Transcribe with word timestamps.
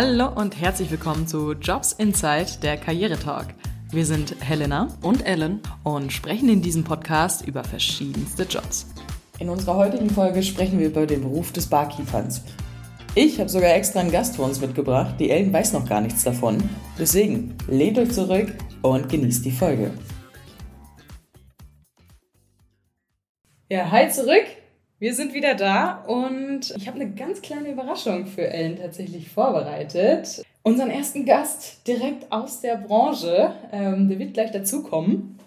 Hallo 0.00 0.28
und 0.32 0.60
herzlich 0.60 0.92
willkommen 0.92 1.26
zu 1.26 1.54
Jobs 1.54 1.92
Inside, 1.92 2.60
der 2.62 2.76
Karrieretalk. 2.76 3.48
Wir 3.90 4.06
sind 4.06 4.36
Helena 4.38 4.86
und 5.02 5.26
Ellen 5.26 5.60
und 5.82 6.12
sprechen 6.12 6.48
in 6.48 6.62
diesem 6.62 6.84
Podcast 6.84 7.44
über 7.44 7.64
verschiedenste 7.64 8.44
Jobs. 8.44 8.86
In 9.40 9.48
unserer 9.48 9.74
heutigen 9.74 10.08
Folge 10.08 10.44
sprechen 10.44 10.78
wir 10.78 10.86
über 10.86 11.04
den 11.04 11.22
Beruf 11.22 11.50
des 11.50 11.66
Barkeepers. 11.66 12.44
Ich 13.16 13.40
habe 13.40 13.48
sogar 13.48 13.74
extra 13.74 13.98
einen 13.98 14.12
Gast 14.12 14.36
für 14.36 14.42
uns 14.42 14.60
mitgebracht. 14.60 15.16
Die 15.18 15.30
Ellen 15.30 15.52
weiß 15.52 15.72
noch 15.72 15.88
gar 15.88 16.00
nichts 16.00 16.22
davon. 16.22 16.62
Deswegen 16.96 17.56
lehnt 17.66 17.98
euch 17.98 18.12
zurück 18.12 18.54
und 18.82 19.08
genießt 19.08 19.44
die 19.44 19.50
Folge. 19.50 19.90
Ja, 23.68 23.90
hi 23.90 24.08
zurück. 24.08 24.46
Wir 25.00 25.14
sind 25.14 25.32
wieder 25.32 25.54
da 25.54 26.02
und 26.08 26.74
ich 26.76 26.88
habe 26.88 27.00
eine 27.00 27.10
ganz 27.12 27.40
kleine 27.40 27.70
Überraschung 27.70 28.26
für 28.26 28.48
Ellen 28.48 28.76
tatsächlich 28.76 29.28
vorbereitet. 29.28 30.42
Unseren 30.64 30.90
ersten 30.90 31.24
Gast 31.24 31.86
direkt 31.86 32.32
aus 32.32 32.62
der 32.62 32.78
Branche, 32.78 33.52
ähm, 33.70 34.08
der 34.08 34.18
wird 34.18 34.34
gleich 34.34 34.50
dazukommen. 34.50 35.38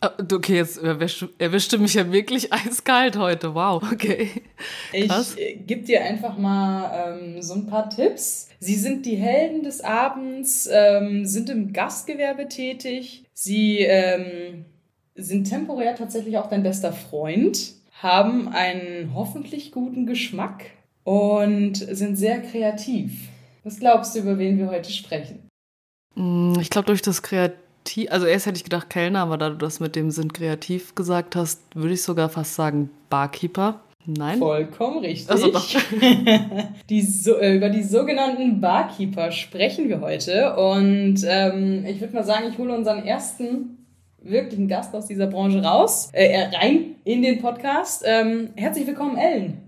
Ah, 0.00 0.10
okay, 0.32 0.56
jetzt 0.56 0.78
erwischte 0.78 1.78
mich 1.78 1.94
ja 1.94 2.10
wirklich 2.10 2.52
eiskalt 2.52 3.16
heute. 3.16 3.54
Wow, 3.54 3.84
okay. 3.92 4.30
Krass. 4.92 5.36
Ich 5.36 5.42
äh, 5.42 5.54
gebe 5.54 5.82
dir 5.82 6.02
einfach 6.02 6.36
mal 6.36 7.20
ähm, 7.20 7.40
so 7.40 7.54
ein 7.54 7.66
paar 7.66 7.88
Tipps. 7.90 8.48
Sie 8.58 8.74
sind 8.74 9.06
die 9.06 9.16
Helden 9.16 9.62
des 9.62 9.80
Abends, 9.80 10.68
ähm, 10.72 11.24
sind 11.24 11.50
im 11.50 11.72
Gastgewerbe 11.72 12.48
tätig. 12.48 13.22
Sie 13.32 13.78
ähm, 13.78 14.64
sind 15.14 15.48
temporär 15.48 15.94
tatsächlich 15.94 16.36
auch 16.36 16.48
dein 16.48 16.64
bester 16.64 16.92
Freund 16.92 17.77
haben 18.02 18.48
einen 18.48 19.12
hoffentlich 19.14 19.72
guten 19.72 20.06
Geschmack 20.06 20.66
und 21.04 21.74
sind 21.76 22.16
sehr 22.16 22.40
kreativ. 22.40 23.28
Was 23.64 23.80
glaubst 23.80 24.14
du, 24.14 24.20
über 24.20 24.38
wen 24.38 24.58
wir 24.58 24.70
heute 24.70 24.90
sprechen? 24.90 25.48
Mm, 26.14 26.54
ich 26.60 26.70
glaube, 26.70 26.86
durch 26.86 27.02
das 27.02 27.22
Kreativ, 27.22 28.10
also 28.10 28.26
erst 28.26 28.46
hätte 28.46 28.56
ich 28.56 28.64
gedacht 28.64 28.90
Kellner, 28.90 29.20
aber 29.20 29.36
da 29.36 29.50
du 29.50 29.56
das 29.56 29.80
mit 29.80 29.96
dem 29.96 30.10
sind 30.10 30.34
kreativ 30.34 30.94
gesagt 30.94 31.34
hast, 31.34 31.60
würde 31.74 31.94
ich 31.94 32.02
sogar 32.02 32.28
fast 32.28 32.54
sagen 32.54 32.90
Barkeeper. 33.10 33.80
Nein? 34.06 34.38
Vollkommen 34.38 35.00
richtig. 35.00 35.30
Also 35.30 35.50
doch. 35.50 35.66
die 36.88 37.02
so, 37.02 37.36
äh, 37.36 37.56
über 37.56 37.68
die 37.68 37.82
sogenannten 37.82 38.60
Barkeeper 38.60 39.32
sprechen 39.32 39.88
wir 39.88 40.00
heute. 40.00 40.56
Und 40.56 41.18
ähm, 41.26 41.84
ich 41.84 42.00
würde 42.00 42.14
mal 42.14 42.24
sagen, 42.24 42.46
ich 42.50 42.56
hole 42.56 42.74
unseren 42.74 43.04
ersten 43.04 43.77
wirklich 44.30 44.58
einen 44.58 44.68
Gast 44.68 44.94
aus 44.94 45.06
dieser 45.06 45.26
Branche 45.26 45.62
raus, 45.62 46.10
äh, 46.12 46.44
rein 46.56 46.96
in 47.04 47.22
den 47.22 47.40
Podcast. 47.40 48.02
Ähm, 48.04 48.50
herzlich 48.56 48.86
willkommen, 48.86 49.16
Ellen. 49.16 49.62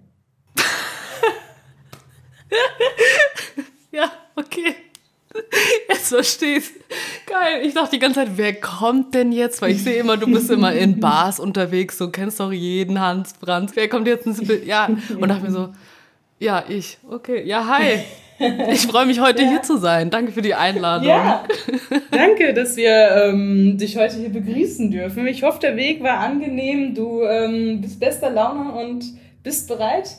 ja, 3.92 4.10
okay. 4.36 4.74
Jetzt 5.88 6.08
verstehst. 6.08 6.72
Geil. 7.26 7.64
Ich 7.64 7.74
dachte 7.74 7.90
die 7.92 7.98
ganze 7.98 8.20
Zeit, 8.20 8.30
wer 8.36 8.54
kommt 8.54 9.14
denn 9.14 9.32
jetzt? 9.32 9.62
Weil 9.62 9.72
ich 9.72 9.82
sehe 9.82 9.96
immer, 9.96 10.16
du 10.16 10.26
bist 10.26 10.50
immer 10.50 10.72
in 10.72 10.98
Bars 11.00 11.38
unterwegs, 11.38 11.98
du 11.98 12.10
kennst 12.10 12.40
doch 12.40 12.52
jeden 12.52 13.00
Hans 13.00 13.34
Brandt. 13.34 13.76
Wer 13.76 13.88
kommt 13.88 14.08
jetzt 14.08 14.26
ins 14.26 14.44
Bild? 14.44 14.66
Ja. 14.66 14.86
Und 14.86 15.28
dachte 15.28 15.44
mir 15.44 15.52
so, 15.52 15.68
ja, 16.38 16.64
ich. 16.68 16.98
Okay. 17.08 17.44
Ja, 17.44 17.66
hi. 17.66 18.00
Ich 18.72 18.86
freue 18.86 19.06
mich 19.06 19.20
heute 19.20 19.42
ja. 19.42 19.50
hier 19.50 19.62
zu 19.62 19.76
sein. 19.76 20.10
Danke 20.10 20.32
für 20.32 20.42
die 20.42 20.54
Einladung. 20.54 21.08
Ja, 21.08 21.44
danke, 22.10 22.54
dass 22.54 22.76
wir 22.76 23.10
ähm, 23.10 23.76
dich 23.76 23.96
heute 23.96 24.16
hier 24.16 24.30
begrüßen 24.30 24.90
dürfen. 24.90 25.26
Ich 25.26 25.42
hoffe, 25.42 25.60
der 25.60 25.76
Weg 25.76 26.02
war 26.02 26.18
angenehm. 26.18 26.94
Du 26.94 27.22
ähm, 27.22 27.80
bist 27.80 28.00
bester 28.00 28.30
Laune 28.30 28.72
und 28.72 29.04
bist 29.42 29.68
bereit, 29.68 30.10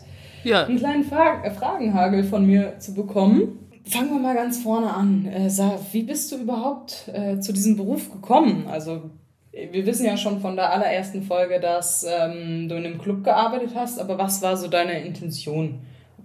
ja. 0.43 0.65
einen 0.65 0.77
kleinen 0.77 1.03
Fra 1.03 1.43
äh, 1.43 1.51
Fragenhagel 1.51 2.23
von 2.23 2.45
mir 2.45 2.77
zu 2.79 2.93
bekommen. 2.93 3.59
Fangen 3.85 4.11
wir 4.11 4.19
mal 4.19 4.35
ganz 4.35 4.61
vorne 4.61 4.93
an. 4.93 5.25
Äh, 5.25 5.49
sag, 5.49 5.79
wie 5.91 6.03
bist 6.03 6.31
du 6.31 6.37
überhaupt 6.37 7.09
äh, 7.13 7.39
zu 7.39 7.51
diesem 7.51 7.75
Beruf 7.75 8.11
gekommen? 8.11 8.67
Also 8.69 9.09
wir 9.51 9.85
wissen 9.85 10.05
ja 10.05 10.15
schon 10.15 10.39
von 10.39 10.55
der 10.55 10.71
allerersten 10.71 11.23
Folge, 11.23 11.59
dass 11.59 12.05
ähm, 12.07 12.69
du 12.69 12.75
in 12.75 12.85
einem 12.85 12.99
Club 12.99 13.23
gearbeitet 13.23 13.71
hast, 13.75 13.99
aber 13.99 14.17
was 14.17 14.41
war 14.41 14.55
so 14.55 14.67
deine 14.67 15.03
Intention? 15.03 15.79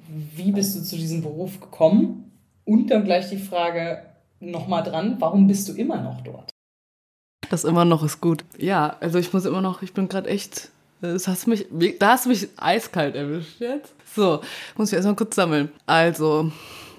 Wie 0.08 0.52
bist 0.52 0.76
du 0.76 0.82
zu 0.82 0.96
diesem 0.96 1.22
Beruf 1.22 1.60
gekommen? 1.60 2.32
Und 2.64 2.90
dann 2.90 3.04
gleich 3.04 3.28
die 3.28 3.38
Frage 3.38 4.02
nochmal 4.40 4.82
dran, 4.82 5.16
warum 5.18 5.46
bist 5.46 5.68
du 5.68 5.72
immer 5.72 6.00
noch 6.00 6.20
dort? 6.22 6.50
Das 7.48 7.64
immer 7.64 7.84
noch 7.84 8.02
ist 8.02 8.20
gut. 8.20 8.44
Ja, 8.58 8.96
also 9.00 9.18
ich 9.18 9.32
muss 9.32 9.44
immer 9.44 9.60
noch, 9.60 9.82
ich 9.82 9.94
bin 9.94 10.08
gerade 10.08 10.28
echt, 10.28 10.70
das 11.00 11.28
hast 11.28 11.46
mich, 11.46 11.66
da 12.00 12.10
hast 12.10 12.24
du 12.24 12.30
mich 12.30 12.48
eiskalt 12.56 13.14
erwischt 13.14 13.60
jetzt. 13.60 13.94
So, 14.14 14.40
muss 14.76 14.88
ich 14.88 14.96
erstmal 14.96 15.14
kurz 15.14 15.36
sammeln. 15.36 15.70
Also, 15.86 16.50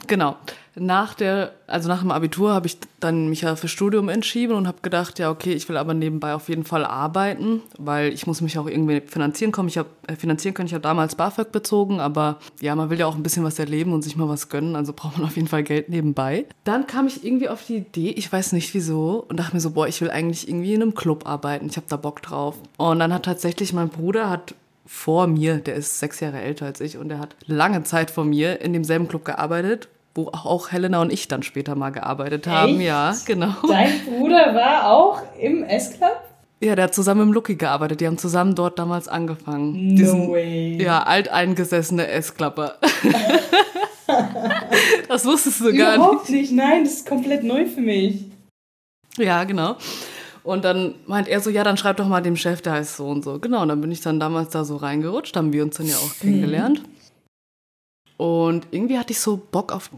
genau 0.08 0.38
nach 0.80 1.14
der, 1.14 1.54
also 1.66 1.90
nach 1.90 2.02
dem 2.02 2.12
Abitur 2.12 2.54
habe 2.54 2.68
ich 2.68 2.78
dann 3.00 3.30
mich 3.30 3.42
ja 3.42 3.56
für 3.56 3.68
Studium 3.68 4.10
entschieden 4.10 4.54
und 4.54 4.68
habe 4.68 4.78
gedacht, 4.82 5.20
ja 5.20 5.30
okay, 5.30 5.54
ich 5.54 5.68
will 5.70 5.78
aber 5.78 5.94
nebenbei 5.94 6.34
auf 6.34 6.50
jeden 6.50 6.64
Fall 6.64 6.86
arbeiten, 6.86 7.62
weil 7.78 8.14
ich 8.14 8.28
muss 8.28 8.42
mich 8.42 8.58
auch 8.58 8.68
irgendwie 8.68 9.02
finanzieren 9.02 9.52
kommen. 9.52 9.70
Ich 9.70 9.78
habe 9.78 9.90
äh, 10.08 10.16
finanzieren 10.16 10.54
können, 10.54 10.68
ich 10.68 10.74
habe 10.74 10.82
damals 10.82 11.16
BAföG 11.16 11.52
bezogen, 11.52 12.00
aber 12.00 12.40
ja, 12.62 12.76
man 12.76 12.90
will 12.90 13.00
ja 13.00 13.08
auch 13.08 13.16
ein 13.16 13.24
bisschen 13.24 13.44
was 13.44 13.60
erleben 13.60 13.94
und 13.94 14.04
sich 14.04 14.16
mal 14.16 14.30
was 14.30 14.50
gönnen, 14.50 14.76
also 14.76 14.94
braucht 14.94 15.18
man 15.18 15.28
auf 15.28 15.36
jeden 15.36 15.48
Fall 15.48 15.64
Geld 15.64 15.90
nebenbei. 15.90 16.46
Dann 16.64 16.88
kam 16.88 17.08
ich 17.08 17.24
irgendwie 17.24 17.50
auf 17.50 17.66
die 17.66 17.78
Idee, 17.78 18.10
ich 18.12 18.32
weiß 18.32 18.54
nicht 18.54 18.74
wieso, 18.74 19.26
und 19.28 19.40
dachte 19.40 19.56
mir 19.56 19.62
so, 19.62 19.72
boah, 19.72 19.88
ich 19.88 20.02
will 20.02 20.12
eigentlich 20.12 20.48
irgendwie 20.48 20.74
in 20.74 20.82
einem 20.82 20.96
Club 20.96 21.28
arbeiten. 21.28 21.68
Ich 21.68 21.78
habe 21.78 21.88
da 21.90 21.98
Bock 21.98 22.22
drauf. 22.22 22.56
Und 22.78 23.00
dann 23.00 23.14
hat 23.14 23.26
tatsächlich 23.26 23.74
mein 23.74 23.90
Bruder 23.90 24.30
hat 24.30 24.56
vor 24.86 25.28
mir, 25.28 25.58
der 25.58 25.76
ist 25.76 26.00
sechs 26.00 26.22
Jahre 26.22 26.40
älter 26.40 26.66
als 26.66 26.80
ich 26.80 26.98
und 26.98 27.10
der 27.10 27.20
hat 27.20 27.36
lange 27.46 27.84
Zeit 27.84 28.10
vor 28.10 28.24
mir 28.24 28.62
in 28.62 28.72
demselben 28.72 29.10
Club 29.10 29.26
gearbeitet 29.26 29.90
wo 30.18 30.30
auch 30.30 30.72
Helena 30.72 31.02
und 31.02 31.14
ich 31.14 31.28
dann 31.28 31.44
später 31.44 31.76
mal 31.76 31.92
gearbeitet 31.92 32.48
haben. 32.48 32.80
Echt? 32.80 32.88
Ja, 32.88 33.16
genau. 33.26 33.54
Dein 33.68 33.92
Bruder 34.06 34.56
war 34.56 34.90
auch 34.92 35.22
im 35.40 35.64
S-Club? 35.64 36.20
Ja, 36.60 36.76
der 36.76 36.86
hat 36.86 36.96
zusammen 36.96 37.22
im 37.22 37.34
Lucky 37.34 37.56
gearbeitet. 37.56 38.02
Die 38.02 38.08
haben 38.08 38.18
zusammen 38.18 38.56
dort 38.56 38.80
damals 38.80 39.08
angefangen. 39.08 39.90
No 39.90 39.96
Diesen, 39.96 40.32
way. 40.32 40.82
Ja, 40.82 41.04
alteingesessene 41.04 42.08
S-Klapper. 42.08 42.78
das 45.08 45.24
wusstest 45.24 45.60
du 45.62 45.66
gar 45.66 45.98
nicht. 45.98 45.98
Überhaupt 45.98 46.30
nicht. 46.32 46.52
Nein, 46.52 46.84
das 46.84 46.94
ist 46.94 47.08
komplett 47.08 47.44
neu 47.44 47.68
für 47.68 47.82
mich. 47.82 48.26
Ja, 49.20 49.44
genau. 49.44 49.76
Und 50.44 50.66
dann 50.66 50.96
meint 51.06 51.28
er 51.28 51.42
so, 51.42 51.52
ja, 51.52 51.64
dann 51.64 51.78
schreib 51.78 51.98
doch 51.98 52.08
mal 52.08 52.22
dem 52.22 52.38
Chef, 52.38 52.62
der 52.62 52.74
heißt 52.74 52.98
so 52.98 53.08
und 53.08 53.24
so. 53.24 53.38
Genau, 53.38 53.62
und 53.62 53.68
dann 53.68 53.82
bin 53.82 53.92
ich 53.92 54.02
dann 54.02 54.20
damals 54.20 54.50
da 54.50 54.64
so 54.64 54.78
reingerutscht, 54.78 55.36
haben 55.36 55.54
wir 55.54 55.62
uns 55.62 55.78
dann 55.78 55.86
ja 55.86 55.98
auch 55.98 56.16
kennengelernt. 56.20 56.82
Mhm. 56.82 56.97
Und 58.18 58.68
irgendwie 58.72 58.98
hatte 58.98 59.14
ich 59.14 59.20
so 59.20 59.38
Bock 59.52 59.72
auf 59.72 59.92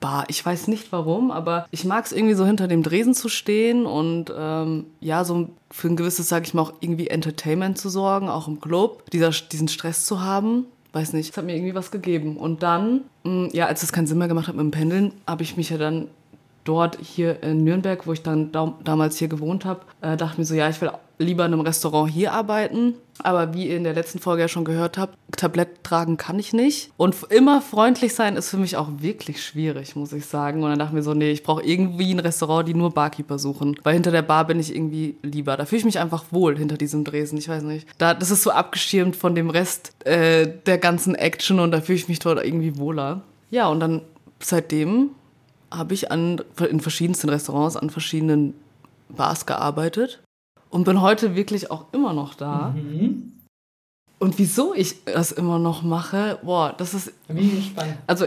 Bar. 0.00 0.26
Ich 0.28 0.44
weiß 0.44 0.68
nicht 0.68 0.92
warum, 0.92 1.30
aber 1.30 1.66
ich 1.70 1.84
mag 1.84 2.04
es 2.04 2.12
irgendwie 2.12 2.34
so 2.34 2.44
hinter 2.44 2.68
dem 2.68 2.82
Dresen 2.82 3.14
zu 3.14 3.28
stehen 3.28 3.86
und 3.86 4.32
ähm, 4.36 4.86
ja, 5.00 5.24
so 5.24 5.48
für 5.70 5.88
ein 5.88 5.96
gewisses, 5.96 6.28
sag 6.28 6.46
ich 6.46 6.54
mal, 6.54 6.62
auch 6.62 6.74
irgendwie 6.80 7.06
Entertainment 7.06 7.78
zu 7.78 7.88
sorgen, 7.88 8.28
auch 8.28 8.48
im 8.48 8.60
Club, 8.60 9.10
dieser, 9.12 9.30
diesen 9.30 9.68
Stress 9.68 10.04
zu 10.04 10.20
haben. 10.20 10.66
Weiß 10.92 11.14
nicht, 11.14 11.30
es 11.30 11.36
hat 11.36 11.46
mir 11.46 11.54
irgendwie 11.56 11.74
was 11.74 11.90
gegeben. 11.90 12.36
Und 12.36 12.62
dann, 12.62 13.02
mh, 13.24 13.30
mm, 13.30 13.48
ja, 13.52 13.66
als 13.66 13.82
es 13.82 13.92
keinen 13.92 14.06
Sinn 14.06 14.18
mehr 14.18 14.28
gemacht 14.28 14.48
hat 14.48 14.56
mit 14.56 14.64
dem 14.64 14.72
Pendeln, 14.72 15.12
habe 15.26 15.42
ich 15.42 15.56
mich 15.56 15.70
ja 15.70 15.78
dann 15.78 16.08
dort 16.64 16.98
hier 17.00 17.42
in 17.42 17.64
Nürnberg, 17.64 18.06
wo 18.06 18.12
ich 18.12 18.22
dann 18.22 18.52
da, 18.52 18.74
damals 18.84 19.16
hier 19.18 19.28
gewohnt 19.28 19.64
habe, 19.64 19.80
äh, 20.00 20.16
dachte 20.16 20.40
mir 20.40 20.44
so, 20.44 20.54
ja, 20.54 20.68
ich 20.68 20.80
will 20.80 20.90
lieber 21.18 21.46
in 21.46 21.52
einem 21.52 21.62
Restaurant 21.62 22.10
hier 22.10 22.32
arbeiten. 22.32 22.94
Aber 23.22 23.54
wie 23.54 23.68
ihr 23.68 23.76
in 23.76 23.84
der 23.84 23.94
letzten 23.94 24.18
Folge 24.18 24.42
ja 24.42 24.48
schon 24.48 24.64
gehört 24.64 24.98
habt, 24.98 25.16
Tablett 25.36 25.84
tragen 25.84 26.16
kann 26.16 26.38
ich 26.38 26.52
nicht. 26.52 26.90
Und 26.96 27.14
immer 27.30 27.60
freundlich 27.60 28.14
sein 28.14 28.36
ist 28.36 28.50
für 28.50 28.56
mich 28.56 28.76
auch 28.76 28.88
wirklich 28.98 29.44
schwierig, 29.44 29.94
muss 29.94 30.12
ich 30.12 30.26
sagen. 30.26 30.62
Und 30.62 30.70
dann 30.70 30.78
dachte 30.78 30.90
ich 30.90 30.96
mir 30.96 31.02
so, 31.02 31.14
nee, 31.14 31.30
ich 31.30 31.42
brauche 31.42 31.62
irgendwie 31.62 32.12
ein 32.12 32.18
Restaurant, 32.18 32.66
die 32.66 32.74
nur 32.74 32.90
Barkeeper 32.90 33.38
suchen. 33.38 33.76
Weil 33.82 33.94
hinter 33.94 34.10
der 34.10 34.22
Bar 34.22 34.46
bin 34.46 34.58
ich 34.58 34.74
irgendwie 34.74 35.16
lieber. 35.22 35.56
Da 35.56 35.66
fühle 35.66 35.80
ich 35.80 35.84
mich 35.84 35.98
einfach 35.98 36.24
wohl 36.30 36.56
hinter 36.56 36.76
diesem 36.76 37.04
Dresen. 37.04 37.38
Ich 37.38 37.48
weiß 37.48 37.62
nicht. 37.62 37.86
Da, 37.98 38.14
das 38.14 38.30
ist 38.30 38.42
so 38.42 38.50
abgeschirmt 38.50 39.14
von 39.14 39.34
dem 39.34 39.50
Rest 39.50 39.92
äh, 40.04 40.48
der 40.66 40.78
ganzen 40.78 41.14
Action 41.14 41.60
und 41.60 41.70
da 41.70 41.80
fühle 41.80 41.96
ich 41.96 42.08
mich 42.08 42.18
dort 42.18 42.44
irgendwie 42.44 42.76
wohler. 42.76 43.22
Ja, 43.50 43.68
und 43.68 43.80
dann 43.80 44.02
seitdem 44.40 45.10
habe 45.72 45.94
ich 45.94 46.10
an, 46.10 46.40
in 46.68 46.80
verschiedensten 46.80 47.28
Restaurants, 47.28 47.76
an 47.76 47.90
verschiedenen 47.90 48.54
Bars 49.08 49.46
gearbeitet 49.46 50.22
und 50.70 50.84
bin 50.84 51.00
heute 51.00 51.34
wirklich 51.34 51.70
auch 51.70 51.86
immer 51.92 52.12
noch 52.12 52.34
da. 52.34 52.74
Mhm. 52.76 53.32
Und 54.18 54.38
wieso 54.38 54.72
ich 54.74 55.04
das 55.04 55.32
immer 55.32 55.58
noch 55.58 55.82
mache, 55.82 56.38
boah, 56.42 56.74
das 56.76 56.94
ist. 56.94 57.12
Bin 57.26 57.56
gespannt. 57.56 57.96
Also 58.06 58.26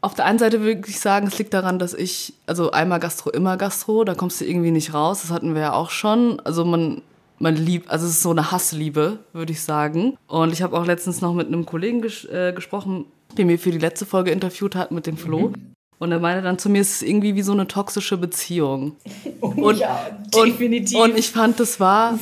auf 0.00 0.14
der 0.14 0.24
einen 0.24 0.38
Seite 0.38 0.60
würde 0.60 0.88
ich 0.88 1.00
sagen, 1.00 1.26
es 1.26 1.38
liegt 1.38 1.54
daran, 1.54 1.78
dass 1.78 1.94
ich, 1.94 2.34
also 2.46 2.70
einmal 2.70 3.00
Gastro, 3.00 3.30
immer 3.30 3.56
Gastro, 3.56 4.04
da 4.04 4.14
kommst 4.14 4.40
du 4.40 4.44
irgendwie 4.44 4.70
nicht 4.70 4.92
raus. 4.92 5.22
Das 5.22 5.30
hatten 5.30 5.54
wir 5.54 5.62
ja 5.62 5.72
auch 5.72 5.90
schon. 5.90 6.40
Also 6.40 6.64
man, 6.64 7.02
man 7.38 7.56
liebt, 7.56 7.90
also 7.90 8.06
es 8.06 8.12
ist 8.12 8.22
so 8.22 8.30
eine 8.30 8.50
Hassliebe, 8.50 9.20
würde 9.32 9.52
ich 9.52 9.62
sagen. 9.62 10.16
Und 10.26 10.52
ich 10.52 10.62
habe 10.62 10.76
auch 10.76 10.84
letztens 10.84 11.20
noch 11.20 11.32
mit 11.32 11.46
einem 11.46 11.64
Kollegen 11.64 12.02
ges 12.02 12.24
äh, 12.24 12.52
gesprochen, 12.52 13.06
der 13.36 13.46
mir 13.46 13.58
für 13.58 13.70
die 13.70 13.78
letzte 13.78 14.04
Folge 14.04 14.32
interviewt 14.32 14.74
hat 14.74 14.90
mit 14.90 15.06
dem 15.06 15.16
Flo. 15.16 15.48
Mhm. 15.48 15.75
Und 15.98 16.12
er 16.12 16.20
meinte 16.20 16.42
dann 16.42 16.58
zu 16.58 16.68
mir, 16.68 16.82
es 16.82 16.96
ist 16.96 17.02
irgendwie 17.02 17.34
wie 17.36 17.42
so 17.42 17.52
eine 17.52 17.66
toxische 17.66 18.16
Beziehung. 18.16 18.96
Oh, 19.40 19.48
und, 19.48 19.76
ja, 19.76 20.06
definitiv. 20.34 20.98
Und, 20.98 21.12
und 21.12 21.18
ich 21.18 21.30
fand, 21.30 21.60
das 21.60 21.78
war 21.78 22.18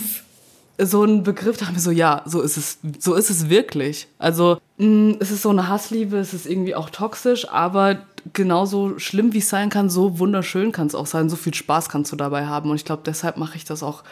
so 0.78 1.04
ein 1.04 1.22
Begriff, 1.22 1.56
da 1.56 1.66
haben 1.66 1.74
wir 1.74 1.80
so, 1.80 1.92
ja, 1.92 2.22
so 2.26 2.40
ist 2.40 2.56
es, 2.56 2.78
so 2.98 3.14
ist 3.14 3.30
es 3.30 3.48
wirklich. 3.48 4.08
Also 4.18 4.58
mh, 4.78 4.86
mm, 4.86 5.16
es 5.20 5.30
ist 5.30 5.42
so 5.42 5.50
eine 5.50 5.68
Hassliebe, 5.68 6.16
es 6.16 6.34
ist 6.34 6.46
irgendwie 6.46 6.74
auch 6.74 6.90
toxisch, 6.90 7.48
aber 7.48 7.98
genauso 8.32 8.98
schlimm 8.98 9.32
wie 9.32 9.38
es 9.38 9.48
sein 9.48 9.70
kann, 9.70 9.90
so 9.90 10.18
wunderschön 10.18 10.72
kann 10.72 10.88
es 10.88 10.94
auch 10.94 11.06
sein, 11.06 11.28
so 11.28 11.36
viel 11.36 11.54
Spaß 11.54 11.88
kannst 11.88 12.10
du 12.10 12.16
dabei 12.16 12.46
haben. 12.46 12.70
Und 12.70 12.76
ich 12.76 12.84
glaube, 12.84 13.02
deshalb 13.06 13.36
mache 13.36 13.56
ich 13.56 13.64
das 13.64 13.82
auch 13.82 14.02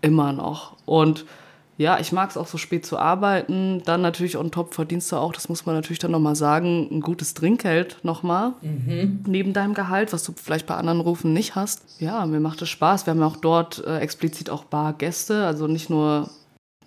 immer 0.00 0.32
noch. 0.32 0.76
Und 0.86 1.26
ja, 1.78 1.98
ich 2.00 2.12
mag 2.12 2.30
es 2.30 2.36
auch 2.36 2.46
so 2.46 2.56
spät 2.58 2.86
zu 2.86 2.98
arbeiten. 2.98 3.82
Dann 3.84 4.00
natürlich 4.00 4.36
on 4.36 4.50
top 4.50 4.74
verdienst 4.74 5.12
du 5.12 5.16
auch, 5.16 5.32
das 5.32 5.48
muss 5.48 5.66
man 5.66 5.74
natürlich 5.74 5.98
dann 5.98 6.10
nochmal 6.10 6.36
sagen, 6.36 6.88
ein 6.90 7.00
gutes 7.00 7.34
Trinkgeld 7.34 7.98
nochmal. 8.02 8.52
Mhm. 8.62 9.24
Neben 9.26 9.52
deinem 9.52 9.74
Gehalt, 9.74 10.12
was 10.12 10.24
du 10.24 10.32
vielleicht 10.34 10.66
bei 10.66 10.74
anderen 10.74 11.00
Rufen 11.00 11.32
nicht 11.32 11.54
hast. 11.54 12.00
Ja, 12.00 12.24
mir 12.24 12.40
macht 12.40 12.62
es 12.62 12.70
Spaß. 12.70 13.06
Wir 13.06 13.12
haben 13.12 13.20
ja 13.20 13.26
auch 13.26 13.36
dort 13.36 13.84
äh, 13.86 13.98
explizit 13.98 14.48
auch 14.48 14.64
Bargäste, 14.64 15.46
also 15.46 15.66
nicht 15.66 15.90
nur 15.90 16.30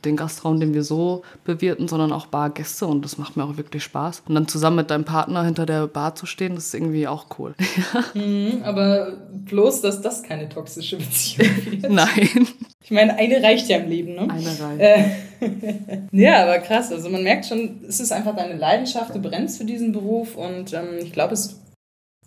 den 0.05 0.15
Gastraum, 0.15 0.59
den 0.59 0.73
wir 0.73 0.83
so 0.83 1.23
bewirten, 1.43 1.87
sondern 1.87 2.11
auch 2.11 2.27
Bargäste 2.27 2.87
und 2.87 3.03
das 3.03 3.17
macht 3.17 3.37
mir 3.37 3.43
auch 3.43 3.57
wirklich 3.57 3.83
Spaß. 3.83 4.23
Und 4.27 4.35
dann 4.35 4.47
zusammen 4.47 4.77
mit 4.77 4.89
deinem 4.89 5.05
Partner 5.05 5.43
hinter 5.43 5.65
der 5.65 5.87
Bar 5.87 6.15
zu 6.15 6.25
stehen, 6.25 6.55
das 6.55 6.67
ist 6.67 6.73
irgendwie 6.73 7.07
auch 7.07 7.27
cool. 7.37 7.55
mhm, 8.13 8.61
aber 8.63 9.17
bloß, 9.45 9.81
dass 9.81 10.01
das 10.01 10.23
keine 10.23 10.49
toxische 10.49 10.97
Beziehung 10.97 11.49
wird. 11.81 11.91
Nein. 11.91 12.47
Ich 12.83 12.91
meine, 12.91 13.17
eine 13.17 13.43
reicht 13.43 13.69
ja 13.69 13.77
im 13.77 13.89
Leben, 13.89 14.15
ne? 14.15 14.21
Eine 14.21 14.59
reicht. 14.59 14.79
Äh, 14.79 16.07
ja, 16.11 16.43
aber 16.43 16.59
krass. 16.59 16.91
Also 16.91 17.09
man 17.09 17.23
merkt 17.23 17.45
schon, 17.45 17.81
es 17.87 17.99
ist 17.99 18.11
einfach 18.11 18.35
deine 18.35 18.55
Leidenschaft, 18.55 19.13
du 19.13 19.19
brennst 19.19 19.57
für 19.57 19.65
diesen 19.65 19.91
Beruf 19.91 20.35
und 20.35 20.73
ähm, 20.73 20.97
ich 21.01 21.11
glaube, 21.11 21.33
es, 21.33 21.59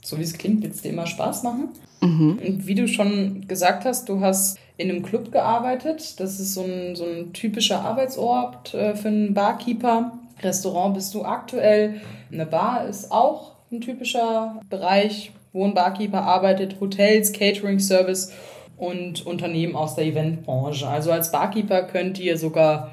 so 0.04 0.18
wie 0.18 0.22
es 0.22 0.34
klingt, 0.34 0.62
wird 0.62 0.74
es 0.74 0.82
dir 0.82 0.90
immer 0.90 1.06
Spaß 1.06 1.42
machen. 1.42 1.68
Mhm. 2.00 2.38
Und 2.44 2.66
wie 2.66 2.74
du 2.74 2.86
schon 2.88 3.46
gesagt 3.48 3.84
hast, 3.84 4.08
du 4.08 4.20
hast 4.20 4.58
in 4.76 4.90
einem 4.90 5.02
Club 5.02 5.32
gearbeitet. 5.32 6.18
Das 6.20 6.40
ist 6.40 6.54
so 6.54 6.62
ein, 6.62 6.96
so 6.96 7.04
ein 7.04 7.32
typischer 7.32 7.80
Arbeitsort 7.80 8.74
äh, 8.74 8.94
für 8.94 9.08
einen 9.08 9.34
Barkeeper. 9.34 10.12
Restaurant 10.42 10.94
bist 10.94 11.14
du 11.14 11.24
aktuell. 11.24 12.00
Eine 12.32 12.46
Bar 12.46 12.86
ist 12.86 13.12
auch 13.12 13.52
ein 13.70 13.80
typischer 13.80 14.60
Bereich, 14.68 15.32
wo 15.52 15.64
ein 15.64 15.74
Barkeeper 15.74 16.22
arbeitet. 16.22 16.80
Hotels, 16.80 17.32
Catering 17.32 17.78
Service 17.78 18.32
und 18.76 19.24
Unternehmen 19.26 19.76
aus 19.76 19.94
der 19.94 20.06
Eventbranche. 20.06 20.88
Also 20.88 21.12
als 21.12 21.30
Barkeeper 21.30 21.84
könnt 21.84 22.18
ihr 22.18 22.36
sogar 22.36 22.90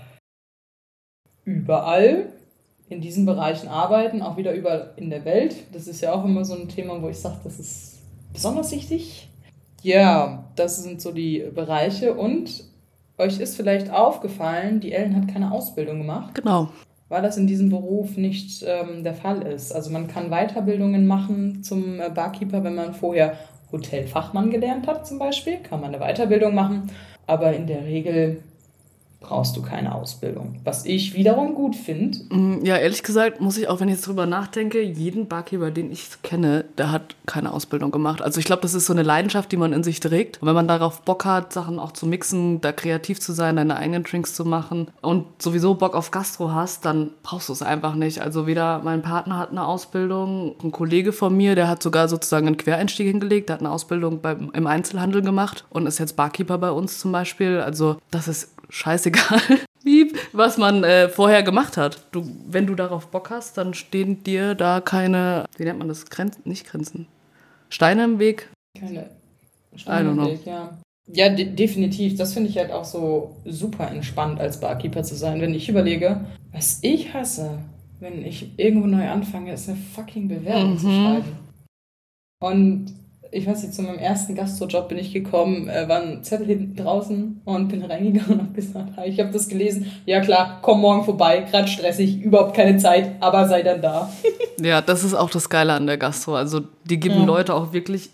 überall 1.46 2.32
in 2.90 3.02
diesen 3.02 3.26
Bereichen 3.26 3.68
arbeiten, 3.68 4.22
auch 4.22 4.38
wieder 4.38 4.54
überall 4.54 4.94
in 4.98 5.10
der 5.10 5.26
Welt. 5.26 5.56
Das 5.74 5.88
ist 5.88 6.02
ja 6.02 6.14
auch 6.14 6.26
immer 6.26 6.44
so 6.44 6.56
ein 6.56 6.70
Thema, 6.70 7.02
wo 7.02 7.10
ich 7.10 7.18
sage, 7.18 7.38
das 7.44 7.60
ist 7.60 8.00
besonders 8.34 8.72
wichtig. 8.72 9.29
Ja, 9.84 10.46
das 10.56 10.84
sind 10.84 11.02
so 11.02 11.12
die 11.12 11.46
Bereiche. 11.54 12.14
Und 12.14 12.64
euch 13.18 13.40
ist 13.40 13.56
vielleicht 13.56 13.92
aufgefallen, 13.92 14.80
die 14.80 14.94
Ellen 14.94 15.16
hat 15.16 15.28
keine 15.28 15.52
Ausbildung 15.52 16.00
gemacht. 16.00 16.36
Genau. 16.36 16.70
Weil 17.10 17.22
das 17.22 17.38
in 17.38 17.48
diesem 17.48 17.70
Beruf 17.70 18.18
nicht 18.18 18.64
ähm, 18.68 19.04
der 19.04 19.16
Fall 19.16 19.42
ist. 19.42 19.74
Also 19.74 19.90
man 19.90 20.08
kann 20.08 20.30
Weiterbildungen 20.30 21.08
machen 21.08 21.64
zum 21.64 22.00
äh, 22.00 22.10
Barkeeper, 22.10 22.64
wenn 22.64 22.76
man 22.76 22.94
vorher 22.94 23.34
Hotelfachmann 23.72 24.52
gelernt 24.52 24.88
hat 24.88 25.08
zum 25.08 25.20
Beispiel, 25.20 25.58
kann 25.58 25.82
man 25.82 25.94
eine 25.94 26.04
Weiterbildung 26.04 26.54
machen. 26.56 26.92
Aber 27.28 27.54
in 27.54 27.68
der 27.68 27.84
Regel 27.84 28.44
brauchst 29.22 29.58
du 29.58 29.62
keine 29.62 29.94
Ausbildung. 29.94 30.56
Was 30.64 30.86
ich 30.86 31.14
wiederum 31.14 31.54
gut 31.54 31.76
finde. 31.76 32.20
Mm, 32.34 32.64
ja, 32.64 32.78
ehrlich 32.78 33.04
gesagt 33.04 33.42
muss 33.42 33.58
ich 33.58 33.68
auch, 33.68 33.80
wenn 33.80 33.90
ich 33.90 33.96
jetzt 33.96 34.08
drüber 34.08 34.26
nachdenke, 34.26 34.82
jeden 34.82 35.28
Barkeeper, 35.28 35.72
den 35.72 35.92
ich 35.92 36.22
kenne, 36.24 36.66
der 36.78 36.92
hat 36.92 37.16
keine 37.26 37.52
Ausbildung 37.52 37.92
gemacht. 37.92 38.22
Also 38.22 38.40
ich 38.40 38.46
glaube, 38.46 38.62
das 38.62 38.74
ist 38.74 38.86
so 38.86 38.94
eine 38.94 39.04
Leidenschaft, 39.04 39.52
die 39.52 39.58
man 39.58 39.74
in 39.74 39.84
sich 39.84 40.00
trägt. 40.00 40.42
Und 40.42 40.48
wenn 40.48 40.56
man 40.56 40.70
darauf 40.70 41.02
Bock 41.02 41.26
hat, 41.26 41.52
Sachen 41.52 41.80
auch 41.80 41.92
zu 41.92 42.08
mixen, 42.08 42.62
da 42.62 42.72
kreativ 42.72 43.20
zu 43.20 43.34
sein, 43.34 43.58
deine 43.58 43.76
eigenen 43.76 44.04
Drinks 44.04 44.36
zu 44.36 44.46
machen 44.46 44.88
und 45.02 45.26
sowieso 45.42 45.76
Bock 45.76 45.96
auf 45.96 46.12
Gastro 46.12 46.54
hast, 46.54 46.86
dann 46.86 47.12
brauchst 47.22 47.50
du 47.50 47.54
es 47.54 47.62
einfach 47.62 47.96
nicht. 47.96 48.22
Also 48.22 48.48
weder 48.48 48.80
mein 48.84 49.02
Partner 49.02 49.38
hat 49.38 49.52
eine 49.52 49.66
Ausbildung, 49.66 50.56
ein 50.64 50.72
Kollege 50.72 51.12
von 51.12 51.36
mir, 51.36 51.56
der 51.56 51.68
hat 51.68 51.84
sogar 51.84 52.08
sozusagen 52.08 52.48
einen 52.48 52.58
Quereinstieg 52.58 53.08
hingelegt, 53.08 53.50
der 53.50 53.56
hat 53.56 53.62
eine 53.62 53.72
Ausbildung 53.72 54.22
beim, 54.22 54.50
im 54.54 54.66
Einzelhandel 54.66 55.22
gemacht 55.22 55.66
und 55.70 55.88
ist 55.88 56.00
jetzt 56.00 56.16
Barkeeper 56.16 56.58
bei 56.58 56.72
uns 56.72 57.00
zum 57.00 57.12
Beispiel. 57.12 57.60
Also 57.60 57.98
das 58.12 58.30
ist 58.30 58.54
scheißegal, 58.70 59.42
wie, 59.84 60.14
was 60.32 60.58
man 60.58 60.84
äh, 60.84 61.10
vorher 61.10 61.44
gemacht 61.44 61.78
hat. 61.78 62.06
Du, 62.12 62.30
wenn 62.48 62.68
du 62.68 62.76
darauf 62.76 63.08
Bock 63.08 63.30
hast, 63.30 63.58
dann 63.58 63.74
stehen 63.74 64.24
dir 64.24 64.56
da 64.56 64.82
keine, 64.82 65.46
wie 65.58 65.64
nennt 65.64 65.80
man 65.80 65.88
das, 65.88 66.06
Grenzen, 66.06 66.42
nicht 66.46 66.66
Grenzen, 66.66 67.08
Steine 67.70 68.04
im 68.04 68.20
Weg. 68.20 68.50
Keine 68.78 69.10
Steine 69.76 70.10
im 70.10 70.26
Weg, 70.26 70.46
ja. 70.46 70.78
Ja, 71.12 71.30
de 71.30 71.46
definitiv. 71.46 72.18
Das 72.18 72.34
finde 72.34 72.50
ich 72.50 72.58
halt 72.58 72.72
auch 72.72 72.86
so 72.86 73.36
super 73.46 73.90
entspannt, 73.90 74.40
als 74.40 74.60
Barkeeper 74.60 75.02
zu 75.04 75.16
sein. 75.16 75.42
Wenn 75.42 75.56
ich 75.56 75.68
überlege, 75.68 76.26
was 76.52 76.80
ich 76.84 77.14
hasse, 77.14 77.58
wenn 78.00 78.24
ich 78.24 78.52
irgendwo 78.58 78.88
neu 78.88 79.10
anfange, 79.10 79.54
ist 79.54 79.70
eine 79.70 79.78
fucking 79.96 80.28
Bewerbung 80.28 80.74
mhm. 80.74 80.78
zu 80.78 80.88
schreiben. 80.88 81.32
Und 82.42 82.94
ich 83.32 83.48
weiß 83.48 83.64
nicht, 83.64 83.74
zu 83.74 83.82
meinem 83.82 84.00
ersten 84.00 84.36
Gastrojob 84.36 84.90
bin 84.90 84.98
ich 84.98 85.14
gekommen, 85.14 85.70
äh, 85.70 85.88
war 85.88 86.02
ein 86.02 86.24
Zettel 86.24 86.48
hinten 86.48 86.76
draußen 86.76 87.42
und 87.46 87.68
bin 87.68 87.84
reingegangen 87.84 88.40
und 88.40 88.42
habe 88.42 88.54
gesagt, 88.54 88.98
hi, 88.98 89.08
ich 89.08 89.20
habe 89.20 89.32
das 89.32 89.48
gelesen. 89.48 89.92
Ja 90.06 90.20
klar, 90.22 90.60
komm 90.62 90.82
morgen 90.82 91.04
vorbei, 91.04 91.46
gerade 91.50 91.68
stressig, 91.68 92.22
überhaupt 92.22 92.56
keine 92.56 92.78
Zeit, 92.78 93.12
aber 93.20 93.48
sei 93.48 93.62
dann 93.62 93.82
da. 93.82 94.10
ja, 94.62 94.82
das 94.82 95.04
ist 95.04 95.14
auch 95.14 95.30
das 95.30 95.50
Geile 95.50 95.74
an 95.74 95.88
der 95.88 95.98
Gastro. 95.98 96.36
Also 96.36 96.62
die 96.86 97.00
geben 97.00 97.20
ja. 97.20 97.26
Leute 97.26 97.54
auch 97.54 97.74
wirklich 97.74 98.10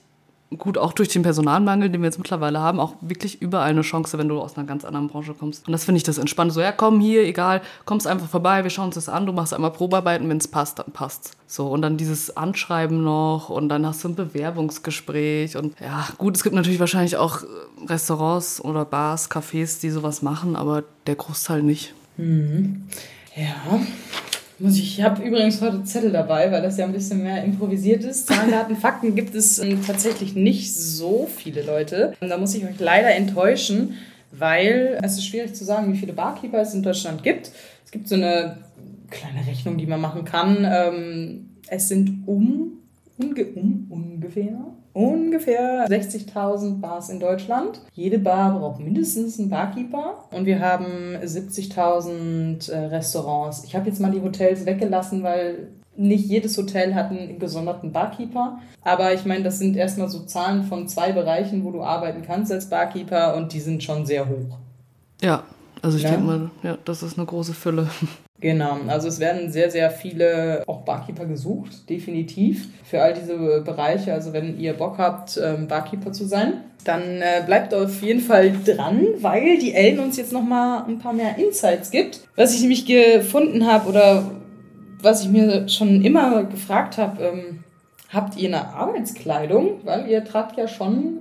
gut, 0.57 0.77
auch 0.77 0.93
durch 0.93 1.09
den 1.09 1.23
Personalmangel, 1.23 1.89
den 1.89 2.01
wir 2.01 2.05
jetzt 2.05 2.17
mittlerweile 2.17 2.59
haben, 2.59 2.79
auch 2.79 2.93
wirklich 3.01 3.41
überall 3.41 3.69
eine 3.69 3.81
Chance, 3.81 4.17
wenn 4.17 4.27
du 4.29 4.39
aus 4.39 4.57
einer 4.57 4.67
ganz 4.67 4.85
anderen 4.85 5.07
Branche 5.07 5.33
kommst. 5.33 5.67
Und 5.67 5.73
das 5.73 5.85
finde 5.85 5.97
ich 5.97 6.03
das 6.03 6.17
Entspannte. 6.17 6.53
So, 6.53 6.61
ja, 6.61 6.71
komm 6.71 6.99
hier, 6.99 7.23
egal, 7.23 7.61
kommst 7.85 8.07
einfach 8.07 8.27
vorbei, 8.27 8.63
wir 8.63 8.69
schauen 8.69 8.85
uns 8.85 8.95
das 8.95 9.09
an, 9.09 9.25
du 9.25 9.33
machst 9.33 9.53
einmal 9.53 9.71
Probearbeiten, 9.71 10.29
wenn 10.29 10.37
es 10.37 10.47
passt, 10.47 10.79
dann 10.79 10.91
passt's. 10.93 11.31
So, 11.47 11.67
und 11.67 11.81
dann 11.81 11.97
dieses 11.97 12.35
Anschreiben 12.37 13.03
noch 13.03 13.49
und 13.49 13.69
dann 13.69 13.85
hast 13.85 14.03
du 14.03 14.09
ein 14.09 14.15
Bewerbungsgespräch 14.15 15.57
und 15.57 15.79
ja, 15.79 16.07
gut, 16.17 16.35
es 16.35 16.43
gibt 16.43 16.55
natürlich 16.55 16.79
wahrscheinlich 16.79 17.17
auch 17.17 17.39
Restaurants 17.87 18.61
oder 18.61 18.85
Bars, 18.85 19.29
Cafés, 19.29 19.81
die 19.81 19.89
sowas 19.89 20.21
machen, 20.21 20.55
aber 20.55 20.83
der 21.07 21.15
Großteil 21.15 21.63
nicht. 21.63 21.93
Mhm. 22.17 22.87
Ja, 23.35 23.79
muss 24.59 24.77
ich, 24.77 24.99
ich 24.99 25.03
habe 25.03 25.23
übrigens 25.23 25.61
heute 25.61 25.83
Zettel 25.83 26.11
dabei, 26.11 26.51
weil 26.51 26.61
das 26.61 26.77
ja 26.77 26.85
ein 26.85 26.93
bisschen 26.93 27.23
mehr 27.23 27.43
improvisiert 27.43 28.03
ist. 28.03 28.27
Zahlen, 28.27 28.51
Daten, 28.51 28.75
Fakten 28.75 29.15
gibt 29.15 29.35
es 29.35 29.59
ähm, 29.59 29.85
tatsächlich 29.85 30.35
nicht 30.35 30.73
so 30.73 31.27
viele 31.33 31.63
Leute. 31.63 32.13
Und 32.21 32.29
da 32.29 32.37
muss 32.37 32.55
ich 32.55 32.63
euch 32.65 32.79
leider 32.79 33.13
enttäuschen, 33.13 33.95
weil 34.31 34.99
es 35.03 35.13
ist 35.13 35.25
schwierig 35.25 35.53
zu 35.55 35.65
sagen, 35.65 35.91
wie 35.91 35.97
viele 35.97 36.13
Barkeeper 36.13 36.61
es 36.61 36.73
in 36.73 36.83
Deutschland 36.83 37.23
gibt. 37.23 37.51
Es 37.83 37.91
gibt 37.91 38.07
so 38.07 38.15
eine 38.15 38.57
kleine 39.09 39.45
Rechnung, 39.45 39.77
die 39.77 39.85
man 39.85 40.01
machen 40.01 40.25
kann. 40.25 40.65
Ähm, 40.69 41.49
es 41.67 41.89
sind 41.89 42.23
um, 42.25 42.73
unge, 43.17 43.45
um 43.55 43.87
ungefähr 43.89 44.65
ungefähr 44.95 45.87
60.000 45.87 46.79
Bars 46.79 47.09
in 47.09 47.19
Deutschland. 47.19 47.81
Jede 47.93 48.17
Bar 48.17 48.57
braucht 48.57 48.79
mindestens 48.79 49.37
einen 49.37 49.49
Barkeeper 49.49 50.23
und 50.31 50.45
wir 50.45 50.61
haben 50.61 51.17
70.000 51.21 52.71
äh, 52.71 52.77
Restaurants. 52.85 53.65
Ich 53.65 53.75
habe 53.75 53.87
jetzt 53.89 53.99
mal 53.99 54.11
die 54.11 54.21
Hotels 54.21 54.65
weggelassen, 54.65 55.21
weil 55.21 55.67
nicht 55.97 56.25
jedes 56.25 56.57
Hotel 56.57 56.95
hat 56.95 57.11
einen 57.11 57.39
gesonderten 57.39 57.91
Barkeeper. 57.91 58.57
Aber 58.83 59.13
ich 59.13 59.25
meine, 59.25 59.43
das 59.43 59.59
sind 59.59 59.75
erstmal 59.75 60.07
so 60.07 60.19
Zahlen 60.21 60.63
von 60.63 60.87
zwei 60.87 61.11
Bereichen, 61.11 61.65
wo 61.65 61.71
du 61.71 61.83
arbeiten 61.83 62.21
kannst 62.21 62.51
als 62.51 62.69
Barkeeper 62.69 63.35
und 63.35 63.51
die 63.51 63.59
sind 63.59 63.83
schon 63.83 64.05
sehr 64.05 64.29
hoch. 64.29 64.57
Ja, 65.21 65.43
also 65.81 65.97
ich 65.97 66.03
ja? 66.03 66.11
denke 66.11 66.25
mal, 66.25 66.51
ja, 66.63 66.77
das 66.85 67.03
ist 67.03 67.17
eine 67.17 67.25
große 67.27 67.53
Fülle. 67.53 67.89
Genau, 68.45 68.77
also 68.89 69.07
es 69.07 69.19
werden 69.19 69.51
sehr, 69.51 69.71
sehr 69.71 69.89
viele 69.89 70.61
auch 70.67 70.81
Barkeeper 70.81 71.25
gesucht, 71.25 71.89
definitiv, 71.89 72.67
für 72.83 73.01
all 73.01 73.15
diese 73.15 73.61
Bereiche. 73.61 74.13
Also 74.13 74.33
wenn 74.33 74.59
ihr 74.59 74.73
Bock 74.73 74.99
habt, 74.99 75.39
ähm, 75.43 75.67
Barkeeper 75.67 76.11
zu 76.11 76.25
sein, 76.25 76.61
dann 76.83 77.23
äh, 77.23 77.41
bleibt 77.43 77.73
auf 77.73 78.03
jeden 78.03 78.19
Fall 78.19 78.53
dran, 78.63 79.03
weil 79.17 79.57
die 79.57 79.73
Ellen 79.73 79.97
uns 79.97 80.17
jetzt 80.17 80.31
nochmal 80.31 80.83
ein 80.87 80.99
paar 80.99 81.13
mehr 81.13 81.39
Insights 81.39 81.89
gibt. 81.89 82.19
Was 82.35 82.53
ich 82.53 82.61
nämlich 82.61 82.85
gefunden 82.85 83.65
habe 83.65 83.89
oder 83.89 84.29
was 85.01 85.23
ich 85.23 85.29
mir 85.29 85.67
schon 85.67 86.05
immer 86.05 86.43
gefragt 86.43 86.99
habe, 86.99 87.23
ähm, 87.23 87.63
habt 88.13 88.37
ihr 88.37 88.49
eine 88.49 88.75
Arbeitskleidung? 88.75 89.79
Weil 89.85 90.07
ihr 90.07 90.23
tragt 90.23 90.55
ja 90.55 90.67
schon 90.67 91.17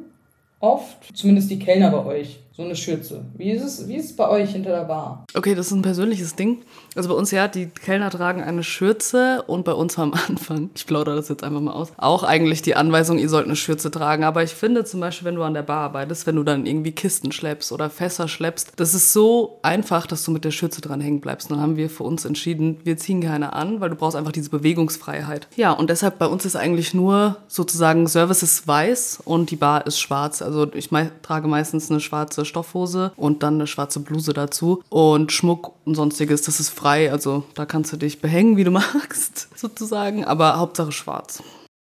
oft, 0.61 0.99
zumindest 1.17 1.51
die 1.51 1.59
Kellner 1.59 1.91
bei 1.91 2.05
euch, 2.05 2.41
so 2.57 2.63
eine 2.63 2.77
Schürze. 2.77 3.25
Wie 3.37 3.51
ist 3.51 3.65
es, 3.65 3.89
wie 3.89 3.97
ist 3.97 4.11
es 4.11 4.17
bei 4.17 4.29
euch 4.29 4.51
hinter 4.51 4.71
der 4.71 4.85
Bar? 4.85 5.25
Okay, 5.35 5.57
das 5.57 5.67
ist 5.67 5.73
ein 5.73 5.83
persönliches 5.83 6.37
Ding. 6.37 6.63
Also 6.95 7.09
bei 7.09 7.17
uns 7.17 7.33
ja, 7.33 7.49
die 7.49 7.67
Kellner 7.67 8.11
tragen 8.11 8.43
eine 8.43 8.63
Schürze 8.63 9.43
und 9.49 9.65
bei 9.65 9.73
uns 9.73 9.99
war 9.99 10.05
am 10.05 10.15
Anfang, 10.29 10.71
ich 10.73 10.87
plaudere 10.87 11.17
das 11.17 11.29
jetzt 11.29 11.43
einfach 11.43 11.61
mal 11.61 11.73
aus, 11.73 11.91
auch 11.97 12.23
eigentlich 12.23 12.63
die 12.63 12.77
Anweisung, 12.77 13.19
ihr 13.19 13.29
sollt 13.29 13.47
eine 13.47 13.57
Schürze 13.57 13.91
tragen. 13.91 14.23
Aber 14.23 14.45
ich 14.45 14.53
finde 14.53 14.85
zum 14.85 15.01
Beispiel, 15.01 15.27
wenn 15.27 15.35
du 15.35 15.43
an 15.43 15.55
der 15.55 15.65
Bar 15.65 15.81
arbeitest, 15.81 16.29
wenn 16.29 16.37
du 16.37 16.45
dann 16.45 16.65
irgendwie 16.65 16.93
Kisten 16.93 17.33
schleppst 17.33 17.73
oder 17.73 17.91
Fässer 17.91 18.29
schleppst, 18.29 18.75
das 18.77 18.95
ist 18.95 19.13
so 19.13 19.59
einfach, 19.63 20.07
dass 20.07 20.23
du 20.23 20.31
mit 20.31 20.45
der 20.45 20.53
Schürze 20.53 20.81
dran 20.81 21.01
hängen 21.01 21.21
bleibst. 21.21 21.51
Und 21.51 21.57
dann 21.57 21.63
haben 21.63 21.77
wir 21.77 21.91
für 21.91 22.05
uns 22.05 22.25
entschieden, 22.25 22.79
wir 22.85 22.97
ziehen 22.97 23.21
keine 23.21 23.55
an, 23.55 23.81
weil 23.81 23.91
du 23.91 23.97
brauchst 23.97 24.15
einfach 24.15 24.31
diese 24.31 24.51
Bewegungsfreiheit. 24.51 25.49
Ja, 25.57 25.73
und 25.73 25.91
deshalb 25.91 26.21
bei 26.21 26.27
uns 26.27 26.45
ist 26.45 26.55
eigentlich 26.55 26.95
nur 26.95 27.39
sozusagen 27.49 28.07
Service 28.07 28.45
weiß 28.65 29.23
und 29.25 29.51
die 29.51 29.57
Bar 29.57 29.89
ist 29.89 29.99
schwarz. 29.99 30.41
Also 30.41 30.73
ich 30.73 30.91
trage 31.23 31.49
meistens 31.49 31.91
eine 31.91 31.99
schwarze 31.99 32.44
schwarze 32.45 32.65
Stoffhose 32.65 33.13
und 33.17 33.43
dann 33.43 33.55
eine 33.55 33.67
schwarze 33.67 34.01
Bluse 34.01 34.33
dazu. 34.33 34.83
Und 34.89 35.33
Schmuck 35.33 35.73
und 35.85 35.95
sonstiges, 35.95 36.43
das 36.43 36.61
ist 36.61 36.71
frei. 36.71 37.11
Also 37.11 37.45
da 37.55 37.67
kannst 37.67 37.93
du 37.93 37.97
dich 37.97 38.21
behängen, 38.21 38.57
wie 38.57 38.65
du 38.65 38.71
magst, 38.73 39.49
sozusagen. 39.59 40.25
Aber 40.25 40.59
Hauptsache 40.59 40.93
schwarz. 40.93 41.43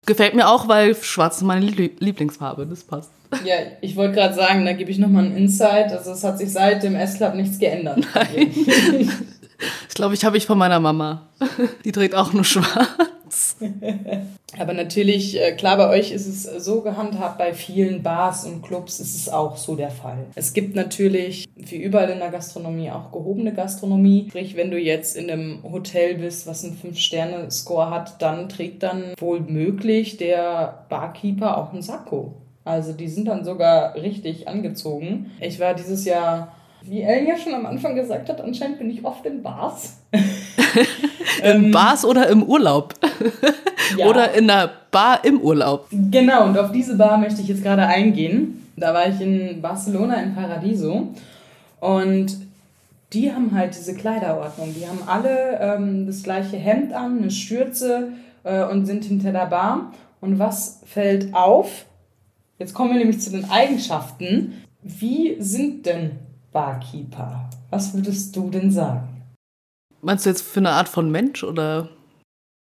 Gefällt 0.06 0.34
mir 0.34 0.48
auch, 0.48 0.68
weil 0.68 0.94
schwarz 0.96 1.36
ist 1.36 1.42
meine 1.42 1.66
Lieblingsfarbe. 1.66 2.66
Das 2.66 2.82
passt. 2.82 3.10
Ja, 3.44 3.54
ich 3.80 3.96
wollte 3.96 4.14
gerade 4.14 4.34
sagen, 4.34 4.66
da 4.66 4.72
gebe 4.72 4.90
ich 4.90 4.98
nochmal 4.98 5.24
einen 5.24 5.36
Insight. 5.36 5.92
Also 5.92 6.10
es 6.10 6.22
hat 6.22 6.38
sich 6.38 6.52
seit 6.52 6.82
dem 6.82 6.96
S-Club 6.96 7.34
nichts 7.34 7.58
geändert. 7.58 8.06
Nein. 8.14 8.52
ich 9.88 9.94
glaube, 9.94 10.14
ich 10.14 10.24
habe 10.24 10.36
ich 10.36 10.46
von 10.46 10.58
meiner 10.58 10.80
Mama. 10.80 11.28
Die 11.84 11.92
trägt 11.92 12.14
auch 12.14 12.32
nur 12.32 12.44
schwarz. 12.44 13.56
Aber 14.58 14.74
natürlich, 14.74 15.40
äh, 15.40 15.52
klar, 15.52 15.76
bei 15.78 15.88
euch 15.88 16.12
ist 16.12 16.26
es 16.26 16.42
so 16.42 16.82
gehandhabt, 16.82 17.38
bei 17.38 17.54
vielen 17.54 18.02
Bars 18.02 18.44
und 18.44 18.62
Clubs 18.62 19.00
ist 19.00 19.14
es 19.14 19.28
auch 19.28 19.56
so 19.56 19.76
der 19.76 19.90
Fall. 19.90 20.26
Es 20.34 20.52
gibt 20.52 20.74
natürlich, 20.76 21.48
wie 21.56 21.76
überall 21.76 22.10
in 22.10 22.18
der 22.18 22.30
Gastronomie, 22.30 22.90
auch 22.90 23.10
gehobene 23.10 23.54
Gastronomie. 23.54 24.26
Sprich, 24.28 24.56
wenn 24.56 24.70
du 24.70 24.78
jetzt 24.78 25.16
in 25.16 25.30
einem 25.30 25.62
Hotel 25.62 26.16
bist, 26.16 26.46
was 26.46 26.64
einen 26.64 26.76
5-Sterne-Score 26.76 27.90
hat, 27.90 28.20
dann 28.20 28.48
trägt 28.48 28.82
dann 28.82 29.14
wohl 29.18 29.40
möglich 29.40 30.18
der 30.18 30.84
Barkeeper 30.90 31.56
auch 31.56 31.72
einen 31.72 31.82
Sakko. 31.82 32.34
Also 32.64 32.92
die 32.92 33.08
sind 33.08 33.26
dann 33.26 33.44
sogar 33.44 33.94
richtig 33.94 34.46
angezogen. 34.48 35.32
Ich 35.40 35.58
war 35.58 35.74
dieses 35.74 36.04
Jahr, 36.04 36.54
wie 36.84 37.02
Ellen 37.02 37.26
ja 37.26 37.36
schon 37.36 37.54
am 37.54 37.66
Anfang 37.66 37.94
gesagt 37.94 38.28
hat, 38.28 38.40
anscheinend 38.40 38.78
bin 38.78 38.90
ich 38.90 39.04
oft 39.04 39.24
in 39.26 39.42
Bars. 39.42 39.98
Im 41.42 41.64
ähm, 41.64 41.70
Bars 41.70 42.04
oder 42.04 42.28
im 42.28 42.42
Urlaub? 42.42 42.94
Ja. 43.98 44.06
Oder 44.06 44.32
in 44.32 44.48
einer 44.48 44.70
Bar 44.90 45.22
im 45.22 45.40
Urlaub? 45.40 45.86
Genau, 45.90 46.46
und 46.46 46.56
auf 46.56 46.72
diese 46.72 46.96
Bar 46.96 47.18
möchte 47.18 47.42
ich 47.42 47.48
jetzt 47.48 47.62
gerade 47.62 47.86
eingehen. 47.86 48.66
Da 48.74 48.94
war 48.94 49.06
ich 49.06 49.20
in 49.20 49.60
Barcelona 49.60 50.22
in 50.22 50.34
Paradiso 50.34 51.08
und 51.80 52.38
die 53.12 53.30
haben 53.30 53.54
halt 53.54 53.76
diese 53.76 53.94
Kleiderordnung. 53.94 54.74
Die 54.74 54.86
haben 54.86 55.00
alle 55.06 55.58
ähm, 55.60 56.06
das 56.06 56.22
gleiche 56.22 56.56
Hemd 56.56 56.94
an, 56.94 57.18
eine 57.18 57.30
Stürze 57.30 58.12
äh, 58.44 58.64
und 58.64 58.86
sind 58.86 59.04
hinter 59.04 59.32
der 59.32 59.46
Bar. 59.46 59.92
Und 60.22 60.38
was 60.38 60.80
fällt 60.86 61.34
auf? 61.34 61.84
Jetzt 62.58 62.72
kommen 62.72 62.92
wir 62.92 62.98
nämlich 62.98 63.20
zu 63.20 63.30
den 63.30 63.50
Eigenschaften. 63.50 64.62
Wie 64.82 65.36
sind 65.38 65.84
denn 65.84 66.12
Barkeeper? 66.52 67.48
Was 67.70 67.94
würdest 67.94 68.36
du 68.36 68.50
denn 68.50 68.70
sagen? 68.70 69.22
Meinst 70.02 70.26
du 70.26 70.30
jetzt 70.30 70.42
für 70.42 70.60
eine 70.60 70.70
Art 70.70 70.88
von 70.88 71.10
Mensch 71.10 71.42
oder? 71.44 71.88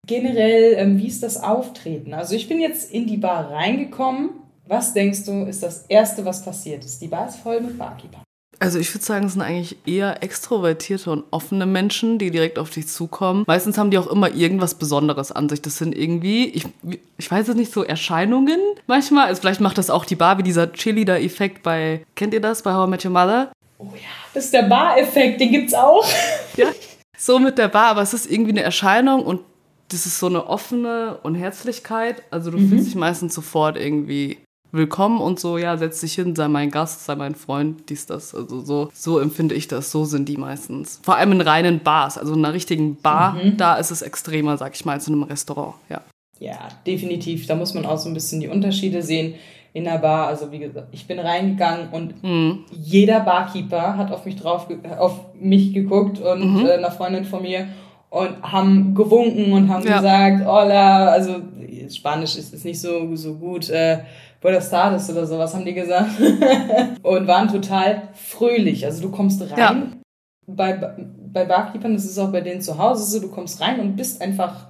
Generell, 0.07 0.73
ähm, 0.77 0.97
wie 0.97 1.07
ist 1.07 1.23
das 1.23 1.41
Auftreten? 1.41 2.13
Also 2.13 2.35
ich 2.35 2.47
bin 2.47 2.59
jetzt 2.59 2.91
in 2.91 3.07
die 3.07 3.17
Bar 3.17 3.51
reingekommen. 3.51 4.31
Was 4.67 4.93
denkst 4.93 5.25
du, 5.25 5.45
ist 5.45 5.63
das 5.63 5.85
Erste, 5.87 6.25
was 6.25 6.43
passiert 6.43 6.85
ist? 6.85 7.01
Die 7.01 7.07
Bar 7.07 7.27
ist 7.27 7.37
voll 7.37 7.61
mit 7.61 7.77
Barkeeper. 7.77 8.23
Also 8.61 8.77
ich 8.77 8.93
würde 8.93 9.05
sagen, 9.05 9.25
es 9.25 9.33
sind 9.33 9.41
eigentlich 9.41 9.77
eher 9.85 10.21
extrovertierte 10.21 11.11
und 11.11 11.23
offene 11.31 11.65
Menschen, 11.65 12.17
die 12.17 12.29
direkt 12.29 12.59
auf 12.59 12.69
dich 12.69 12.87
zukommen. 12.87 13.45
Meistens 13.47 13.77
haben 13.77 13.89
die 13.89 13.97
auch 13.97 14.07
immer 14.07 14.33
irgendwas 14.33 14.75
Besonderes 14.75 15.31
an 15.31 15.47
sich. 15.47 15.61
Das 15.61 15.77
sind 15.77 15.97
irgendwie, 15.97 16.49
ich, 16.49 16.65
ich 17.17 17.31
weiß 17.31 17.47
es 17.47 17.55
nicht, 17.55 17.71
so 17.71 17.83
Erscheinungen 17.83 18.59
manchmal. 18.85 19.27
Also 19.27 19.41
vielleicht 19.41 19.61
macht 19.61 19.77
das 19.77 19.89
auch 19.89 20.03
die 20.03 20.17
Bar, 20.17 20.37
wie 20.37 20.43
dieser 20.43 20.73
Cheerleader-Effekt 20.73 21.63
bei, 21.63 22.05
kennt 22.15 22.33
ihr 22.33 22.41
das, 22.41 22.63
bei 22.63 22.73
How 22.73 22.87
I 22.87 22.89
Met 22.89 23.05
Your 23.05 23.11
Mother? 23.11 23.51
Oh 23.79 23.87
ja, 23.93 24.09
das 24.33 24.45
ist 24.45 24.53
der 24.53 24.63
Bar-Effekt, 24.63 25.39
den 25.39 25.51
gibt's 25.51 25.73
auch. 25.73 26.05
Ja, 26.57 26.67
so 27.17 27.39
mit 27.39 27.57
der 27.57 27.69
Bar, 27.69 27.91
aber 27.91 28.01
es 28.01 28.13
ist 28.13 28.29
irgendwie 28.29 28.51
eine 28.51 28.63
Erscheinung 28.63 29.23
und 29.23 29.41
das 29.87 30.05
ist 30.05 30.19
so 30.19 30.27
eine 30.27 30.47
offene 30.47 31.17
Unherzlichkeit. 31.23 32.21
Also 32.31 32.51
du 32.51 32.57
mhm. 32.57 32.69
fühlst 32.69 32.87
dich 32.87 32.95
meistens 32.95 33.33
sofort 33.33 33.77
irgendwie 33.77 34.39
willkommen 34.71 35.21
und 35.21 35.39
so, 35.39 35.57
ja, 35.57 35.77
setz 35.77 36.01
dich 36.01 36.15
hin, 36.15 36.35
sei 36.35 36.47
mein 36.49 36.69
Gast, 36.69 37.05
sei 37.05 37.15
mein 37.15 37.35
Freund, 37.35 37.89
dies, 37.89 38.05
das. 38.05 38.35
Also 38.35 38.61
so, 38.61 38.89
so 38.93 39.19
empfinde 39.19 39.55
ich 39.55 39.69
das, 39.69 39.91
so 39.91 40.03
sind 40.03 40.27
die 40.27 40.37
meistens. 40.37 40.99
Vor 41.01 41.15
allem 41.15 41.31
in 41.31 41.41
reinen 41.41 41.79
Bars, 41.79 42.17
also 42.17 42.33
in 42.33 42.43
einer 42.43 42.53
richtigen 42.53 42.97
Bar, 42.97 43.33
mhm. 43.33 43.57
da 43.57 43.75
ist 43.75 43.91
es 43.91 44.01
extremer, 44.01 44.57
sag 44.57 44.75
ich 44.75 44.83
mal, 44.83 44.93
als 44.93 45.07
in 45.07 45.13
einem 45.13 45.23
Restaurant, 45.23 45.75
ja. 45.89 46.01
Ja, 46.39 46.69
definitiv. 46.85 47.47
Da 47.47 47.55
muss 47.55 47.73
man 47.73 47.85
auch 47.85 47.97
so 47.97 48.09
ein 48.09 48.13
bisschen 48.13 48.39
die 48.41 48.47
Unterschiede 48.47 49.01
sehen 49.01 49.35
in 49.73 49.83
der 49.83 49.99
Bar. 49.99 50.27
Also 50.27 50.51
wie 50.51 50.59
gesagt, 50.59 50.87
ich 50.91 51.07
bin 51.07 51.19
reingegangen 51.19 51.89
und 51.91 52.23
mhm. 52.23 52.65
jeder 52.71 53.21
Barkeeper 53.21 53.97
hat 53.97 54.11
auf 54.11 54.25
mich 54.25 54.35
drauf, 54.35 54.67
auf 54.97 55.19
mich 55.39 55.73
geguckt 55.73 56.19
und 56.19 56.61
mhm. 56.61 56.65
äh, 56.65 56.73
eine 56.73 56.91
Freundin 56.91 57.25
von 57.25 57.41
mir 57.41 57.67
und 58.09 58.41
haben 58.41 58.95
gewunken 58.95 59.53
und 59.53 59.69
haben 59.69 59.85
ja. 59.85 59.97
gesagt, 59.97 60.45
hola, 60.45 61.09
also 61.09 61.35
Spanisch 61.89 62.35
ist, 62.37 62.53
ist 62.53 62.65
nicht 62.65 62.81
so, 62.81 63.15
so 63.15 63.35
gut, 63.35 63.69
äh, 63.69 63.99
Buenos 64.41 64.69
Tardes 64.69 65.09
oder 65.09 65.25
sowas 65.25 65.53
haben 65.53 65.65
die 65.65 65.73
gesagt. 65.73 66.11
und 67.03 67.27
waren 67.27 67.49
total 67.49 68.09
fröhlich. 68.13 68.85
Also 68.85 69.01
du 69.01 69.11
kommst 69.11 69.41
rein, 69.41 69.57
ja. 69.57 69.83
bei, 70.47 70.73
bei 71.31 71.45
Barkeepern, 71.45 71.93
das 71.93 72.05
ist 72.05 72.17
auch 72.17 72.31
bei 72.31 72.41
denen 72.41 72.61
zu 72.61 72.77
Hause 72.77 73.03
so, 73.03 73.19
du 73.19 73.29
kommst 73.29 73.59
rein 73.61 73.79
und 73.79 73.95
bist 73.95 74.21
einfach 74.21 74.68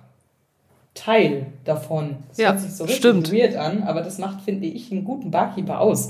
Teil 0.93 1.48
davon. 1.65 2.17
Das 2.29 2.38
ja, 2.38 2.51
hört 2.51 2.62
sich 2.62 2.72
so 2.72 2.84
richtig 2.84 3.00
stimmt. 3.00 3.31
weird 3.31 3.55
an, 3.55 3.84
aber 3.84 4.01
das 4.01 4.17
macht, 4.17 4.41
finde 4.41 4.67
ich, 4.67 4.91
einen 4.91 5.05
guten 5.05 5.31
Barkeeper 5.31 5.79
aus. 5.79 6.10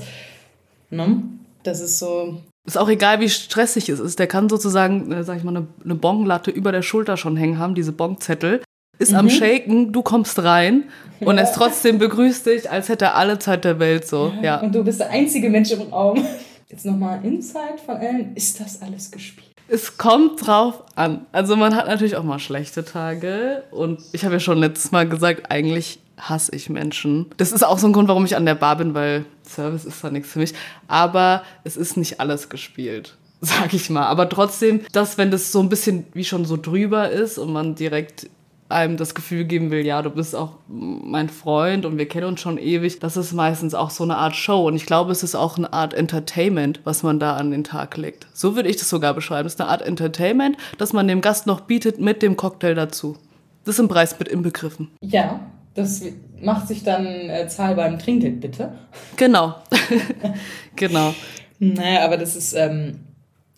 Ne? 0.90 1.22
Das 1.62 1.80
ist 1.80 1.98
so. 1.98 2.40
Ist 2.66 2.78
auch 2.78 2.88
egal, 2.88 3.20
wie 3.20 3.28
stressig 3.28 3.88
es 3.88 4.00
ist. 4.00 4.18
Der 4.18 4.26
kann 4.26 4.48
sozusagen, 4.48 5.12
äh, 5.12 5.24
sag 5.24 5.38
ich 5.38 5.44
mal, 5.44 5.56
eine, 5.56 5.66
eine 5.84 5.94
Bonlatte 5.94 6.50
über 6.50 6.72
der 6.72 6.82
Schulter 6.82 7.16
schon 7.16 7.36
hängen 7.36 7.58
haben, 7.58 7.74
diese 7.74 7.92
Bonzettel. 7.92 8.62
Ist 8.98 9.12
mhm. 9.12 9.18
am 9.18 9.30
Shaken, 9.30 9.92
du 9.92 10.02
kommst 10.02 10.42
rein 10.42 10.84
und 11.20 11.36
ja. 11.38 11.42
es 11.42 11.52
trotzdem 11.52 11.98
begrüßt 11.98 12.46
dich, 12.46 12.70
als 12.70 12.88
hätte 12.88 13.06
er 13.06 13.14
alle 13.16 13.38
Zeit 13.38 13.64
der 13.64 13.78
Welt 13.78 14.06
so. 14.06 14.32
Ja. 14.36 14.42
ja. 14.42 14.60
Und 14.60 14.74
du 14.74 14.84
bist 14.84 15.00
der 15.00 15.10
einzige 15.10 15.48
Mensch 15.48 15.70
im 15.70 15.82
Raum. 15.82 16.22
Jetzt 16.68 16.84
nochmal 16.84 17.24
Insight 17.24 17.80
von 17.80 17.96
Ellen. 17.96 18.36
Ist 18.36 18.60
das 18.60 18.82
alles 18.82 19.10
gespielt? 19.10 19.49
Es 19.72 19.96
kommt 19.98 20.46
drauf 20.46 20.82
an. 20.96 21.26
Also 21.30 21.54
man 21.54 21.76
hat 21.76 21.86
natürlich 21.86 22.16
auch 22.16 22.24
mal 22.24 22.40
schlechte 22.40 22.84
Tage. 22.84 23.62
Und 23.70 24.00
ich 24.12 24.24
habe 24.24 24.34
ja 24.34 24.40
schon 24.40 24.58
letztes 24.58 24.90
Mal 24.90 25.08
gesagt, 25.08 25.50
eigentlich 25.50 26.00
hasse 26.18 26.54
ich 26.54 26.68
Menschen. 26.68 27.26
Das 27.36 27.52
ist 27.52 27.62
auch 27.62 27.78
so 27.78 27.86
ein 27.86 27.92
Grund, 27.92 28.08
warum 28.08 28.24
ich 28.24 28.34
an 28.34 28.46
der 28.46 28.56
Bar 28.56 28.76
bin, 28.76 28.94
weil 28.94 29.24
Service 29.48 29.84
ist 29.84 30.02
da 30.02 30.10
nichts 30.10 30.30
für 30.30 30.40
mich. 30.40 30.54
Aber 30.88 31.44
es 31.62 31.76
ist 31.76 31.96
nicht 31.96 32.18
alles 32.20 32.48
gespielt 32.48 33.16
sag 33.40 33.72
ich 33.72 33.90
mal. 33.90 34.06
Aber 34.06 34.28
trotzdem, 34.28 34.80
dass 34.92 35.18
wenn 35.18 35.30
das 35.30 35.52
so 35.52 35.60
ein 35.60 35.68
bisschen 35.68 36.04
wie 36.12 36.24
schon 36.24 36.44
so 36.44 36.56
drüber 36.56 37.10
ist 37.10 37.38
und 37.38 37.52
man 37.52 37.74
direkt 37.74 38.28
einem 38.70 38.96
das 38.96 39.14
Gefühl 39.14 39.44
geben 39.44 39.70
will, 39.70 39.84
ja, 39.84 40.02
du 40.02 40.10
bist 40.10 40.34
auch 40.34 40.54
mein 40.68 41.28
Freund 41.28 41.86
und 41.86 41.98
wir 41.98 42.08
kennen 42.08 42.26
uns 42.26 42.40
schon 42.40 42.58
ewig, 42.58 42.98
das 42.98 43.16
ist 43.16 43.32
meistens 43.32 43.74
auch 43.74 43.90
so 43.90 44.04
eine 44.04 44.16
Art 44.16 44.36
Show. 44.36 44.66
Und 44.66 44.76
ich 44.76 44.86
glaube, 44.86 45.12
es 45.12 45.22
ist 45.22 45.34
auch 45.34 45.58
eine 45.58 45.72
Art 45.72 45.94
Entertainment, 45.94 46.80
was 46.84 47.02
man 47.02 47.18
da 47.18 47.36
an 47.36 47.50
den 47.50 47.64
Tag 47.64 47.96
legt. 47.96 48.26
So 48.32 48.56
würde 48.56 48.68
ich 48.68 48.76
das 48.76 48.88
sogar 48.88 49.14
beschreiben. 49.14 49.46
Es 49.46 49.54
ist 49.54 49.60
eine 49.60 49.70
Art 49.70 49.82
Entertainment, 49.82 50.56
das 50.78 50.92
man 50.92 51.08
dem 51.08 51.20
Gast 51.20 51.46
noch 51.46 51.60
bietet 51.60 52.00
mit 52.00 52.22
dem 52.22 52.36
Cocktail 52.36 52.74
dazu. 52.74 53.16
Das 53.64 53.74
ist 53.74 53.80
im 53.80 53.88
Preis 53.88 54.18
mit 54.18 54.28
inbegriffen. 54.28 54.88
Ja, 55.02 55.40
das 55.74 56.02
macht 56.40 56.68
sich 56.68 56.82
dann 56.82 57.06
äh, 57.06 57.46
zahlbar 57.48 57.86
im 57.86 57.98
Trinkgeld, 57.98 58.40
bitte. 58.40 58.72
Genau. 59.16 59.54
genau. 60.76 61.14
Naja, 61.58 62.04
aber 62.04 62.16
das 62.16 62.36
ist, 62.36 62.54
ähm, 62.54 63.00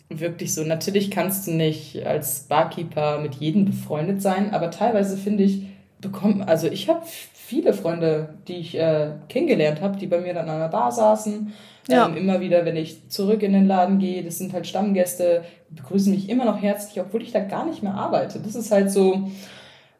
wirklich 0.09 0.53
so. 0.53 0.63
Natürlich 0.63 1.11
kannst 1.11 1.47
du 1.47 1.51
nicht 1.51 2.05
als 2.05 2.41
Barkeeper 2.41 3.19
mit 3.19 3.35
jedem 3.35 3.65
befreundet 3.65 4.21
sein, 4.21 4.53
aber 4.53 4.71
teilweise 4.71 5.17
finde 5.17 5.43
ich, 5.43 5.63
bekommt, 5.99 6.47
also 6.47 6.67
ich 6.67 6.89
habe 6.89 7.01
viele 7.05 7.73
Freunde, 7.73 8.35
die 8.47 8.57
ich 8.57 8.77
äh, 8.77 9.11
kennengelernt 9.29 9.81
habe, 9.81 9.97
die 9.97 10.07
bei 10.07 10.19
mir 10.19 10.33
dann 10.33 10.49
an 10.49 10.59
der 10.59 10.67
Bar 10.67 10.91
saßen. 10.91 11.53
Ja. 11.87 12.07
Ähm, 12.07 12.15
immer 12.15 12.39
wieder, 12.39 12.65
wenn 12.65 12.75
ich 12.75 13.09
zurück 13.09 13.43
in 13.43 13.53
den 13.53 13.65
Laden 13.65 13.99
gehe, 13.99 14.23
das 14.23 14.37
sind 14.37 14.53
halt 14.53 14.67
Stammgäste, 14.67 15.43
begrüßen 15.69 16.13
mich 16.13 16.29
immer 16.29 16.45
noch 16.45 16.61
herzlich, 16.61 16.99
obwohl 17.01 17.21
ich 17.21 17.31
da 17.31 17.39
gar 17.39 17.65
nicht 17.65 17.83
mehr 17.83 17.95
arbeite. 17.95 18.39
Das 18.39 18.55
ist 18.55 18.71
halt 18.71 18.91
so, 18.91 19.29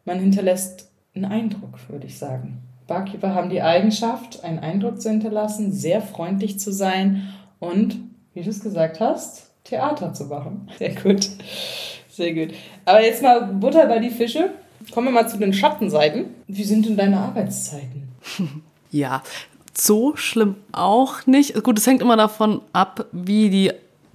man 0.06 0.20
hinterlässt 0.20 0.92
einen 1.16 1.26
Eindruck, 1.26 1.78
würde 1.90 2.08
ich 2.08 2.18
sagen. 2.18 2.62
Barkeeper 2.88 3.34
haben 3.34 3.50
die 3.50 3.62
Eigenschaft, 3.62 4.44
einen 4.44 4.60
Eindruck 4.60 5.02
zu 5.02 5.10
hinterlassen, 5.10 5.72
sehr 5.72 6.02
freundlich 6.02 6.60
zu 6.60 6.72
sein 6.72 7.24
und, 7.60 7.98
wie 8.34 8.42
du 8.42 8.50
es 8.50 8.62
gesagt 8.62 9.00
hast, 9.00 9.53
Theater 9.64 10.14
zu 10.14 10.26
machen. 10.26 10.70
Sehr 10.78 10.96
gut. 10.96 11.30
Sehr 12.10 12.34
gut. 12.34 12.54
Aber 12.86 13.02
jetzt 13.02 13.24
mal 13.24 13.42
Butter 13.42 13.88
bei 13.88 14.00
die 14.00 14.10
Fische. 14.10 14.52
Kommen 14.92 15.08
wir 15.08 15.12
mal 15.12 15.30
zu 15.30 15.38
den 15.38 15.54
Schattenseiten. 15.54 16.26
Wie 16.48 16.64
sind 16.64 16.86
denn 16.86 16.98
deine 16.98 17.20
Arbeitszeiten? 17.20 18.10
Ja, 18.92 19.24
so 19.76 20.16
schlimm 20.16 20.56
auch 20.72 21.26
nicht. 21.26 21.64
Gut, 21.64 21.80
es 21.80 21.88
hängt 21.88 22.04
immer 22.04 22.16
davon 22.16 22.62
ab, 22.74 23.08
wie 23.12 23.50
die 23.50 23.72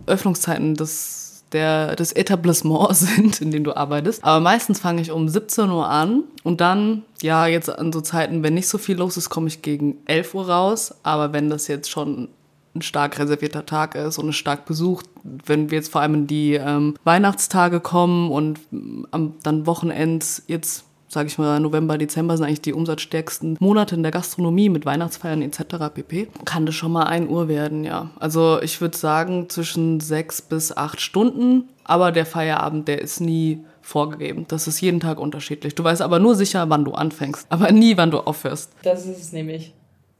Öffnungszeiten 0.06 0.76
des, 0.76 1.42
der, 1.50 1.96
des 1.96 2.12
Etablissements 2.12 3.00
sind, 3.16 3.40
in 3.40 3.50
dem 3.50 3.64
du 3.64 3.76
arbeitest. 3.76 4.22
Aber 4.22 4.38
meistens 4.38 4.78
fange 4.78 5.02
ich 5.02 5.10
um 5.10 5.28
17 5.28 5.68
Uhr 5.68 5.88
an 5.88 6.22
und 6.44 6.60
dann, 6.60 7.02
ja, 7.22 7.48
jetzt 7.48 7.68
an 7.68 7.92
so 7.92 8.00
Zeiten, 8.00 8.44
wenn 8.44 8.54
nicht 8.54 8.68
so 8.68 8.78
viel 8.78 8.96
los 8.96 9.16
ist, 9.16 9.30
komme 9.30 9.48
ich 9.48 9.62
gegen 9.62 9.96
11 10.06 10.34
Uhr 10.34 10.48
raus. 10.48 10.94
Aber 11.02 11.32
wenn 11.32 11.50
das 11.50 11.66
jetzt 11.66 11.90
schon 11.90 12.28
ein 12.74 12.82
stark 12.82 13.18
reservierter 13.18 13.66
Tag 13.66 13.94
ist 13.94 14.18
und 14.18 14.28
ist 14.28 14.36
stark 14.36 14.64
besucht. 14.64 15.06
Wenn 15.22 15.70
wir 15.70 15.78
jetzt 15.78 15.92
vor 15.92 16.00
allem 16.00 16.14
in 16.14 16.26
die 16.26 16.54
ähm, 16.54 16.94
Weihnachtstage 17.04 17.80
kommen 17.80 18.30
und 18.30 18.60
ähm, 18.72 19.34
dann 19.42 19.66
Wochenends, 19.66 20.42
jetzt 20.46 20.84
sage 21.08 21.28
ich 21.28 21.38
mal, 21.38 21.58
November, 21.58 21.98
Dezember 21.98 22.36
sind 22.36 22.46
eigentlich 22.46 22.60
die 22.60 22.74
umsatzstärksten 22.74 23.56
Monate 23.60 23.94
in 23.94 24.02
der 24.02 24.12
Gastronomie 24.12 24.68
mit 24.68 24.84
Weihnachtsfeiern 24.84 25.42
etc. 25.42 25.92
pp. 25.92 26.28
Kann 26.44 26.66
das 26.66 26.74
schon 26.74 26.92
mal 26.92 27.04
1 27.04 27.30
Uhr 27.30 27.48
werden, 27.48 27.84
ja. 27.84 28.10
Also 28.20 28.60
ich 28.62 28.80
würde 28.80 28.96
sagen 28.96 29.48
zwischen 29.48 30.00
sechs 30.00 30.42
bis 30.42 30.76
acht 30.76 31.00
Stunden, 31.00 31.68
aber 31.84 32.12
der 32.12 32.26
Feierabend, 32.26 32.88
der 32.88 33.00
ist 33.00 33.20
nie 33.20 33.64
vorgegeben. 33.80 34.44
Das 34.48 34.68
ist 34.68 34.80
jeden 34.80 35.00
Tag 35.00 35.18
unterschiedlich. 35.18 35.74
Du 35.74 35.82
weißt 35.82 36.02
aber 36.02 36.18
nur 36.18 36.34
sicher, 36.34 36.68
wann 36.68 36.84
du 36.84 36.92
anfängst, 36.92 37.46
aber 37.48 37.72
nie, 37.72 37.96
wann 37.96 38.10
du 38.10 38.18
aufhörst. 38.18 38.72
Das 38.82 39.06
ist 39.06 39.18
es 39.18 39.32
nämlich. 39.32 39.72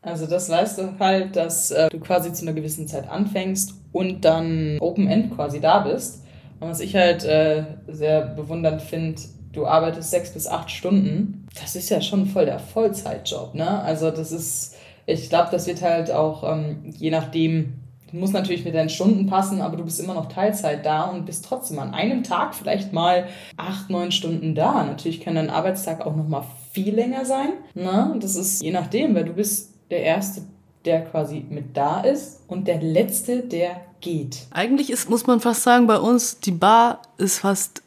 Also 0.09 0.27
das 0.27 0.49
weißt 0.49 0.79
du 0.79 0.99
halt, 0.99 1.37
dass 1.37 1.71
äh, 1.71 1.89
du 1.91 2.01
quasi 2.01 2.33
zu 2.33 2.45
einer 2.45 2.55
gewissen 2.55 2.89
Zeit 2.89 3.09
anfängst 3.09 3.75
und 3.93 4.25
dann 4.25 4.79
Open 4.81 5.09
End 5.09 5.35
quasi 5.35 5.61
da 5.61 5.81
bist. 5.81 6.25
Und 6.61 6.69
was 6.69 6.81
ich 6.81 6.97
halt 6.97 7.25
äh, 7.25 7.65
sehr 7.87 8.23
bewundernd 8.23 8.83
finde, 8.83 9.21
du 9.53 9.67
arbeitest 9.67 10.11
sechs 10.11 10.33
bis 10.33 10.47
acht 10.47 10.71
Stunden. 10.71 11.47
Das 11.61 11.77
ist 11.77 11.91
ja 11.91 12.01
schon 12.01 12.27
voll 12.27 12.47
der 12.47 12.59
Vollzeitjob, 12.59 13.55
ne? 13.55 13.81
Also 13.83 14.11
das 14.11 14.33
ist, 14.33 14.75
ich 15.07 15.29
glaube, 15.29 15.49
das 15.51 15.67
wird 15.67 15.83
halt 15.83 16.11
auch 16.11 16.45
ähm, 16.51 16.93
je 16.97 17.11
nachdem, 17.11 17.75
muss 18.13 18.33
natürlich 18.33 18.65
mit 18.65 18.75
deinen 18.75 18.89
Stunden 18.89 19.27
passen, 19.27 19.61
aber 19.61 19.77
du 19.77 19.85
bist 19.85 20.01
immer 20.01 20.15
noch 20.15 20.27
Teilzeit 20.27 20.85
da 20.87 21.05
und 21.05 21.27
bist 21.27 21.45
trotzdem 21.45 21.79
an 21.79 21.93
einem 21.93 22.23
Tag 22.23 22.55
vielleicht 22.55 22.93
mal 22.93 23.27
acht, 23.57 23.91
neun 23.91 24.13
Stunden 24.13 24.55
da. 24.55 24.85
Natürlich 24.85 25.21
kann 25.21 25.35
dein 25.35 25.51
Arbeitstag 25.51 26.07
auch 26.07 26.17
noch 26.17 26.27
mal 26.27 26.45
viel 26.73 26.95
länger 26.95 27.25
sein. 27.25 27.51
Ne? 27.75 28.17
Das 28.21 28.35
ist 28.35 28.63
je 28.63 28.71
nachdem, 28.71 29.15
weil 29.15 29.25
du 29.25 29.35
bist 29.35 29.75
der 29.91 30.03
Erste, 30.03 30.43
der 30.85 31.05
quasi 31.05 31.45
mit 31.49 31.77
da 31.77 32.01
ist 32.01 32.41
und 32.49 32.69
der 32.69 32.81
Letzte, 32.81 33.41
der 33.41 33.81
geht. 34.01 34.47
Eigentlich 34.51 34.91
ist, 34.91 35.11
muss 35.11 35.27
man 35.27 35.41
fast 35.41 35.63
sagen, 35.63 35.87
bei 35.87 35.99
uns, 35.99 36.41
die 36.41 36.53
Bar 36.53 37.03
ist 37.17 37.41
fast 37.41 37.83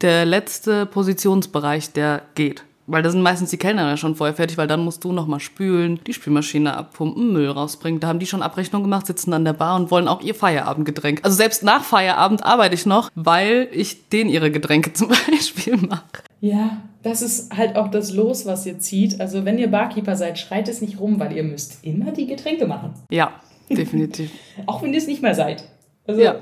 der 0.00 0.24
letzte 0.24 0.86
Positionsbereich, 0.86 1.92
der 1.92 2.22
geht. 2.34 2.64
Weil 2.90 3.02
da 3.02 3.10
sind 3.10 3.20
meistens 3.20 3.50
die 3.50 3.58
Kellner 3.58 3.86
ja 3.86 3.98
schon 3.98 4.14
vorher 4.14 4.34
fertig, 4.34 4.56
weil 4.56 4.66
dann 4.66 4.82
musst 4.82 5.04
du 5.04 5.12
nochmal 5.12 5.40
spülen, 5.40 6.00
die 6.06 6.14
Spülmaschine 6.14 6.74
abpumpen, 6.74 7.34
Müll 7.34 7.50
rausbringen. 7.50 8.00
Da 8.00 8.08
haben 8.08 8.18
die 8.18 8.26
schon 8.26 8.42
Abrechnung 8.42 8.82
gemacht, 8.82 9.06
sitzen 9.06 9.34
an 9.34 9.44
der 9.44 9.52
Bar 9.52 9.76
und 9.76 9.90
wollen 9.90 10.08
auch 10.08 10.22
ihr 10.22 10.34
Feierabendgetränk. 10.34 11.20
Also 11.22 11.36
selbst 11.36 11.62
nach 11.62 11.84
Feierabend 11.84 12.46
arbeite 12.46 12.74
ich 12.74 12.86
noch, 12.86 13.10
weil 13.14 13.68
ich 13.72 14.08
denen 14.08 14.30
ihre 14.30 14.50
Getränke 14.50 14.92
zum 14.94 15.08
Beispiel 15.08 15.76
mache. 15.76 16.22
Ja, 16.40 16.78
das 17.02 17.20
ist 17.20 17.54
halt 17.54 17.76
auch 17.76 17.90
das 17.90 18.14
Los, 18.14 18.46
was 18.46 18.64
ihr 18.64 18.78
zieht. 18.78 19.20
Also 19.20 19.44
wenn 19.44 19.58
ihr 19.58 19.70
Barkeeper 19.70 20.16
seid, 20.16 20.38
schreit 20.38 20.66
es 20.66 20.80
nicht 20.80 20.98
rum, 20.98 21.20
weil 21.20 21.36
ihr 21.36 21.44
müsst 21.44 21.84
immer 21.84 22.12
die 22.12 22.26
Getränke 22.26 22.66
machen. 22.66 22.94
Ja, 23.10 23.32
definitiv. 23.68 24.30
auch 24.66 24.82
wenn 24.82 24.94
ihr 24.94 24.98
es 24.98 25.06
nicht 25.06 25.20
mehr 25.20 25.34
seid. 25.34 25.68
Also, 26.06 26.22
ja. 26.22 26.36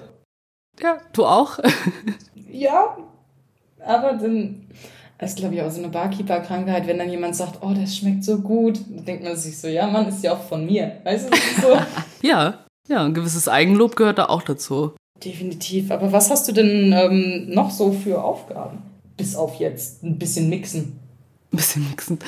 Ja, 0.80 0.98
du 1.12 1.26
auch? 1.26 1.58
ja, 2.52 2.96
aber 3.84 4.12
dann 4.12 4.68
das 5.18 5.30
ist, 5.30 5.38
glaube 5.38 5.54
ich, 5.54 5.62
auch 5.62 5.70
so 5.70 5.78
eine 5.78 5.88
Barkeeper-Krankheit, 5.88 6.86
wenn 6.86 6.98
dann 6.98 7.10
jemand 7.10 7.36
sagt, 7.36 7.58
oh, 7.62 7.72
das 7.74 7.96
schmeckt 7.96 8.24
so 8.24 8.38
gut, 8.38 8.80
dann 8.88 9.04
denkt 9.04 9.24
man 9.24 9.36
sich 9.36 9.58
so, 9.58 9.68
ja, 9.68 9.86
Mann, 9.86 10.08
ist 10.08 10.22
ja 10.22 10.34
auch 10.34 10.42
von 10.42 10.66
mir. 10.66 10.98
Weißt 11.04 11.30
du, 11.30 11.36
so. 11.62 11.78
ja, 12.26 12.66
ja, 12.88 13.04
ein 13.04 13.14
gewisses 13.14 13.48
Eigenlob 13.48 13.96
gehört 13.96 14.18
da 14.18 14.26
auch 14.26 14.42
dazu. 14.42 14.92
Definitiv. 15.24 15.90
Aber 15.90 16.12
was 16.12 16.30
hast 16.30 16.46
du 16.48 16.52
denn 16.52 16.92
ähm, 16.92 17.46
noch 17.48 17.70
so 17.70 17.92
für 17.92 18.22
Aufgaben? 18.22 18.82
Bis 19.16 19.34
auf 19.34 19.56
jetzt 19.56 20.02
ein 20.02 20.18
bisschen 20.18 20.50
mixen. 20.50 20.98
Ein 21.52 21.56
bisschen 21.56 21.88
mixen. 21.88 22.18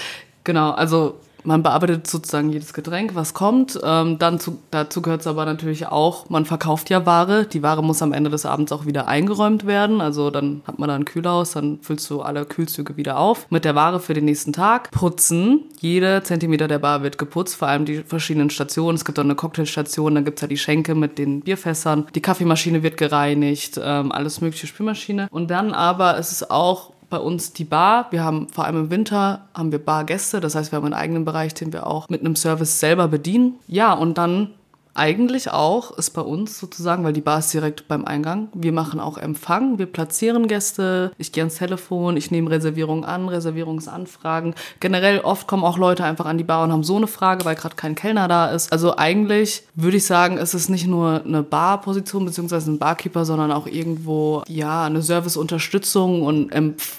Genau, 0.44 0.70
also 0.70 1.16
man 1.44 1.62
bearbeitet 1.62 2.06
sozusagen 2.06 2.50
jedes 2.50 2.72
Getränk, 2.72 3.14
was 3.14 3.34
kommt. 3.34 3.78
Ähm, 3.82 4.18
dann 4.18 4.40
zu, 4.40 4.58
dazu 4.70 5.02
gehört 5.02 5.20
es 5.20 5.26
aber 5.26 5.44
natürlich 5.44 5.86
auch, 5.86 6.28
man 6.28 6.44
verkauft 6.44 6.90
ja 6.90 7.06
Ware. 7.06 7.46
Die 7.46 7.62
Ware 7.62 7.82
muss 7.82 8.02
am 8.02 8.12
Ende 8.12 8.30
des 8.30 8.46
Abends 8.46 8.72
auch 8.72 8.86
wieder 8.86 9.08
eingeräumt 9.08 9.66
werden. 9.66 10.00
Also 10.00 10.30
dann 10.30 10.62
hat 10.66 10.78
man 10.78 10.88
da 10.88 10.94
ein 10.94 11.04
Kühlhaus, 11.04 11.52
dann 11.52 11.78
füllst 11.80 12.08
du 12.10 12.22
alle 12.22 12.44
Kühlzüge 12.44 12.96
wieder 12.96 13.18
auf 13.18 13.46
mit 13.50 13.64
der 13.64 13.74
Ware 13.74 14.00
für 14.00 14.14
den 14.14 14.24
nächsten 14.24 14.52
Tag. 14.52 14.90
Putzen. 14.90 15.64
Jeder 15.80 16.24
Zentimeter 16.24 16.68
der 16.68 16.80
Bar 16.80 17.02
wird 17.02 17.18
geputzt, 17.18 17.56
vor 17.56 17.68
allem 17.68 17.84
die 17.84 18.02
verschiedenen 18.02 18.50
Stationen. 18.50 18.96
Es 18.96 19.04
gibt 19.04 19.18
auch 19.18 19.24
eine 19.24 19.34
Cocktailstation, 19.34 20.14
dann 20.14 20.24
gibt 20.24 20.38
es 20.38 20.42
ja 20.42 20.48
die 20.48 20.58
Schenke 20.58 20.94
mit 20.94 21.18
den 21.18 21.40
Bierfässern. 21.42 22.06
Die 22.14 22.22
Kaffeemaschine 22.22 22.82
wird 22.82 22.96
gereinigt, 22.96 23.80
ähm, 23.82 24.10
alles 24.12 24.40
mögliche 24.40 24.66
Spülmaschine. 24.66 25.28
Und 25.30 25.50
dann 25.50 25.72
aber 25.72 26.18
ist 26.18 26.32
es 26.32 26.50
auch 26.50 26.92
bei 27.10 27.18
uns 27.18 27.52
die 27.52 27.64
Bar. 27.64 28.06
Wir 28.10 28.22
haben 28.22 28.48
vor 28.48 28.64
allem 28.64 28.84
im 28.84 28.90
Winter 28.90 29.46
haben 29.54 29.72
wir 29.72 29.84
Bargäste, 29.84 30.40
das 30.40 30.54
heißt, 30.54 30.72
wir 30.72 30.76
haben 30.76 30.84
einen 30.84 30.94
eigenen 30.94 31.24
Bereich, 31.24 31.54
den 31.54 31.72
wir 31.72 31.86
auch 31.86 32.08
mit 32.08 32.20
einem 32.20 32.36
Service 32.36 32.80
selber 32.80 33.08
bedienen. 33.08 33.54
Ja, 33.66 33.92
und 33.92 34.18
dann 34.18 34.50
eigentlich 34.94 35.50
auch 35.50 35.96
ist 35.96 36.10
bei 36.10 36.22
uns 36.22 36.58
sozusagen, 36.58 37.04
weil 37.04 37.12
die 37.12 37.20
Bar 37.20 37.40
ist 37.40 37.52
direkt 37.52 37.88
beim 37.88 38.04
Eingang. 38.04 38.48
Wir 38.54 38.72
machen 38.72 39.00
auch 39.00 39.18
Empfang, 39.18 39.78
wir 39.78 39.86
platzieren 39.86 40.48
Gäste, 40.48 41.12
ich 41.18 41.32
gehe 41.32 41.42
ans 41.42 41.56
Telefon, 41.56 42.16
ich 42.16 42.30
nehme 42.30 42.50
Reservierungen 42.50 43.04
an, 43.04 43.28
Reservierungsanfragen. 43.28 44.54
Generell 44.80 45.20
oft 45.20 45.46
kommen 45.46 45.64
auch 45.64 45.78
Leute 45.78 46.04
einfach 46.04 46.26
an 46.26 46.38
die 46.38 46.44
Bar 46.44 46.64
und 46.64 46.72
haben 46.72 46.84
so 46.84 46.96
eine 46.96 47.06
Frage, 47.06 47.44
weil 47.44 47.54
gerade 47.54 47.76
kein 47.76 47.94
Kellner 47.94 48.28
da 48.28 48.46
ist. 48.46 48.72
Also 48.72 48.96
eigentlich 48.96 49.62
würde 49.74 49.98
ich 49.98 50.06
sagen, 50.06 50.38
ist 50.38 50.54
es 50.54 50.68
nicht 50.68 50.86
nur 50.86 51.24
eine 51.24 51.42
Barposition 51.42 52.24
bzw. 52.24 52.70
ein 52.70 52.78
Barkeeper, 52.78 53.24
sondern 53.24 53.52
auch 53.52 53.66
irgendwo 53.66 54.42
ja 54.48 54.84
eine 54.84 55.02
Serviceunterstützung 55.02 56.22
und 56.22 56.50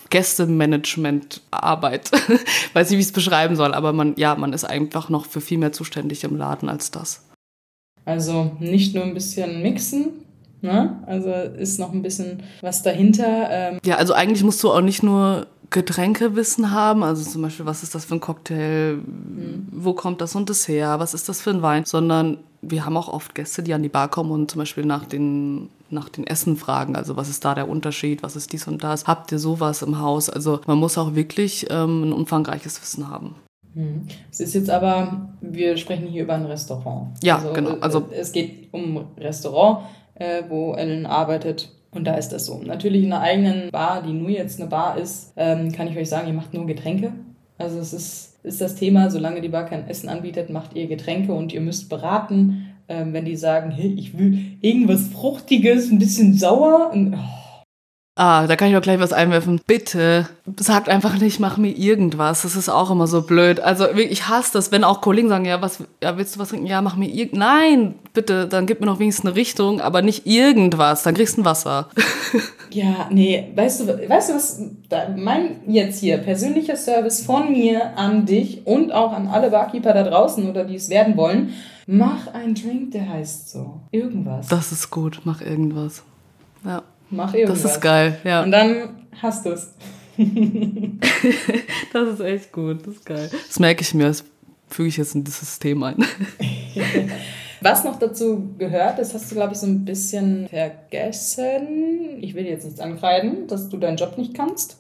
Gästemanagement-Arbeit. 0.10 2.12
Weiß 2.73 2.89
nicht, 2.89 2.97
wie 2.97 3.02
ich 3.02 3.08
es 3.08 3.13
beschreiben 3.13 3.56
soll, 3.56 3.73
aber 3.73 3.93
man 3.93 4.13
ja, 4.15 4.36
man 4.36 4.54
ist 4.54 4.65
einfach 4.65 5.10
noch 5.10 5.25
für 5.25 5.41
viel 5.41 5.58
mehr 5.58 5.71
zuständig 5.71 6.23
im 6.23 6.38
Laden 6.38 6.69
als 6.69 6.91
das. 6.91 7.21
Also 8.10 8.54
nicht 8.60 8.95
nur 8.95 9.04
ein 9.04 9.13
bisschen 9.13 9.62
mixen, 9.62 10.08
ne? 10.62 10.98
Also 11.06 11.30
ist 11.30 11.80
noch 11.80 11.93
ein 11.93 12.02
bisschen 12.02 12.41
was 12.62 12.82
dahinter. 12.82 13.48
Ähm. 13.52 13.80
Ja, 13.86 13.98
also 13.98 14.13
eigentlich 14.13 14.43
musst 14.43 14.63
du 14.63 14.72
auch 14.72 14.82
nicht 14.82 15.04
nur 15.04 15.45
Getränkewissen 15.69 16.72
haben, 16.72 17.04
also 17.04 17.24
zum 17.30 17.43
Beispiel, 17.43 17.67
was 17.67 17.84
ist 17.84 17.93
das 17.93 18.06
für 18.06 18.15
ein 18.15 18.19
Cocktail, 18.19 18.95
mhm. 18.95 19.67
wo 19.72 19.93
kommt 19.93 20.22
das 20.22 20.34
und 20.34 20.50
das 20.50 20.67
her, 20.67 21.00
was 21.00 21.13
ist 21.13 21.30
das 21.30 21.39
für 21.39 21.52
ein 21.52 21.62
Wein, 21.62 21.86
sondern 21.86 22.39
wir 22.63 22.84
haben 22.84 22.98
auch 22.98 23.10
oft 23.10 23.36
Gäste, 23.36 23.62
die 23.62 23.76
an 23.76 23.84
die 23.84 23.89
Bar 23.89 24.08
kommen 24.08 24.32
und 24.32 24.50
zum 24.50 24.58
Beispiel 24.58 24.86
nach 24.86 25.06
den, 25.06 25.69
nach 25.91 26.10
den 26.10 26.26
Essen 26.26 26.58
fragen, 26.58 26.95
also 26.95 27.15
was 27.15 27.30
ist 27.30 27.45
da 27.45 27.54
der 27.54 27.69
Unterschied, 27.69 28.24
was 28.24 28.36
ist 28.36 28.52
dies 28.52 28.67
und 28.67 28.84
das, 28.84 29.06
habt 29.06 29.32
ihr 29.32 29.38
sowas 29.38 29.84
im 29.84 30.00
Haus, 30.00 30.32
also 30.32 30.60
man 30.65 30.80
muss 30.80 30.98
auch 30.98 31.13
wirklich 31.13 31.67
ähm, 31.69 32.06
ein 32.10 32.13
umfangreiches 32.13 32.82
Wissen 32.82 33.08
haben. 33.08 33.36
Mhm. 33.73 34.08
Es 34.32 34.39
ist 34.39 34.53
jetzt 34.53 34.69
aber, 34.69 35.29
wir 35.41 35.77
sprechen 35.77 36.08
hier 36.08 36.23
über 36.23 36.36
ein 36.36 36.45
Restaurant. 36.45 37.10
Ja, 37.23 37.38
also, 37.38 37.53
genau. 37.53 37.71
Äh, 37.71 37.82
also 37.82 38.10
es 38.12 38.32
geht 38.32 38.69
um 38.71 38.97
ein 38.97 39.05
Restaurant, 39.17 39.86
äh, 40.15 40.43
wo 40.47 40.73
Ellen 40.73 41.05
arbeitet. 41.05 41.71
Und 41.91 42.05
da 42.05 42.15
ist 42.15 42.29
das 42.29 42.45
so. 42.45 42.62
Natürlich 42.62 43.03
in 43.03 43.13
einer 43.13 43.23
eigenen 43.23 43.71
Bar, 43.71 44.03
die 44.03 44.13
nur 44.13 44.29
jetzt 44.29 44.60
eine 44.60 44.69
Bar 44.69 44.97
ist, 44.97 45.34
ähm, 45.38 45.71
kann 45.71 45.88
ich 45.88 45.97
euch 45.97 46.08
sagen, 46.08 46.27
ihr 46.27 46.34
macht 46.34 46.53
nur 46.53 46.67
Getränke. 46.67 47.13
Also 47.58 47.79
es 47.79 47.93
ist, 47.93 48.39
ist 48.43 48.62
das 48.62 48.75
Thema, 48.75 49.10
solange 49.10 49.41
die 49.41 49.49
Bar 49.49 49.65
kein 49.65 49.88
Essen 49.88 50.08
anbietet, 50.08 50.49
macht 50.49 50.75
ihr 50.75 50.88
Getränke 50.88 51.34
und 51.34 51.51
ihr 51.51 51.62
müsst 51.62 51.89
beraten, 51.89 52.69
ähm, 52.88 53.13
wenn 53.13 53.25
die 53.25 53.36
sagen, 53.36 53.71
hey, 53.71 53.93
ich 53.97 54.17
will 54.17 54.58
irgendwas 54.62 55.08
Fruchtiges, 55.08 55.91
ein 55.91 55.99
bisschen 55.99 56.36
sauer. 56.36 56.91
Und, 56.93 57.15
oh, 57.15 57.38
Ah, 58.19 58.47
da 58.47 58.58
kann 58.58 58.69
ich 58.69 58.75
auch 58.75 58.82
gleich 58.82 58.99
was 58.99 59.13
einwerfen. 59.13 59.62
Bitte, 59.65 60.27
sagt 60.60 60.89
einfach 60.89 61.17
nicht, 61.19 61.39
mach 61.39 61.55
mir 61.55 61.71
irgendwas. 61.71 62.41
Das 62.41 62.58
ist 62.58 62.67
auch 62.67 62.91
immer 62.91 63.08
so 63.08 63.21
blöd. 63.21 63.62
Also 63.62 63.89
ich 63.95 64.27
hasse 64.27 64.51
das, 64.51 64.73
wenn 64.73 64.84
auch 64.84 64.99
Kollegen 64.99 65.29
sagen, 65.29 65.45
ja, 65.45 65.62
was, 65.62 65.82
ja, 66.03 66.17
willst 66.17 66.36
du 66.36 66.39
was 66.41 66.49
trinken? 66.49 66.65
Ja, 66.65 66.82
mach 66.82 66.97
mir 66.97 67.08
irgend. 67.08 67.36
Nein, 67.36 67.95
bitte, 68.13 68.49
dann 68.49 68.65
gib 68.65 68.82
mir 68.82 68.88
noch 68.88 68.99
wenigstens 68.99 69.25
eine 69.25 69.38
Richtung, 69.38 69.79
aber 69.79 70.01
nicht 70.01 70.27
irgendwas. 70.27 71.03
Dann 71.03 71.15
kriegst 71.15 71.38
du 71.38 71.41
ein 71.41 71.45
Wasser. 71.45 71.88
Ja, 72.71 73.08
nee, 73.10 73.51
weißt 73.55 73.82
du, 73.82 74.10
weißt 74.10 74.29
du 74.29 74.36
was, 74.36 74.62
mein 75.17 75.62
jetzt 75.65 76.01
hier 76.01 76.19
persönlicher 76.19 76.75
Service 76.75 77.25
von 77.25 77.51
mir 77.51 77.97
an 77.97 78.27
dich 78.27 78.67
und 78.67 78.91
auch 78.91 79.12
an 79.12 79.27
alle 79.27 79.49
Barkeeper 79.49 79.91
da 79.91 80.03
draußen 80.03 80.47
oder 80.47 80.65
die 80.65 80.75
es 80.75 80.88
werden 80.88 81.17
wollen. 81.17 81.55
Mach 81.88 82.32
einen 82.32 82.53
Drink, 82.53 82.91
der 82.91 83.10
heißt 83.10 83.49
so. 83.49 83.79
Irgendwas. 83.89 84.49
Das 84.49 84.71
ist 84.71 84.91
gut, 84.91 85.21
mach 85.23 85.41
irgendwas. 85.41 86.03
Ja. 86.63 86.84
Mach 87.10 87.34
irgendwas. 87.34 87.63
Das 87.63 87.76
ist 87.76 87.82
geil, 87.82 88.19
ja. 88.24 88.43
Und 88.43 88.52
dann 88.52 89.08
hast 89.22 89.45
du 89.45 89.52
es. 89.52 89.74
das 91.93 92.10
ist 92.10 92.19
echt 92.19 92.52
gut, 92.52 92.86
das 92.86 92.95
ist 92.95 93.06
geil. 93.06 93.30
Das 93.48 93.60
merke 93.60 93.82
ich 93.82 93.93
mir, 93.93 94.08
das 94.08 94.24
füge 94.67 94.89
ich 94.89 94.98
jetzt 94.98 95.15
in 95.15 95.24
das 95.24 95.39
System 95.39 95.84
ein. 95.84 95.95
Was 97.62 97.84
noch 97.84 98.00
dazu 98.00 98.50
gehört, 98.58 99.00
das 99.00 99.13
hast 99.13 99.30
du, 99.32 99.36
glaube 99.36 99.54
ich, 99.54 99.60
so 99.60 99.67
ein 99.67 99.84
bisschen 99.84 100.48
vergessen. 100.48 102.17
Ich 102.22 102.34
will 102.34 102.43
dir 102.43 102.52
jetzt 102.52 102.65
nichts 102.65 102.80
ankreiden, 102.80 103.48
dass 103.48 103.67
du 103.67 103.78
deinen 103.78 103.98
Job 103.98 104.17
nicht 104.17 104.34
kannst. 104.34 104.78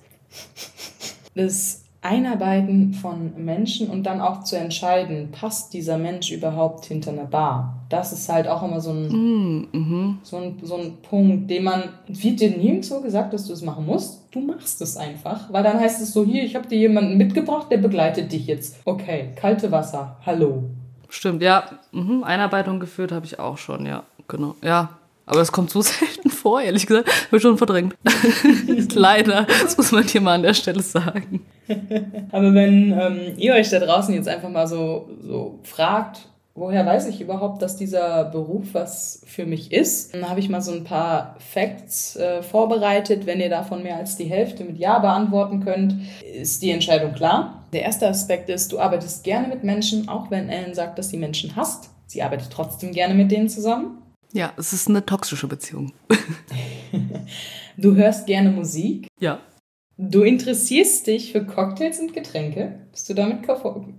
Das 1.35 1.81
Einarbeiten 2.01 2.93
von 2.93 3.33
Menschen 3.43 3.89
und 3.89 4.03
dann 4.03 4.21
auch 4.21 4.43
zu 4.43 4.57
entscheiden, 4.57 5.31
passt 5.31 5.73
dieser 5.73 5.97
Mensch 5.97 6.31
überhaupt 6.31 6.85
hinter 6.85 7.11
einer 7.11 7.25
Bar? 7.25 7.75
Das 7.89 8.13
ist 8.13 8.29
halt 8.29 8.47
auch 8.47 8.63
immer 8.63 8.79
so 8.79 8.91
ein, 8.91 9.09
mm, 9.09 9.67
mm 9.71 10.19
so 10.23 10.37
ein, 10.37 10.57
so 10.61 10.77
ein 10.77 10.97
Punkt, 11.01 11.49
den 11.49 11.63
man, 11.63 11.89
wird 12.07 12.39
dir 12.39 12.51
nirgendwo 12.51 13.01
gesagt, 13.01 13.33
dass 13.33 13.47
du 13.47 13.53
es 13.53 13.61
machen 13.61 13.85
musst. 13.85 14.23
Du 14.31 14.39
machst 14.39 14.81
es 14.81 14.95
einfach, 14.95 15.51
weil 15.51 15.63
dann 15.63 15.79
heißt 15.79 16.01
es 16.01 16.13
so, 16.13 16.23
hier, 16.23 16.43
ich 16.43 16.55
habe 16.55 16.67
dir 16.67 16.77
jemanden 16.77 17.17
mitgebracht, 17.17 17.67
der 17.69 17.77
begleitet 17.77 18.31
dich 18.31 18.47
jetzt. 18.47 18.77
Okay, 18.85 19.31
kalte 19.35 19.71
Wasser, 19.71 20.17
hallo. 20.25 20.63
Stimmt, 21.09 21.41
ja. 21.41 21.63
Mhm. 21.91 22.23
Einarbeitung 22.23 22.79
geführt 22.79 23.11
habe 23.11 23.25
ich 23.25 23.39
auch 23.39 23.57
schon, 23.57 23.85
ja, 23.85 24.03
genau. 24.27 24.55
Ja, 24.61 24.89
Aber 25.29 25.41
es 25.41 25.51
kommt 25.51 25.69
so 25.69 25.81
selten 25.83 26.29
vor, 26.29 26.59
ehrlich 26.59 26.87
gesagt. 26.87 27.09
Wird 27.29 27.41
schon 27.41 27.57
verdrängt. 27.57 27.95
Leider, 28.93 29.45
das 29.61 29.77
muss 29.77 29.91
man 29.91 30.05
dir 30.05 30.21
mal 30.21 30.33
an 30.33 30.43
der 30.43 30.55
Stelle 30.55 30.81
sagen. 30.81 31.45
Aber 32.31 32.53
wenn 32.55 32.91
ähm, 32.91 33.33
ihr 33.37 33.53
euch 33.53 33.69
da 33.69 33.79
draußen 33.79 34.13
jetzt 34.13 34.27
einfach 34.27 34.49
mal 34.49 34.67
so, 34.67 35.07
so 35.21 35.59
fragt, 35.61 36.27
woher 36.55 36.83
weiß 36.83 37.07
ich 37.07 37.21
überhaupt, 37.21 37.61
dass 37.61 37.77
dieser 37.77 38.25
Beruf 38.25 38.73
was 38.73 39.21
für 39.27 39.45
mich 39.45 39.71
ist? 39.71 40.15
Dann 40.15 40.27
habe 40.27 40.39
ich 40.39 40.49
mal 40.49 40.61
so 40.61 40.71
ein 40.71 40.83
paar 40.83 41.35
Facts 41.37 42.15
äh, 42.15 42.41
vorbereitet. 42.41 43.27
Wenn 43.27 43.39
ihr 43.39 43.51
davon 43.51 43.83
mehr 43.83 43.97
als 43.97 44.17
die 44.17 44.25
Hälfte 44.25 44.63
mit 44.63 44.79
Ja 44.79 44.97
beantworten 44.97 45.63
könnt, 45.63 45.93
ist 46.23 46.63
die 46.63 46.71
Entscheidung 46.71 47.13
klar. 47.13 47.67
Der 47.71 47.83
erste 47.83 48.07
Aspekt 48.07 48.49
ist, 48.49 48.71
du 48.71 48.79
arbeitest 48.79 49.23
gerne 49.23 49.47
mit 49.47 49.63
Menschen, 49.63 50.09
auch 50.09 50.31
wenn 50.31 50.49
Ellen 50.49 50.73
sagt, 50.73 50.97
dass 50.97 51.09
sie 51.09 51.17
Menschen 51.17 51.55
hasst. 51.55 51.91
Sie 52.07 52.23
arbeitet 52.23 52.49
trotzdem 52.51 52.93
gerne 52.93 53.13
mit 53.13 53.31
denen 53.31 53.47
zusammen. 53.47 53.99
Ja, 54.31 54.53
es 54.57 54.73
ist 54.73 54.87
eine 54.87 55.05
toxische 55.05 55.47
Beziehung. 55.47 55.91
du 57.77 57.95
hörst 57.95 58.27
gerne 58.27 58.49
Musik. 58.49 59.07
Ja. 59.19 59.39
Du 59.97 60.21
interessierst 60.21 61.07
dich 61.07 61.31
für 61.31 61.45
Cocktails 61.45 61.99
und 61.99 62.13
Getränke. 62.13 62.79
Bist 62.91 63.09
du 63.09 63.13
damit 63.13 63.39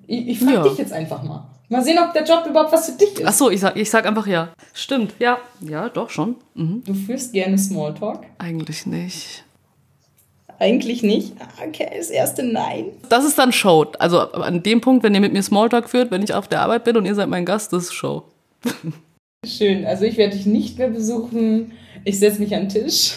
Ich, 0.06 0.28
ich 0.28 0.38
frage 0.38 0.54
ja. 0.54 0.62
dich 0.62 0.78
jetzt 0.78 0.92
einfach 0.92 1.22
mal. 1.22 1.50
Mal 1.68 1.84
sehen, 1.84 1.98
ob 1.98 2.12
der 2.12 2.24
Job 2.24 2.46
überhaupt 2.48 2.72
was 2.72 2.86
für 2.86 2.98
dich 2.98 3.20
ist. 3.20 3.26
Ach 3.26 3.32
so, 3.32 3.50
ich 3.50 3.60
sag, 3.60 3.76
ich 3.76 3.90
sag 3.90 4.06
einfach 4.06 4.26
ja. 4.26 4.52
Stimmt, 4.72 5.14
ja. 5.18 5.38
Ja, 5.60 5.88
doch 5.88 6.10
schon. 6.10 6.36
Mhm. 6.54 6.82
Du 6.84 6.94
führst 6.94 7.32
gerne 7.32 7.58
Smalltalk? 7.58 8.20
Eigentlich 8.38 8.86
nicht. 8.86 9.44
Eigentlich 10.58 11.02
nicht? 11.02 11.32
Okay, 11.66 11.88
das 11.96 12.10
erste 12.10 12.42
Nein. 12.42 12.86
Das 13.08 13.24
ist 13.24 13.38
dann 13.38 13.52
Show. 13.52 13.86
Also 13.98 14.20
an 14.20 14.62
dem 14.62 14.80
Punkt, 14.80 15.02
wenn 15.02 15.14
ihr 15.14 15.20
mit 15.20 15.32
mir 15.32 15.42
Smalltalk 15.42 15.88
führt, 15.88 16.10
wenn 16.10 16.22
ich 16.22 16.34
auf 16.34 16.48
der 16.48 16.62
Arbeit 16.62 16.84
bin 16.84 16.96
und 16.96 17.06
ihr 17.06 17.14
seid 17.14 17.28
mein 17.28 17.44
Gast, 17.44 17.72
das 17.72 17.84
ist 17.84 17.94
Show. 17.94 18.24
Schön. 19.46 19.86
Also 19.86 20.04
ich 20.04 20.16
werde 20.16 20.36
dich 20.36 20.46
nicht 20.46 20.78
mehr 20.78 20.88
besuchen. 20.88 21.72
Ich 22.04 22.18
setze 22.18 22.40
mich 22.40 22.54
an 22.54 22.68
den 22.68 22.68
Tisch. 22.68 23.14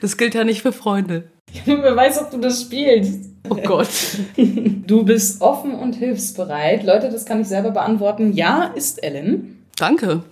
das 0.00 0.16
gilt 0.16 0.34
ja 0.34 0.44
nicht 0.44 0.62
für 0.62 0.72
Freunde. 0.72 1.30
Wer 1.64 1.96
weiß, 1.96 2.20
ob 2.22 2.30
du 2.30 2.38
das 2.38 2.62
spielst. 2.62 3.30
Oh 3.48 3.56
Gott. 3.56 3.88
Du 4.90 5.04
bist 5.04 5.40
offen 5.40 5.72
und 5.76 5.94
hilfsbereit. 5.94 6.82
Leute, 6.82 7.10
das 7.10 7.24
kann 7.24 7.40
ich 7.40 7.46
selber 7.46 7.70
beantworten. 7.70 8.32
Ja, 8.32 8.72
ist 8.74 9.00
Ellen. 9.04 9.64
Danke. 9.76 10.24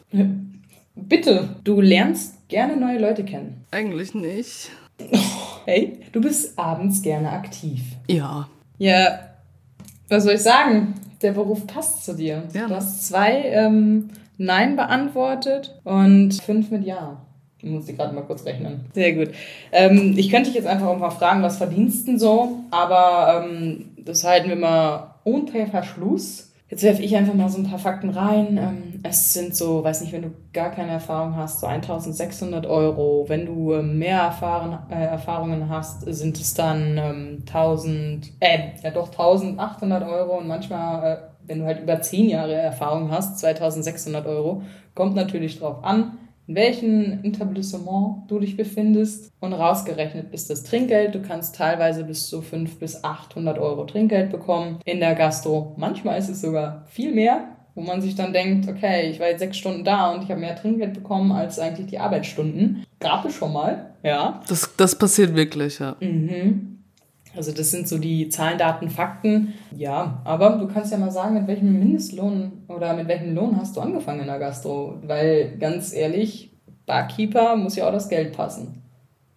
Bitte, 0.97 1.49
du 1.63 1.81
lernst 1.81 2.49
gerne 2.49 2.77
neue 2.77 2.99
Leute 2.99 3.25
kennen. 3.25 3.65
Eigentlich 3.71 4.15
nicht. 4.15 4.71
Hey, 5.65 6.01
du 6.13 6.23
bist 6.23 6.59
abends 6.59 7.03
gerne 7.03 7.31
aktiv. 7.31 7.83
Ja. 8.09 8.49
Ja, 8.79 9.19
was 10.09 10.25
soll 10.25 10.33
ich 10.33 10.41
sagen? 10.41 10.95
Der 11.21 11.33
Beruf 11.33 11.67
passt 11.67 12.07
zu 12.07 12.15
dir. 12.17 12.45
Ja. 12.55 12.69
Du 12.69 12.75
hast 12.75 13.07
zwei 13.07 13.43
ähm, 13.45 14.09
Nein 14.39 14.77
beantwortet 14.77 15.81
und 15.85 16.33
fünf 16.35 16.71
mit 16.71 16.85
Ja. 16.85 17.21
Ich 17.61 17.69
muss 17.69 17.87
die 17.87 17.97
gerade 17.97 18.15
mal 18.15 18.23
kurz 18.23 18.45
rechnen. 18.45 18.87
Sehr 18.95 19.15
gut. 19.15 19.35
Ähm, 19.73 20.15
ich 20.17 20.31
könnte 20.31 20.49
dich 20.49 20.55
jetzt 20.55 20.69
einfach 20.69 20.87
auch 20.87 20.99
mal 20.99 21.11
fragen, 21.11 21.43
was 21.43 21.59
verdienst 21.59 22.07
du 22.07 22.17
so? 22.17 22.61
Aber 22.71 23.45
ähm, 23.45 23.97
das 23.99 24.23
halten 24.23 24.49
wir 24.49 24.57
mal 24.57 25.17
unter 25.25 25.67
Verschluss. 25.67 26.53
Jetzt 26.71 26.83
werfe 26.83 27.03
ich 27.03 27.17
einfach 27.17 27.35
mal 27.35 27.49
so 27.49 27.59
ein 27.59 27.69
paar 27.69 27.79
Fakten 27.79 28.11
rein. 28.11 28.59
Ähm, 28.59 29.01
es 29.03 29.33
sind 29.33 29.57
so, 29.57 29.83
weiß 29.83 30.03
nicht, 30.03 30.13
wenn 30.13 30.23
du 30.23 30.31
gar 30.53 30.71
keine 30.71 30.93
Erfahrung 30.93 31.35
hast, 31.35 31.61
so 31.61 31.67
1600 31.67 32.67
Euro. 32.67 33.25
Wenn 33.27 33.47
du 33.47 33.73
ähm, 33.73 33.99
mehr 33.99 34.21
erfahren, 34.21 34.79
äh, 34.91 35.03
Erfahrungen 35.03 35.69
hast, 35.69 36.03
sind 36.03 36.39
es 36.39 36.55
dann 36.55 36.99
ähm, 36.99 37.39
1000, 37.47 38.33
äh, 38.41 38.59
ja 38.83 38.91
doch 38.91 39.09
1800 39.09 40.07
Euro 40.07 40.39
und 40.39 40.47
manchmal, 40.47 41.13
äh, 41.13 41.17
wenn 41.49 41.61
du 41.61 41.65
halt 41.65 41.83
über 41.83 42.01
10 42.01 42.29
Jahre 42.29 42.55
Erfahrung 42.55 43.11
hast, 43.11 43.39
2600 43.41 44.27
Euro. 44.27 44.63
Kommt 44.95 45.17
natürlich 45.17 45.59
drauf 45.59 45.83
an 45.83 46.19
in 46.49 46.55
welchem 46.55 47.25
Etablissement 47.25 48.23
du 48.27 48.39
dich 48.39 48.57
befindest 48.57 49.31
und 49.39 49.53
rausgerechnet 49.53 50.33
ist 50.33 50.49
das 50.49 50.65
Trinkgeld. 50.65 51.15
Du 51.15 51.21
kannst 51.21 51.55
teilweise 51.55 52.05
bis 52.05 52.27
zu 52.27 52.41
500 52.41 52.81
bis 52.81 53.05
800 53.05 53.59
Euro 53.59 53.85
Trinkgeld 53.85 54.31
bekommen 54.31 54.79
in 54.87 55.01
der 55.01 55.15
Gastro. 55.15 55.75
Manchmal 55.77 56.19
ist 56.19 56.31
es 56.31 56.41
sogar 56.41 56.87
viel 56.89 57.15
mehr, 57.15 57.49
wo 57.75 57.83
man 57.83 58.01
sich 58.01 58.15
dann 58.15 58.33
denkt, 58.33 58.67
okay, 58.67 59.11
ich 59.11 59.21
war 59.21 59.29
jetzt 59.29 59.41
sechs 59.41 59.59
Stunden 59.59 59.85
da 59.85 60.11
und 60.11 60.25
ich 60.25 60.31
habe 60.31 60.41
mehr 60.41 60.57
Trinkgeld 60.57 60.95
bekommen 60.95 61.33
als 61.33 61.59
eigentlich 61.59 61.89
die 61.89 61.99
Arbeitsstunden. 61.99 62.87
Gab 62.99 63.27
es 63.27 63.35
schon 63.35 63.53
mal, 63.53 63.91
ja. 64.03 64.41
Das, 64.49 64.75
das 64.75 64.97
passiert 64.97 65.37
wirklich, 65.37 65.79
ja. 65.79 65.97
Mhm. 66.01 66.78
Also 67.39 67.53
das 67.53 67.71
sind 67.71 67.87
so 67.87 67.99
die 67.99 68.29
Zahlen, 68.31 68.59
Daten, 68.59 68.91
Fakten. 68.91 69.55
Ja, 69.71 70.21
aber 70.25 70.57
du 70.57 70.67
kannst 70.67 70.91
ja 70.91 70.99
mal 70.99 71.13
sagen, 71.13 71.35
mit 71.35 71.47
welchem 71.47 71.79
Mindestlohn 71.79 72.65
oder 72.67 72.95
mit 72.95 73.07
welchem 73.07 73.33
Lohn 73.33 73.57
hast 73.57 73.77
du 73.77 73.81
angefangen 73.81 74.23
in 74.23 74.27
der 74.27 74.41
Gastro? 74.41 74.99
Weil 75.07 75.57
ganz 75.61 75.93
ehrlich, 75.93 76.51
Barkeeper 76.85 77.55
muss 77.55 77.77
ja 77.77 77.87
auch 77.87 77.93
das 77.93 78.09
Geld 78.09 78.33
passen. 78.33 78.83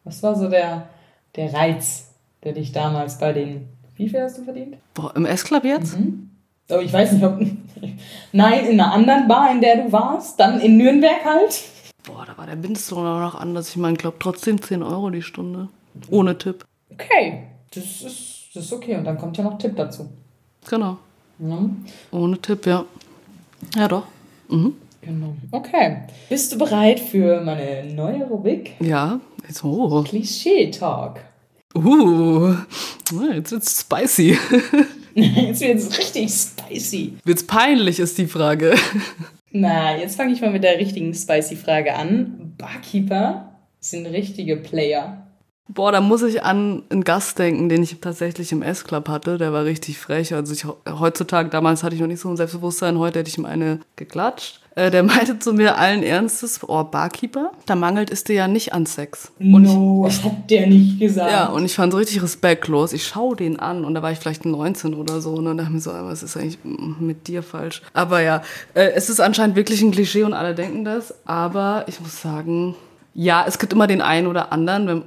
Was 0.04 0.24
war 0.24 0.36
so 0.36 0.50
der, 0.50 0.90
der 1.36 1.54
Reiz, 1.54 2.16
der 2.44 2.54
dich 2.54 2.72
damals 2.72 3.20
bei 3.20 3.34
den... 3.34 3.68
Wie 3.96 4.10
viel 4.10 4.20
hast 4.20 4.40
du 4.40 4.46
verdient? 4.46 4.78
Boah, 4.96 5.16
im 5.16 5.28
S-Club 5.28 5.64
jetzt? 5.64 6.00
Mhm. 6.00 6.32
Oh, 6.72 6.80
ich 6.80 6.92
weiß 6.92 7.12
nicht, 7.12 7.24
ob... 7.24 7.40
Nein, 8.32 8.66
in 8.66 8.80
einer 8.80 8.94
anderen 8.94 9.28
Bar, 9.28 9.52
in 9.52 9.62
der 9.62 9.76
du 9.76 9.92
warst. 9.92 10.40
Dann 10.40 10.60
in 10.60 10.78
Nürnberg 10.78 11.24
halt. 11.24 11.66
Boah, 12.04 12.26
da 12.26 12.36
war 12.36 12.48
der 12.48 12.56
Mindestlohn 12.56 13.06
auch 13.06 13.20
noch 13.20 13.40
anders. 13.40 13.70
Ich 13.70 13.78
meine, 13.78 13.94
ich 13.94 14.00
glaube 14.00 14.18
trotzdem 14.18 14.60
10 14.60 14.82
Euro 14.82 15.12
die 15.12 15.22
Stunde. 15.22 15.70
Ohne 16.10 16.36
Tipp. 16.36 16.66
Okay, 16.92 17.44
das 17.74 18.02
ist, 18.02 18.50
das 18.54 18.66
ist 18.66 18.74
okay. 18.74 18.96
Und 18.96 19.06
dann 19.06 19.18
kommt 19.18 19.38
ja 19.38 19.44
noch 19.44 19.58
Tipp 19.58 19.76
dazu. 19.76 20.10
Genau. 20.70 20.98
Ja. 21.40 21.70
Ohne 22.12 22.40
Tipp, 22.40 22.66
ja. 22.66 22.86
Ja, 23.76 23.88
doch. 23.88 24.04
Mhm. 24.50 24.76
Genau. 25.02 25.36
Okay. 25.52 25.98
Bist 26.30 26.52
du 26.52 26.58
bereit 26.58 27.00
für 27.00 27.42
meine 27.42 27.92
neue 27.94 28.24
Rubrik? 28.26 28.74
Ja. 28.80 29.20
So. 29.50 30.04
Klischee-Talk. 30.08 31.22
Uh, 31.74 32.54
jetzt 33.34 33.52
wird's 33.52 33.80
spicy. 33.80 34.38
jetzt 35.16 35.62
wird's 35.62 35.98
richtig 35.98 36.30
spicy. 36.32 37.14
Wird's 37.24 37.44
peinlich, 37.44 38.00
ist 38.00 38.18
die 38.18 38.28
Frage. 38.28 38.76
Na, 39.52 39.98
jetzt 39.98 40.18
fange 40.18 40.34
ich 40.34 40.42
mal 40.42 40.52
mit 40.52 40.64
der 40.64 40.78
richtigen 40.78 41.14
spicy 41.14 41.56
Frage 41.56 41.96
an. 41.96 42.54
Barkeeper 42.58 43.56
sind 43.80 44.06
richtige 44.06 44.58
Player. 44.58 45.21
Boah, 45.74 45.94
da 45.94 46.02
muss 46.02 46.22
ich 46.22 46.44
an 46.44 46.84
einen 46.90 47.06
Gast 47.06 47.40
denken, 47.40 47.70
den 47.70 47.82
ich 47.82 47.98
tatsächlich 48.02 48.52
im 48.52 48.62
S-Club 48.62 49.08
hatte. 49.08 49.38
Der 49.38 49.54
war 49.54 49.64
richtig 49.64 50.00
frech. 50.00 50.34
Also 50.34 50.54
ich, 50.54 50.66
heutzutage, 51.00 51.50
damals 51.50 51.84
hatte 51.84 51.96
ich 51.96 52.02
noch 52.02 52.08
nicht 52.08 52.20
so 52.20 52.30
ein 52.30 52.36
Selbstbewusstsein, 52.36 53.00
heute 53.00 53.20
hätte 53.20 53.30
ich 53.30 53.38
ihm 53.38 53.46
eine 53.46 53.80
geklatscht. 53.96 54.60
Äh, 54.76 54.92
der 54.92 55.04
meinte 55.04 55.40
zu 55.40 55.54
mir 55.54 55.78
allen 55.78 56.04
Ernstes, 56.04 56.60
oh, 56.68 56.84
Barkeeper, 56.84 57.52
da 57.66 57.76
mangelt 57.76 58.12
es 58.12 58.26
dir 58.26 58.34
ja 58.34 58.48
nicht 58.50 58.74
an 58.74 58.86
Sex. 58.86 59.32
Und 59.40 59.64
no, 59.64 60.06
ich, 60.10 60.22
hat 60.24 60.50
der 60.50 60.68
nicht 60.68 61.00
gesagt. 61.00 61.32
Ja, 61.32 61.46
und 61.48 61.64
ich 61.64 61.74
fand 61.74 61.94
es 61.94 62.00
richtig 62.00 62.22
respektlos. 62.22 62.92
Ich 62.92 63.08
schaue 63.08 63.38
den 63.38 63.58
an 63.58 63.86
und 63.86 63.94
da 63.94 64.02
war 64.02 64.12
ich 64.12 64.20
vielleicht 64.20 64.46
19 64.46 64.94
oder 64.94 65.22
so. 65.22 65.36
Und 65.36 65.46
dann 65.46 65.58
dachte 65.58 65.70
ich 65.70 65.76
mir 65.76 65.82
so, 65.82 65.92
was 65.92 66.22
ist 66.22 66.36
eigentlich 66.36 66.58
mit 66.64 67.30
dir 67.30 67.44
falsch? 67.44 67.82
Aber 67.94 68.22
ja, 68.22 68.44
äh, 68.74 68.92
es 68.94 69.10
ist 69.10 69.22
anscheinend 69.22 69.56
wirklich 69.56 69.82
ein 69.82 69.92
Klischee 69.92 70.24
und 70.24 70.34
alle 70.34 70.54
denken 70.54 70.84
das. 70.84 71.14
Aber 71.26 71.86
ich 71.88 72.02
muss 72.02 72.22
sagen, 72.22 72.76
ja, 73.14 73.46
es 73.48 73.58
gibt 73.58 73.72
immer 73.72 73.88
den 73.88 74.02
einen 74.02 74.28
oder 74.28 74.52
anderen, 74.52 74.88
wenn 74.88 75.04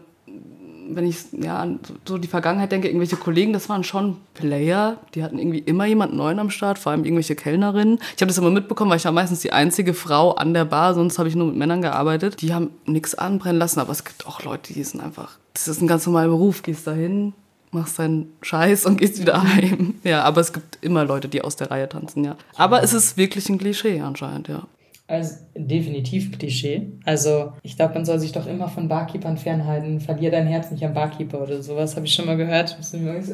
wenn 0.89 1.07
ich 1.07 1.19
ja 1.33 1.59
an 1.59 1.81
so 2.07 2.19
die 2.19 2.29
Vergangenheit 2.29 2.73
denke, 2.73 2.89
irgendwelche 2.89 3.17
Kollegen, 3.17 3.53
das 3.53 3.69
waren 3.69 3.85
schon 3.85 4.19
Player, 4.35 4.99
die 5.15 5.23
hatten 5.23 5.39
irgendwie 5.39 5.61
immer 5.61 5.87
jemand 5.87 6.15
Neuen 6.15 6.39
am 6.39 6.51
Start, 6.51 6.79
vor 6.79 6.93
allem 6.93 7.05
irgendwelche 7.05 7.35
Kellnerinnen. 7.35 7.99
Ich 8.15 8.23
habe 8.23 8.29
das 8.29 8.39
immer 8.39 8.51
mitbekommen, 8.51 8.91
weil 8.91 8.99
ich 8.99 9.05
war 9.05 9.13
meistens 9.13 9.41
die 9.41 9.53
einzige 9.53 9.95
Frau 9.95 10.33
an 10.33 10.55
der 10.55 10.65
Bar, 10.65 10.95
sonst 10.95 11.19
habe 11.19 11.29
ich 11.29 11.37
nur 11.37 11.47
mit 11.47 11.57
Männern 11.57 11.83
gearbeitet. 11.83 12.41
Die 12.41 12.55
haben 12.55 12.71
nichts 12.87 13.15
anbrennen 13.15 13.59
lassen, 13.59 13.81
aber 13.81 13.93
es 13.93 14.05
gibt 14.05 14.27
auch 14.27 14.43
Leute, 14.43 14.73
die 14.73 14.85
sind 14.85 15.01
einfach, 15.01 15.39
das 15.55 15.69
ist 15.69 15.81
ein 15.81 15.87
ganz 15.87 16.07
normaler 16.07 16.29
Beruf, 16.29 16.63
gehst 16.63 16.87
dahin, 16.87 17.33
machst 17.71 17.99
deinen 17.99 18.33
Scheiß 18.43 18.87
und 18.87 18.99
gehst 18.99 19.21
wieder 19.21 19.43
heim. 19.43 19.95
Ja, 20.05 20.23
aber 20.23 20.41
es 20.41 20.53
gibt 20.53 20.79
immer 20.81 21.05
Leute, 21.05 21.29
die 21.29 21.43
aus 21.43 21.57
der 21.57 21.71
Reihe 21.71 21.89
tanzen, 21.89 22.25
ja. 22.25 22.37
Aber 22.57 22.83
es 22.83 22.95
ist 22.95 23.17
wirklich 23.17 23.49
ein 23.49 23.59
Klischee 23.59 24.01
anscheinend, 24.01 24.49
ja. 24.49 24.63
Also 25.07 25.35
definitiv 25.55 26.33
Klischee. 26.39 26.93
Also 27.05 27.53
ich 27.63 27.77
glaube, 27.77 27.95
man 27.95 28.07
soll 28.07 28.19
sich 28.19 28.33
doch 28.33 28.47
immer 28.47 28.69
von 28.69 28.89
Barkeepern 28.89 29.37
fernhalten. 29.37 30.01
Verlier 30.01 30.31
dein 30.31 30.47
Herz 30.47 30.71
nicht 30.71 30.83
am 30.83 30.95
Barkeeper 30.95 31.43
oder 31.43 31.63
sowas. 31.63 31.95
Habe 31.95 32.07
ich 32.07 32.15
schon 32.15 32.25
mal 32.25 32.39
gehört. 32.39 32.77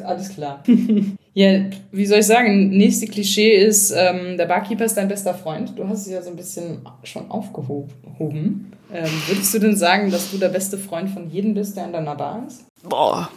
Alles 0.05 0.29
klar. 0.29 0.63
ja, 1.33 1.65
wie 1.91 2.05
soll 2.05 2.19
ich 2.19 2.25
sagen? 2.25 2.71
Nächste 2.71 3.07
Klischee 3.07 3.55
ist, 3.55 3.91
ähm, 3.91 4.37
der 4.37 4.47
Barkeeper 4.47 4.83
ist 4.83 4.97
dein 4.97 5.07
bester 5.07 5.33
Freund. 5.33 5.77
Du 5.77 5.87
hast 5.87 6.05
es 6.05 6.11
ja 6.11 6.21
so 6.21 6.31
ein 6.31 6.35
bisschen 6.35 6.81
schon 7.03 7.31
aufgehoben. 7.31 8.73
Ähm, 8.93 9.09
würdest 9.27 9.53
du 9.53 9.59
denn 9.59 9.77
sagen, 9.77 10.11
dass 10.11 10.29
du 10.29 10.37
der 10.37 10.49
beste 10.49 10.77
Freund 10.77 11.09
von 11.09 11.29
jedem 11.29 11.53
bist, 11.53 11.77
der 11.77 11.85
an 11.85 11.93
deiner 11.93 12.15
Bar 12.15 12.43
ist? 12.45 12.65
Boah. 12.83 13.29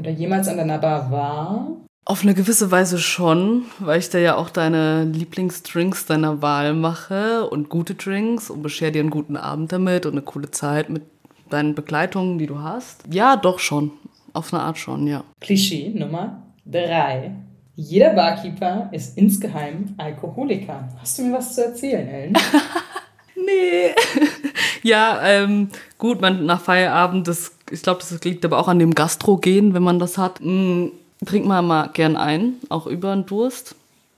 Oder 0.00 0.10
jemals 0.10 0.48
an 0.48 0.56
deiner 0.56 0.78
Bar 0.78 1.10
war? 1.12 1.85
Auf 2.08 2.22
eine 2.22 2.34
gewisse 2.34 2.70
Weise 2.70 2.98
schon, 2.98 3.64
weil 3.80 3.98
ich 3.98 4.10
da 4.10 4.18
ja 4.18 4.36
auch 4.36 4.48
deine 4.48 5.02
Lieblingsdrinks 5.02 6.06
deiner 6.06 6.40
Wahl 6.40 6.72
mache 6.72 7.50
und 7.50 7.68
gute 7.68 7.96
Drinks 7.96 8.48
und 8.48 8.62
beschere 8.62 8.92
dir 8.92 9.00
einen 9.00 9.10
guten 9.10 9.36
Abend 9.36 9.72
damit 9.72 10.06
und 10.06 10.12
eine 10.12 10.22
coole 10.22 10.52
Zeit 10.52 10.88
mit 10.88 11.02
deinen 11.50 11.74
Begleitungen, 11.74 12.38
die 12.38 12.46
du 12.46 12.60
hast. 12.60 13.02
Ja, 13.10 13.34
doch 13.34 13.58
schon. 13.58 13.90
Auf 14.32 14.54
eine 14.54 14.62
Art 14.62 14.78
schon, 14.78 15.08
ja. 15.08 15.24
Klischee 15.40 15.88
Nummer 15.96 16.44
drei. 16.64 17.32
Jeder 17.74 18.14
Barkeeper 18.14 18.88
ist 18.92 19.18
insgeheim 19.18 19.96
Alkoholiker. 19.98 20.88
Hast 21.00 21.18
du 21.18 21.22
mir 21.24 21.32
was 21.32 21.56
zu 21.56 21.64
erzählen, 21.64 22.06
Ellen? 22.06 22.38
nee. 23.34 23.90
ja, 24.84 25.18
ähm, 25.24 25.70
gut, 25.98 26.20
man, 26.20 26.46
nach 26.46 26.60
Feierabend, 26.60 27.26
das, 27.26 27.50
ich 27.68 27.82
glaube, 27.82 27.98
das 27.98 28.22
liegt 28.22 28.44
aber 28.44 28.58
auch 28.58 28.68
an 28.68 28.78
dem 28.78 28.94
Gastrogen, 28.94 29.74
wenn 29.74 29.82
man 29.82 29.98
das 29.98 30.18
hat. 30.18 30.40
Mm, 30.40 30.90
trinkt 31.26 31.46
man 31.46 31.66
mal 31.66 31.90
gern 31.92 32.16
ein, 32.16 32.54
auch 32.68 32.86
über 32.86 33.14
den 33.14 33.26
Durst. 33.26 33.74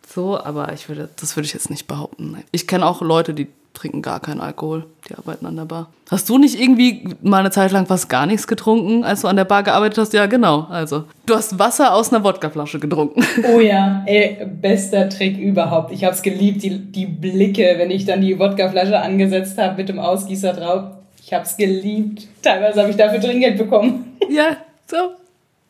So, 0.06 0.38
aber 0.38 0.72
ich 0.72 0.88
würde, 0.88 1.08
das 1.20 1.36
würde 1.36 1.46
ich 1.46 1.52
jetzt 1.52 1.70
nicht 1.70 1.86
behaupten. 1.86 2.42
Ich 2.50 2.66
kenne 2.66 2.86
auch 2.86 3.02
Leute, 3.02 3.34
die 3.34 3.48
trinken 3.74 4.02
gar 4.02 4.20
keinen 4.20 4.40
Alkohol. 4.40 4.86
Die 5.08 5.14
arbeiten 5.14 5.46
an 5.46 5.56
der 5.56 5.64
Bar. 5.64 5.90
Hast 6.10 6.28
du 6.28 6.38
nicht 6.38 6.60
irgendwie 6.60 7.14
mal 7.22 7.40
eine 7.40 7.50
Zeit 7.50 7.70
lang 7.70 7.86
fast 7.86 8.08
gar 8.08 8.26
nichts 8.26 8.46
getrunken, 8.46 9.04
als 9.04 9.20
du 9.20 9.28
an 9.28 9.36
der 9.36 9.44
Bar 9.44 9.62
gearbeitet 9.62 9.98
hast? 9.98 10.12
Ja, 10.14 10.26
genau. 10.26 10.66
Also, 10.70 11.04
du 11.26 11.34
hast 11.34 11.58
Wasser 11.58 11.94
aus 11.94 12.12
einer 12.12 12.24
Wodkaflasche 12.24 12.78
getrunken. 12.78 13.24
Oh 13.54 13.60
ja, 13.60 14.02
ey, 14.06 14.46
bester 14.46 15.08
Trick 15.08 15.38
überhaupt. 15.38 15.92
Ich 15.92 16.04
hab's 16.04 16.22
geliebt, 16.22 16.62
die, 16.62 16.78
die 16.78 17.06
Blicke, 17.06 17.74
wenn 17.76 17.90
ich 17.90 18.04
dann 18.04 18.20
die 18.20 18.38
Wodkaflasche 18.38 18.98
angesetzt 18.98 19.58
habe 19.58 19.76
mit 19.76 19.88
dem 19.88 19.98
Ausgießer 19.98 20.52
drauf. 20.54 20.84
Ich 21.22 21.32
hab's 21.32 21.56
geliebt. 21.56 22.26
Teilweise 22.42 22.80
habe 22.80 22.90
ich 22.90 22.96
dafür 22.96 23.20
Trinkgeld 23.20 23.58
bekommen. 23.58 24.16
Ja, 24.28 24.56
so, 24.86 25.12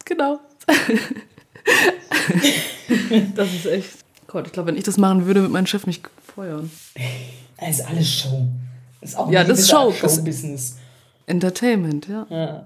genau. 0.04 0.38
das 3.34 3.54
ist 3.54 3.66
echt. 3.66 3.90
Gott, 4.26 4.46
ich 4.46 4.52
glaube, 4.52 4.68
wenn 4.68 4.76
ich 4.76 4.84
das 4.84 4.98
machen 4.98 5.26
würde, 5.26 5.40
würde 5.40 5.52
mein 5.52 5.66
Chef 5.66 5.86
mich 5.86 6.02
feuern. 6.34 6.70
Das 7.58 7.70
ist 7.70 7.86
alles 7.86 8.08
Show. 8.08 8.46
Das 9.00 9.10
ist 9.10 9.16
auch 9.16 9.30
ja, 9.30 9.44
das 9.44 9.60
ist 9.60 9.70
Show. 9.70 9.92
Showbusiness. 9.92 10.76
Entertainment, 11.26 12.08
ja. 12.08 12.26
ja. 12.30 12.64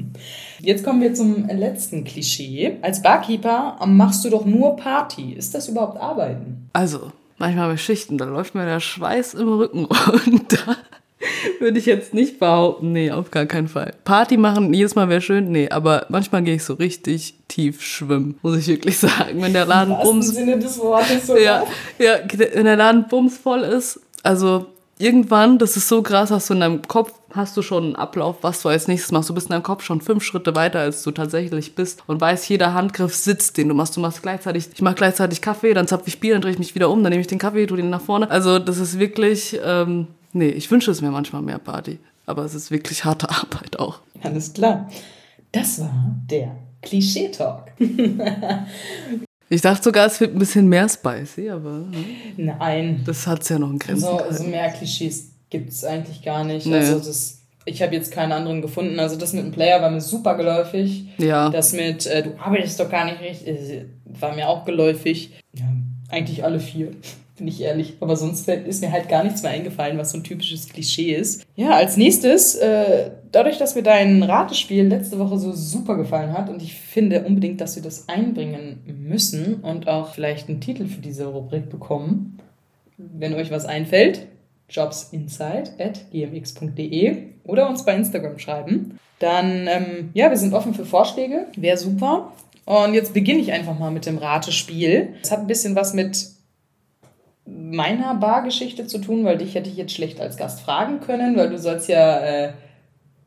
Jetzt 0.60 0.84
kommen 0.84 1.00
wir 1.00 1.14
zum 1.14 1.46
letzten 1.48 2.04
Klischee. 2.04 2.78
Als 2.82 3.02
Barkeeper 3.02 3.78
machst 3.86 4.24
du 4.24 4.30
doch 4.30 4.44
nur 4.44 4.76
Party. 4.76 5.32
Ist 5.32 5.54
das 5.54 5.68
überhaupt 5.68 5.98
Arbeiten? 5.98 6.68
Also, 6.72 7.12
manchmal 7.38 7.70
bei 7.70 7.76
Schichten, 7.76 8.18
da 8.18 8.24
läuft 8.24 8.54
mir 8.54 8.64
der 8.64 8.80
Schweiß 8.80 9.34
im 9.34 9.48
Rücken 9.48 9.84
runter. 10.26 10.76
Würde 11.60 11.78
ich 11.78 11.86
jetzt 11.86 12.14
nicht 12.14 12.38
behaupten. 12.38 12.92
Nee, 12.92 13.10
auf 13.10 13.30
gar 13.30 13.46
keinen 13.46 13.68
Fall. 13.68 13.94
Party 14.04 14.36
machen 14.36 14.72
jedes 14.74 14.94
Mal 14.94 15.08
wäre 15.08 15.20
schön. 15.20 15.50
Nee, 15.50 15.68
aber 15.68 16.06
manchmal 16.08 16.42
gehe 16.42 16.56
ich 16.56 16.64
so 16.64 16.74
richtig 16.74 17.34
tief 17.48 17.82
schwimmen, 17.82 18.38
muss 18.42 18.56
ich 18.56 18.68
wirklich 18.68 18.98
sagen. 18.98 19.40
Wenn 19.42 19.52
der 19.52 19.66
Laden 19.66 19.96
bums. 20.02 20.28
Sinne 20.28 20.58
des 20.58 20.78
Wortes 20.78 21.26
sogar. 21.26 21.42
Ja, 21.42 21.64
ja, 21.98 22.18
wenn 22.54 22.64
der 22.64 22.76
Laden 22.76 23.06
bums 23.08 23.38
voll 23.38 23.60
ist. 23.60 24.00
Also 24.22 24.66
irgendwann, 24.98 25.58
das 25.58 25.76
ist 25.76 25.88
so 25.88 26.02
krass, 26.02 26.30
hast 26.30 26.48
du 26.48 26.54
in 26.54 26.60
deinem 26.60 26.82
Kopf, 26.82 27.12
hast 27.32 27.56
du 27.56 27.62
schon 27.62 27.84
einen 27.84 27.96
Ablauf, 27.96 28.36
was 28.42 28.62
du 28.62 28.68
als 28.68 28.88
nächstes 28.88 29.10
machst. 29.10 29.28
Du 29.28 29.34
bist 29.34 29.48
in 29.48 29.52
deinem 29.52 29.62
Kopf 29.64 29.82
schon 29.82 30.00
fünf 30.00 30.22
Schritte 30.22 30.54
weiter, 30.54 30.78
als 30.80 31.02
du 31.02 31.10
tatsächlich 31.10 31.74
bist 31.74 32.02
und 32.06 32.20
weißt, 32.20 32.48
jeder 32.48 32.72
Handgriff 32.72 33.14
sitzt, 33.14 33.56
den 33.56 33.68
du 33.68 33.74
machst. 33.74 33.96
Du 33.96 34.00
machst 34.00 34.22
gleichzeitig, 34.22 34.68
ich 34.72 34.82
mache 34.82 34.94
gleichzeitig 34.94 35.42
Kaffee, 35.42 35.74
dann 35.74 35.88
zapfe 35.88 36.04
ich 36.06 36.20
Bier, 36.20 36.34
dann 36.34 36.42
drehe 36.42 36.52
ich 36.52 36.58
mich 36.58 36.74
wieder 36.74 36.90
um, 36.90 37.02
dann 37.02 37.10
nehme 37.10 37.20
ich 37.20 37.26
den 37.26 37.38
Kaffee, 37.38 37.66
tu 37.66 37.76
den 37.76 37.90
nach 37.90 38.00
vorne. 38.00 38.30
Also 38.30 38.58
das 38.58 38.78
ist 38.78 38.98
wirklich, 38.98 39.58
ähm, 39.64 40.06
Nee, 40.32 40.48
ich 40.48 40.70
wünsche 40.70 40.90
es 40.90 41.00
mir 41.00 41.10
manchmal 41.10 41.42
mehr 41.42 41.58
Party. 41.58 41.98
Aber 42.26 42.44
es 42.44 42.54
ist 42.54 42.70
wirklich 42.70 43.04
harte 43.04 43.28
Arbeit 43.28 43.78
auch. 43.78 44.00
Alles 44.22 44.52
klar. 44.52 44.88
Das 45.50 45.80
war 45.80 46.14
der 46.30 46.56
Klischee-Talk. 46.82 47.72
ich 49.48 49.60
dachte 49.60 49.82
sogar, 49.82 50.06
es 50.06 50.20
wird 50.20 50.34
ein 50.34 50.38
bisschen 50.38 50.68
mehr 50.68 50.88
spicy, 50.88 51.50
aber. 51.50 51.78
Ne? 51.78 52.04
Nein. 52.36 53.02
Das 53.04 53.26
hat 53.26 53.42
es 53.42 53.48
ja 53.48 53.58
noch 53.58 53.70
in 53.70 53.78
Grenzen. 53.78 54.04
Also, 54.04 54.24
also 54.24 54.44
mehr 54.44 54.70
Klischees 54.70 55.32
gibt 55.50 55.70
es 55.70 55.84
eigentlich 55.84 56.22
gar 56.22 56.44
nicht. 56.44 56.66
Nee. 56.66 56.76
Also 56.76 56.98
das, 56.98 57.42
ich 57.64 57.82
habe 57.82 57.94
jetzt 57.94 58.12
keine 58.12 58.34
anderen 58.34 58.62
gefunden. 58.62 58.98
Also 58.98 59.16
das 59.16 59.32
mit 59.32 59.44
dem 59.44 59.52
Player 59.52 59.82
war 59.82 59.90
mir 59.90 60.00
super 60.00 60.36
geläufig. 60.36 61.08
Ja. 61.18 61.50
Das 61.50 61.72
mit, 61.72 62.06
äh, 62.06 62.22
du 62.22 62.38
arbeitest 62.38 62.80
doch 62.80 62.90
gar 62.90 63.04
nicht 63.04 63.20
richtig, 63.20 63.48
äh, 63.48 63.84
war 64.04 64.34
mir 64.34 64.48
auch 64.48 64.64
geläufig. 64.64 65.32
Ja, 65.52 65.66
eigentlich 66.08 66.44
alle 66.44 66.60
vier 66.60 66.92
bin 67.42 67.48
ich 67.48 67.60
ehrlich. 67.60 67.96
Aber 67.98 68.14
sonst 68.14 68.48
ist 68.48 68.82
mir 68.82 68.92
halt 68.92 69.08
gar 69.08 69.24
nichts 69.24 69.42
mehr 69.42 69.50
eingefallen, 69.50 69.98
was 69.98 70.12
so 70.12 70.18
ein 70.18 70.22
typisches 70.22 70.68
Klischee 70.68 71.12
ist. 71.12 71.44
Ja, 71.56 71.70
als 71.70 71.96
nächstes, 71.96 72.54
äh, 72.54 73.10
dadurch, 73.32 73.58
dass 73.58 73.74
mir 73.74 73.82
dein 73.82 74.22
Ratespiel 74.22 74.86
letzte 74.86 75.18
Woche 75.18 75.38
so 75.38 75.50
super 75.50 75.96
gefallen 75.96 76.32
hat 76.32 76.48
und 76.48 76.62
ich 76.62 76.74
finde 76.74 77.24
unbedingt, 77.24 77.60
dass 77.60 77.74
wir 77.74 77.82
das 77.82 78.08
einbringen 78.08 78.78
müssen 78.86 79.56
und 79.56 79.88
auch 79.88 80.14
vielleicht 80.14 80.48
einen 80.48 80.60
Titel 80.60 80.86
für 80.86 81.00
diese 81.00 81.26
Rubrik 81.26 81.68
bekommen, 81.68 82.38
wenn 82.96 83.34
euch 83.34 83.50
was 83.50 83.64
einfällt, 83.64 84.28
jobsinside 84.70 85.70
at 85.80 86.12
gmx.de 86.12 87.16
oder 87.42 87.68
uns 87.68 87.84
bei 87.84 87.96
Instagram 87.96 88.38
schreiben. 88.38 89.00
Dann, 89.18 89.66
ähm, 89.66 90.10
ja, 90.14 90.30
wir 90.30 90.36
sind 90.36 90.54
offen 90.54 90.74
für 90.74 90.84
Vorschläge, 90.84 91.48
wäre 91.56 91.76
super. 91.76 92.32
Und 92.66 92.94
jetzt 92.94 93.12
beginne 93.12 93.40
ich 93.40 93.50
einfach 93.50 93.76
mal 93.76 93.90
mit 93.90 94.06
dem 94.06 94.18
Ratespiel. 94.18 95.14
Es 95.20 95.32
hat 95.32 95.40
ein 95.40 95.48
bisschen 95.48 95.74
was 95.74 95.92
mit 95.92 96.30
meiner 97.44 98.14
Bargeschichte 98.14 98.86
zu 98.86 98.98
tun, 98.98 99.24
weil 99.24 99.38
dich 99.38 99.54
hätte 99.54 99.68
ich 99.68 99.76
jetzt 99.76 99.94
schlecht 99.94 100.20
als 100.20 100.36
Gast 100.36 100.60
fragen 100.60 101.00
können, 101.00 101.36
weil 101.36 101.50
du 101.50 101.58
sollst 101.58 101.88
ja 101.88 102.20
äh, 102.20 102.52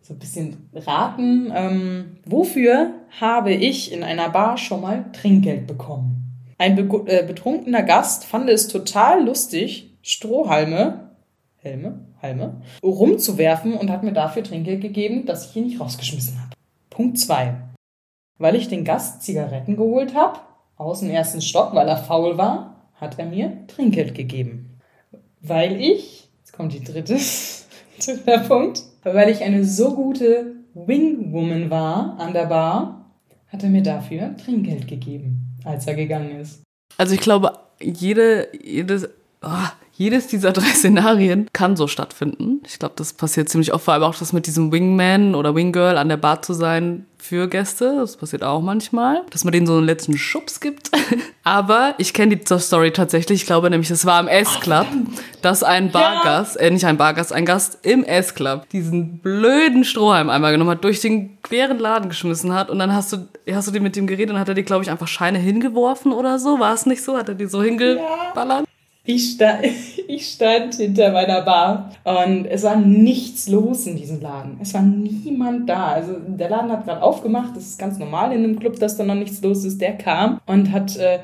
so 0.02 0.14
ein 0.14 0.20
bisschen 0.20 0.70
raten. 0.74 1.52
Ähm, 1.54 2.18
wofür 2.26 2.92
habe 3.20 3.54
ich 3.54 3.92
in 3.92 4.04
einer 4.04 4.30
Bar 4.30 4.58
schon 4.58 4.82
mal 4.82 5.06
Trinkgeld 5.12 5.68
bekommen? 5.68 6.22
Ein 6.58 6.76
be 6.76 7.04
äh, 7.08 7.26
betrunkener 7.26 7.84
Gast 7.84 8.26
fand 8.26 8.50
es 8.50 8.68
total 8.68 9.26
lustig, 9.26 9.98
Strohhalme, 10.02 11.12
Helme, 11.58 12.00
Halme, 12.22 12.62
rumzuwerfen 12.84 13.74
und 13.74 13.90
hat 13.90 14.04
mir 14.04 14.14
dafür 14.14 14.44
Trinkgeld 14.44 14.82
gegeben, 14.82 15.26
dass 15.26 15.50
ich 15.50 15.56
ihn 15.56 15.66
nicht 15.66 15.82
rausgeschmissen 15.82 16.40
habe. 16.40 16.52
Punkt 16.90 17.20
2. 17.20 17.56
Weil 18.38 18.56
ich 18.56 18.70
den 18.70 18.86
Gast 18.86 19.24
Zigaretten 19.24 19.76
geholt 19.76 20.16
habe, 20.16 20.40
aus 20.78 21.00
dem 21.00 21.10
ersten 21.10 21.42
Stock, 21.42 21.74
weil 21.74 21.88
er 21.88 21.98
faul 21.98 22.38
war, 22.38 22.75
hat 22.96 23.20
er 23.20 23.26
mir 23.26 23.66
Trinkgeld 23.68 24.16
gegeben. 24.16 24.80
Weil 25.42 25.80
ich, 25.80 26.30
jetzt 26.40 26.54
kommt 26.54 26.74
die 26.74 26.84
dritte, 26.84 27.18
dritter 28.04 28.40
Punkt, 28.40 28.84
weil 29.04 29.30
ich 29.30 29.44
eine 29.44 29.64
so 29.64 29.94
gute 29.94 30.56
Wingwoman 30.74 31.70
war 31.70 32.18
an 32.20 32.34
der 32.34 32.48
Bar, 32.48 33.12
hat 33.48 33.64
er 33.64 33.70
mir 33.70 33.84
dafür 33.84 34.36
Trinkgeld 34.38 34.88
gegeben, 34.88 35.58
als 35.64 35.88
er 35.88 35.96
gegangen 35.96 36.40
ist. 36.40 36.62
Also 36.98 37.14
ich 37.14 37.22
glaube, 37.22 37.54
jede, 37.82 38.50
jedes, 38.64 39.08
oh, 39.42 39.68
jedes 39.98 40.28
dieser 40.28 40.52
drei 40.54 40.68
Szenarien 40.68 41.48
kann 41.54 41.76
so 41.76 41.88
stattfinden. 41.88 42.62
Ich 42.68 42.80
glaube, 42.80 42.96
das 42.98 43.14
passiert 43.14 43.50
ziemlich 43.50 43.74
oft, 43.74 43.86
vor 43.86 43.94
allem 43.94 44.04
auch 44.04 44.16
das 44.16 44.34
mit 44.34 44.48
diesem 44.48 44.72
Wingman 44.72 45.36
oder 45.36 45.56
Winggirl 45.56 45.98
an 45.98 46.10
der 46.10 46.18
Bar 46.18 46.42
zu 46.42 46.54
sein 46.54 47.06
für 47.18 47.48
Gäste. 47.48 47.96
Das 47.98 48.18
passiert 48.18 48.44
auch 48.44 48.62
manchmal, 48.62 49.24
dass 49.32 49.44
man 49.44 49.52
denen 49.52 49.66
so 49.66 49.78
einen 49.78 49.86
letzten 49.86 50.18
Schubs 50.18 50.60
gibt. 50.60 50.92
Aber 51.44 51.96
ich 51.98 52.14
kenne 52.14 52.36
die 52.36 52.60
Story 52.60 52.92
tatsächlich. 52.92 53.42
Ich 53.42 53.46
glaube 53.48 53.70
nämlich, 53.70 53.90
es 53.90 54.06
war 54.06 54.20
im 54.20 54.28
S-Club, 54.28 54.86
dass 55.42 55.64
ein 55.64 55.92
Bargast, 55.92 56.60
äh, 56.60 56.70
nicht 56.70 56.86
ein 56.86 56.98
Bargast, 56.98 57.34
ein 57.34 57.46
Gast 57.46 57.80
im 57.84 58.04
S-Club 58.04 58.70
diesen 58.70 59.20
blöden 59.20 59.84
Strohhalm 59.84 60.30
einmal 60.30 60.52
genommen 60.52 60.72
hat, 60.72 60.84
durch 60.84 61.02
den 61.02 61.42
queren 61.42 61.80
Laden 61.80 62.10
geschmissen 62.10 62.54
hat 62.54 62.70
und 62.70 62.80
dann 62.80 62.94
hast 62.94 63.14
du, 63.14 63.28
hast 63.52 63.68
du 63.68 63.72
die 63.72 63.80
mit 63.80 63.96
dem 63.96 64.08
geredet 64.08 64.34
und 64.34 64.40
hat 64.40 64.50
er 64.50 64.56
dir, 64.56 64.64
glaube 64.64 64.84
ich, 64.84 64.92
einfach 64.92 65.08
Scheine 65.08 65.40
hingeworfen 65.40 66.12
oder 66.12 66.38
so. 66.38 66.60
War 66.60 66.74
es 66.74 66.86
nicht 66.86 67.04
so? 67.04 67.18
Hat 67.18 67.30
er 67.30 67.36
die 67.36 67.48
so 67.48 67.64
hingeballert? 67.64 68.62
Ja. 68.62 68.65
Ich 69.06 69.34
stand, 69.34 69.66
ich 70.08 70.28
stand 70.28 70.76
hinter 70.76 71.12
meiner 71.12 71.42
Bar 71.42 71.92
und 72.04 72.46
es 72.46 72.64
war 72.64 72.76
nichts 72.76 73.48
los 73.48 73.86
in 73.86 73.96
diesem 73.96 74.20
Laden. 74.20 74.58
Es 74.62 74.74
war 74.74 74.82
niemand 74.82 75.70
da. 75.70 75.90
Also 75.90 76.14
der 76.28 76.50
Laden 76.50 76.72
hat 76.72 76.86
gerade 76.86 77.04
aufgemacht. 77.04 77.56
Das 77.56 77.64
ist 77.64 77.80
ganz 77.80 78.00
normal 78.00 78.32
in 78.32 78.44
einem 78.44 78.60
Club, 78.60 78.80
dass 78.80 78.98
da 78.98 79.04
noch 79.04 79.16
nichts 79.16 79.42
los 79.42 79.64
ist. 79.64 79.80
Der 79.80 79.98
kam 79.98 80.42
und 80.48 80.72
hat, 80.72 80.98
äh, 80.98 81.20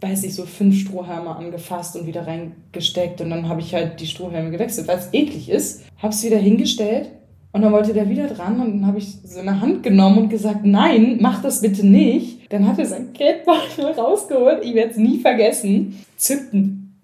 weiß 0.00 0.24
ich, 0.24 0.34
so 0.34 0.44
fünf 0.44 0.78
Strohhalme 0.78 1.34
angefasst 1.34 1.96
und 1.96 2.06
wieder 2.06 2.26
reingesteckt. 2.26 3.20
Und 3.20 3.30
dann 3.30 3.48
habe 3.48 3.60
ich 3.60 3.74
halt 3.74 4.00
die 4.00 4.06
Strohhalme 4.06 4.50
gewechselt, 4.50 4.86
weil 4.86 4.98
es 4.98 5.08
eklig 5.12 5.50
ist. 5.50 5.82
Habe 5.98 6.14
es 6.14 6.24
wieder 6.24 6.38
hingestellt 6.38 7.10
und 7.52 7.62
dann 7.62 7.72
wollte 7.72 7.92
der 7.92 8.08
wieder 8.08 8.28
dran 8.28 8.60
und 8.60 8.80
dann 8.80 8.86
habe 8.86 8.98
ich 8.98 9.16
so 9.24 9.40
eine 9.40 9.60
Hand 9.60 9.82
genommen 9.82 10.18
und 10.18 10.28
gesagt, 10.28 10.64
nein, 10.64 11.18
mach 11.20 11.42
das 11.42 11.62
bitte 11.62 11.84
nicht. 11.84 12.52
Dann 12.52 12.66
hat 12.66 12.78
er 12.78 12.86
sein 12.86 13.12
Geldbeutel 13.12 13.86
rausgeholt, 13.98 14.64
ich 14.64 14.74
werde 14.74 14.92
es 14.92 14.96
nie 14.96 15.18
vergessen, 15.18 15.98
zückt 16.16 16.54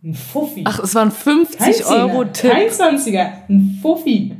ein 0.02 0.14
Fuffi. 0.14 0.62
Ach, 0.64 0.78
es 0.80 0.94
waren 0.94 1.10
50 1.10 1.86
Euro 1.86 2.24
Tipp. 2.24 2.50
Kein 2.50 2.68
20er, 2.68 3.28
ein 3.48 3.78
Fuffi. 3.82 4.36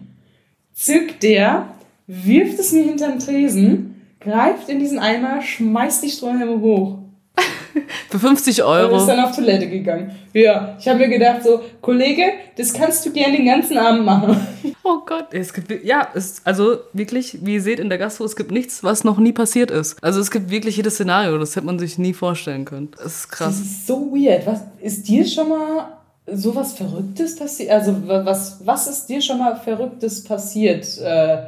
Zückt 0.73 1.23
der, 1.23 1.69
wirft 2.07 2.59
es 2.59 2.73
mir 2.73 2.85
hinterm 2.85 3.19
Tresen, 3.19 4.03
greift 4.21 4.69
in 4.69 4.79
diesen 4.79 4.99
Eimer, 4.99 5.43
schmeißt 5.43 6.03
die 6.05 6.11
Strohhalme 6.11 6.61
hoch. 6.61 6.99
Für 8.11 8.19
50 8.19 8.63
Euro. 8.63 8.95
Und 8.95 9.01
ist 9.01 9.07
dann 9.07 9.21
auf 9.21 9.35
Toilette 9.35 9.69
gegangen. 9.69 10.15
Ja, 10.33 10.77
ich 10.79 10.89
habe 10.89 10.99
mir 10.99 11.09
gedacht 11.09 11.43
so, 11.43 11.61
Kollege, 11.81 12.25
das 12.57 12.73
kannst 12.73 13.05
du 13.05 13.13
gern 13.13 13.33
den 13.33 13.47
ganzen 13.47 13.79
Abend 13.79 14.05
machen. 14.05 14.37
Oh 14.89 15.01
Gott, 15.05 15.35
es 15.35 15.53
gibt, 15.53 15.85
ja, 15.85 16.07
es, 16.15 16.41
also 16.45 16.77
wirklich, 16.93 17.45
wie 17.45 17.55
ihr 17.55 17.61
seht 17.61 17.81
in 17.81 17.89
der 17.89 17.99
Gastro, 17.99 18.25
es 18.25 18.37
gibt 18.37 18.53
nichts, 18.53 18.85
was 18.85 19.03
noch 19.03 19.19
nie 19.19 19.33
passiert 19.33 19.73
ist. 19.73 19.97
Also 20.01 20.21
es 20.21 20.31
gibt 20.31 20.49
wirklich 20.49 20.77
jedes 20.77 20.95
Szenario, 20.95 21.39
das 21.39 21.57
hätte 21.57 21.67
man 21.67 21.81
sich 21.81 21.99
nie 21.99 22.15
vorstellen 22.15 22.65
können. 22.65 22.93
Das 22.97 23.17
ist 23.17 23.29
krass. 23.29 23.49
Das 23.49 23.67
ist 23.67 23.87
so 23.89 24.13
weird. 24.13 24.47
Was, 24.47 24.61
ist 24.81 25.09
dir 25.09 25.27
schon 25.27 25.49
mal 25.49 25.89
sowas 26.27 26.75
Verrücktes 26.75 27.35
passiert? 27.35 27.73
Also 27.73 27.97
was, 28.07 28.65
was 28.65 28.87
ist 28.87 29.07
dir 29.07 29.21
schon 29.21 29.39
mal 29.39 29.57
Verrücktes 29.57 30.23
passiert, 30.23 30.87
äh, 30.99 31.39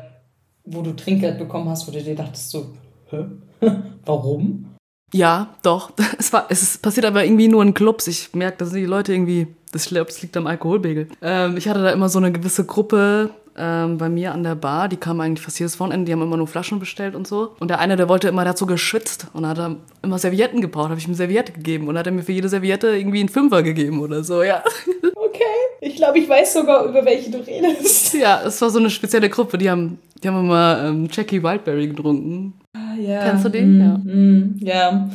wo 0.64 0.83
du 0.83 0.96
Trinkgeld 0.96 1.38
bekommen 1.38 1.68
hast, 1.68 1.87
wo 1.87 1.92
du 1.92 2.03
dir 2.03 2.16
dachtest 2.16 2.51
so, 2.51 2.74
hä? 3.11 3.24
Warum? 4.05 4.66
Ja, 5.12 5.55
doch. 5.62 5.90
Es, 6.18 6.33
war, 6.33 6.47
es 6.49 6.79
passiert 6.79 7.07
aber 7.07 7.25
irgendwie 7.25 7.49
nur 7.49 7.62
in 7.62 7.75
Clubs. 7.75 8.07
Ich 8.07 8.35
merke, 8.35 8.59
dass 8.59 8.73
die 8.73 8.85
Leute 8.85 9.12
irgendwie, 9.12 9.47
das, 9.73 9.85
ich 9.85 9.88
glaube, 9.90 10.11
es 10.11 10.21
liegt 10.21 10.37
am 10.37 10.47
Alkoholpegel. 10.47 11.09
Ähm, 11.23 11.57
ich 11.57 11.68
hatte 11.68 11.83
da 11.83 11.90
immer 11.90 12.09
so 12.09 12.18
eine 12.18 12.33
gewisse 12.33 12.64
Gruppe 12.64 13.31
ähm, 13.59 13.99
bei 13.99 14.09
mir 14.09 14.33
an 14.33 14.42
der 14.42 14.55
Bar, 14.55 14.88
die 14.88 14.97
kamen 14.97 15.21
eigentlich 15.21 15.44
fast 15.44 15.59
jedes 15.59 15.79
Wochenende, 15.81 16.07
die 16.07 16.12
haben 16.12 16.23
immer 16.23 16.37
nur 16.37 16.47
Flaschen 16.47 16.79
bestellt 16.79 17.14
und 17.14 17.27
so. 17.27 17.57
Und 17.59 17.68
der 17.68 17.81
eine, 17.81 17.97
der 17.97 18.09
wollte 18.09 18.29
immer 18.29 18.44
dazu 18.44 18.66
geschwitzt 18.66 19.27
und 19.33 19.47
hat 19.47 19.59
dann 19.59 19.81
immer 20.03 20.18
Servietten 20.18 20.61
gebraucht, 20.61 20.90
habe 20.90 21.01
ich 21.01 21.09
ihm 21.09 21.14
Serviette 21.14 21.53
gegeben 21.53 21.88
und 21.88 21.99
hat 21.99 22.07
er 22.07 22.12
mir 22.12 22.23
für 22.23 22.33
jede 22.33 22.49
Serviette 22.49 22.88
irgendwie 22.88 23.21
einen 23.21 23.29
Fünfer 23.29 23.62
gegeben 23.62 24.01
oder 24.01 24.23
so, 24.23 24.42
ja. 24.42 24.62
Okay, 25.14 25.42
ich 25.81 25.97
glaube, 25.97 26.18
ich 26.18 26.29
weiß 26.29 26.55
sogar, 26.55 26.85
über 26.87 27.05
welche 27.05 27.31
du 27.31 27.38
redest. 27.38 28.14
Ja, 28.14 28.42
es 28.44 28.61
war 28.61 28.71
so 28.71 28.79
eine 28.79 28.90
spezielle 28.90 29.29
Gruppe, 29.29 29.59
die 29.59 29.71
haben, 29.71 29.99
die 30.23 30.29
haben 30.29 30.40
immer 30.40 30.85
ähm, 30.85 31.09
Jackie 31.12 31.42
Wildberry 31.42 31.88
getrunken. 31.88 32.55
Ah, 32.79 32.95
ja. 33.01 33.25
Kennst 33.25 33.45
du 33.45 33.49
den? 33.49 33.79
Mm, 33.79 33.81
ja. 33.81 33.97
Mm, 33.97 34.57
ja. 34.61 35.11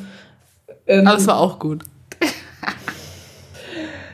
Ähm, 0.87 1.07
Aber 1.07 1.17
es 1.17 1.27
war 1.27 1.39
auch 1.39 1.57
gut. 1.59 1.83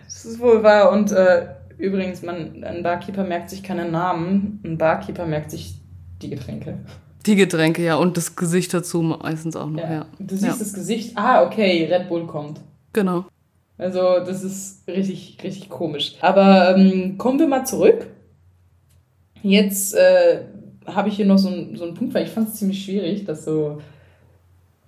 das 0.06 0.26
ist 0.26 0.40
wohl 0.40 0.62
wahr 0.62 0.92
und 0.92 1.12
äh, 1.12 1.48
Übrigens, 1.80 2.22
man, 2.22 2.62
ein 2.66 2.84
Barkeeper 2.84 3.24
merkt 3.24 3.50
sich 3.50 3.64
keine 3.64 3.90
Namen, 3.90 4.60
ein 4.66 4.78
Barkeeper 4.78 5.26
merkt 5.26 5.50
sich 5.50 5.76
die 6.22 6.30
Getränke. 6.30 6.78
Die 7.26 7.38
Getränke, 7.38 7.82
ja, 7.84 7.96
und 7.96 8.18
das 8.18 8.36
Gesicht 8.36 8.74
dazu 8.74 9.02
meistens 9.02 9.56
auch 9.56 9.70
noch, 9.70 9.80
ja. 9.80 9.92
ja. 9.92 10.06
Du 10.20 10.36
siehst 10.36 10.44
ja. 10.44 10.56
das 10.60 10.74
Gesicht, 10.74 11.18
ah, 11.18 11.46
okay, 11.46 11.88
Red 11.90 12.10
Bull 12.10 12.28
kommt. 12.28 12.60
Genau. 12.92 13.26
Also, 13.78 14.20
das 14.26 14.44
ist 14.44 14.86
richtig, 14.90 15.38
richtig 15.42 15.70
komisch. 15.70 16.16
Aber 16.20 16.76
ähm, 16.76 17.18
kommen 17.18 17.40
wir 17.40 17.48
mal 17.48 17.66
zurück. 17.66 18.08
Jetzt 19.42 19.96
äh, 19.96 20.42
habe 20.96 21.10
ich 21.10 21.16
hier 21.16 21.26
noch 21.26 21.38
so, 21.38 21.50
ein, 21.50 21.76
so 21.76 21.86
einen 21.86 21.94
Punkt, 21.94 22.14
weil 22.14 22.26
ich 22.26 22.32
fand 22.32 22.50
es 22.50 22.56
ziemlich 22.56 22.84
schwierig, 22.84 23.26
das 23.26 23.46
so, 23.46 23.82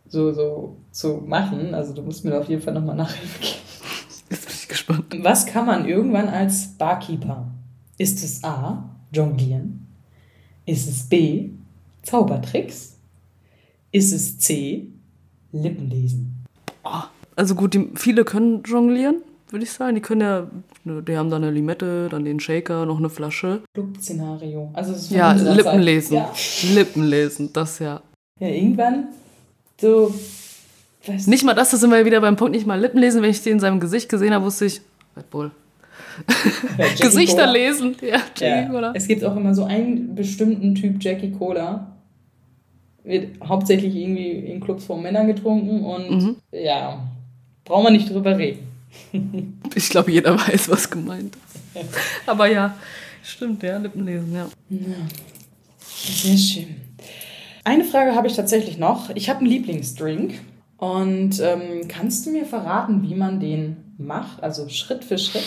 so, 0.07 0.31
so 0.31 0.77
zu 0.91 1.23
machen. 1.25 1.73
Also, 1.73 1.93
du 1.93 2.01
musst 2.01 2.25
mir 2.25 2.31
da 2.31 2.39
auf 2.39 2.49
jeden 2.49 2.61
Fall 2.61 2.73
nochmal 2.73 2.95
Nachhilfe 2.95 3.39
geben 3.39 3.61
gespannt. 4.71 5.13
Was 5.21 5.45
kann 5.45 5.65
man 5.65 5.85
irgendwann 5.85 6.27
als 6.27 6.69
Barkeeper? 6.77 7.47
Ist 7.97 8.23
es 8.23 8.43
A. 8.43 8.89
Jonglieren? 9.13 9.87
Ist 10.65 10.87
es 10.87 11.03
B. 11.07 11.49
Zaubertricks? 12.01 12.97
Ist 13.91 14.13
es 14.13 14.39
C. 14.39 14.87
Lippenlesen? 15.51 16.45
Oh, 16.83 17.03
also 17.35 17.55
gut, 17.55 17.73
die, 17.73 17.89
viele 17.95 18.23
können 18.23 18.63
jonglieren, 18.63 19.21
würde 19.51 19.63
ich 19.63 19.71
sagen. 19.71 19.95
Die 19.95 20.01
können 20.01 20.21
ja, 20.21 20.47
ne, 20.83 21.03
die 21.03 21.17
haben 21.17 21.29
dann 21.29 21.43
eine 21.43 21.51
Limette, 21.51 22.07
dann 22.09 22.25
den 22.25 22.39
Shaker, 22.39 22.85
noch 22.85 22.97
eine 22.97 23.09
Flasche. 23.09 23.61
Club-Szenario. 23.73 24.71
Also 24.73 25.13
ja, 25.13 25.33
Lippenlesen. 25.33 26.17
Ja. 26.17 26.33
Lippenlesen, 26.73 27.51
das 27.53 27.79
ja. 27.79 28.01
Ja, 28.39 28.47
irgendwann 28.47 29.07
so 29.79 30.13
Weiß 31.05 31.27
nicht 31.27 31.43
mal 31.43 31.55
das, 31.55 31.71
da 31.71 31.77
sind 31.77 31.89
wir 31.89 32.05
wieder 32.05 32.21
beim 32.21 32.35
Punkt, 32.35 32.53
nicht 32.53 32.67
mal 32.67 32.79
Lippen 32.79 32.99
lesen. 32.99 33.21
Wenn 33.21 33.31
ich 33.31 33.41
den 33.41 33.53
in 33.53 33.59
seinem 33.59 33.79
Gesicht 33.79 34.07
gesehen 34.07 34.33
habe, 34.33 34.45
wusste 34.45 34.65
ich, 34.65 34.81
Red 35.17 35.29
Bull. 35.29 35.51
Gesichter 37.01 37.45
Cola. 37.45 37.51
lesen. 37.51 37.95
Ja, 38.01 38.17
Jackie 38.35 38.45
ja. 38.45 38.69
Cola. 38.69 38.91
Es 38.93 39.07
gibt 39.07 39.23
auch 39.23 39.35
immer 39.35 39.55
so 39.55 39.63
einen 39.63 40.13
bestimmten 40.13 40.75
Typ 40.75 41.03
Jackie 41.03 41.31
Cola. 41.31 41.87
Wird 43.03 43.29
hauptsächlich 43.43 43.95
irgendwie 43.95 44.29
in 44.29 44.59
Clubs 44.59 44.85
von 44.85 45.01
Männern 45.01 45.25
getrunken 45.25 45.83
und 45.83 46.11
mhm. 46.11 46.35
ja, 46.51 47.01
brauchen 47.65 47.85
wir 47.85 47.91
nicht 47.91 48.11
drüber 48.11 48.37
reden. 48.37 48.59
ich 49.75 49.89
glaube, 49.89 50.11
jeder 50.11 50.37
weiß, 50.37 50.69
was 50.69 50.89
gemeint 50.89 51.35
ist. 51.35 51.85
Aber 52.27 52.47
ja, 52.47 52.75
stimmt, 53.23 53.63
ja, 53.63 53.77
Lippenlesen, 53.77 54.33
ja. 54.33 54.47
ja. 54.69 54.79
Sehr 55.79 56.37
schön. 56.37 56.75
Eine 57.63 57.83
Frage 57.83 58.15
habe 58.15 58.27
ich 58.27 58.35
tatsächlich 58.35 58.77
noch. 58.77 59.09
Ich 59.11 59.29
habe 59.29 59.39
einen 59.39 59.49
Lieblingsdrink. 59.49 60.39
Und 60.77 61.39
ähm, 61.39 61.87
kannst 61.87 62.25
du 62.25 62.31
mir 62.31 62.43
verraten, 62.43 63.03
wie 63.03 63.13
man 63.13 63.39
den 63.39 63.77
macht? 63.99 64.41
Also 64.41 64.67
Schritt 64.67 65.03
für 65.03 65.19
Schritt? 65.19 65.43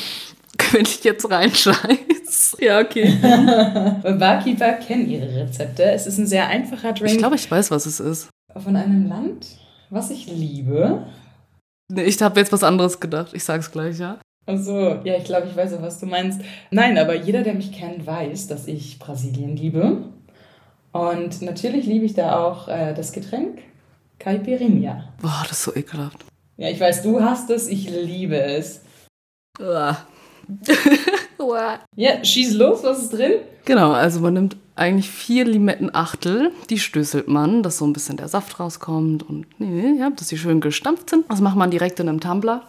Wenn 0.71 0.83
ich 0.83 1.03
jetzt 1.03 1.29
reinscheiß. 1.29 2.57
Ja, 2.61 2.79
okay. 2.79 3.19
Barkeeper 4.19 4.75
kennen 4.75 5.11
ihre 5.11 5.35
Rezepte. 5.35 5.83
Es 5.83 6.07
ist 6.07 6.19
ein 6.19 6.29
sehr 6.29 6.47
einfacher 6.47 6.93
Drink. 6.93 7.11
Ich 7.11 7.19
glaube, 7.19 7.35
ich 7.35 7.51
weiß, 7.51 7.73
was 7.73 7.85
es 7.87 7.99
ist. 7.99 8.29
Von 8.57 8.77
einem 8.77 9.09
Land, 9.09 9.47
was 9.91 10.11
ich 10.11 10.29
liebe. 10.29 11.05
Nee, 11.89 12.05
ich 12.05 12.21
habe 12.23 12.41
jetzt 12.41 12.53
was 12.53 12.65
anderes 12.65 13.01
gedacht. 13.01 13.33
Ich 13.35 13.45
sag's 13.45 13.71
gleich, 13.71 13.99
ja. 13.99 14.19
Also, 14.47 15.01
ja, 15.05 15.17
ich 15.17 15.25
glaube, 15.25 15.47
ich 15.49 15.57
weiß 15.57 15.75
auch, 15.75 15.83
was 15.83 16.01
du 16.01 16.07
meinst. 16.07 16.41
Nein, 16.71 16.99
aber 16.99 17.15
jeder, 17.15 17.43
der 17.43 17.55
mich 17.55 17.73
kennt, 17.73 18.07
weiß, 18.07 18.47
dass 18.47 18.67
ich 18.67 18.99
Brasilien 18.99 19.57
liebe. 19.57 20.05
Und 20.93 21.43
natürlich 21.43 21.87
liebe 21.87 22.05
ich 22.05 22.15
da 22.15 22.45
auch 22.45 22.69
äh, 22.69 22.95
das 22.95 23.13
Getränk 23.13 23.63
Caipirinha. 24.19 25.13
Boah, 25.21 25.43
das 25.49 25.59
ist 25.59 25.65
so 25.65 25.75
ekelhaft. 25.75 26.25
Ja, 26.57 26.69
ich 26.69 26.79
weiß, 26.79 27.03
du 27.03 27.21
hast 27.21 27.51
es, 27.51 27.69
ich 27.69 27.91
liebe 27.91 28.41
es. 28.41 28.83
ja, 31.97 32.25
schieß 32.25 32.55
los, 32.55 32.83
was 32.85 33.03
ist 33.03 33.13
drin? 33.13 33.33
Genau, 33.65 33.93
also 33.93 34.21
man 34.21 34.35
nimmt 34.35 34.57
eigentlich 34.77 35.11
vier 35.11 35.45
Limettenachtel, 35.45 36.51
die 36.69 36.79
stößelt 36.79 37.29
man, 37.29 37.63
dass 37.63 37.79
so 37.79 37.87
ein 37.87 37.93
bisschen 37.93 38.17
der 38.17 38.29
Saft 38.29 38.59
rauskommt 38.59 39.23
und 39.29 39.47
nee, 39.59 39.99
ja, 39.99 40.11
dass 40.11 40.29
sie 40.29 40.39
schön 40.39 40.61
gestampft 40.61 41.11
sind. 41.11 41.31
Das 41.31 41.41
macht 41.41 41.57
man 41.57 41.71
direkt 41.71 42.01
in 42.01 42.09
einem 42.09 42.21
Tumbler. 42.21 42.63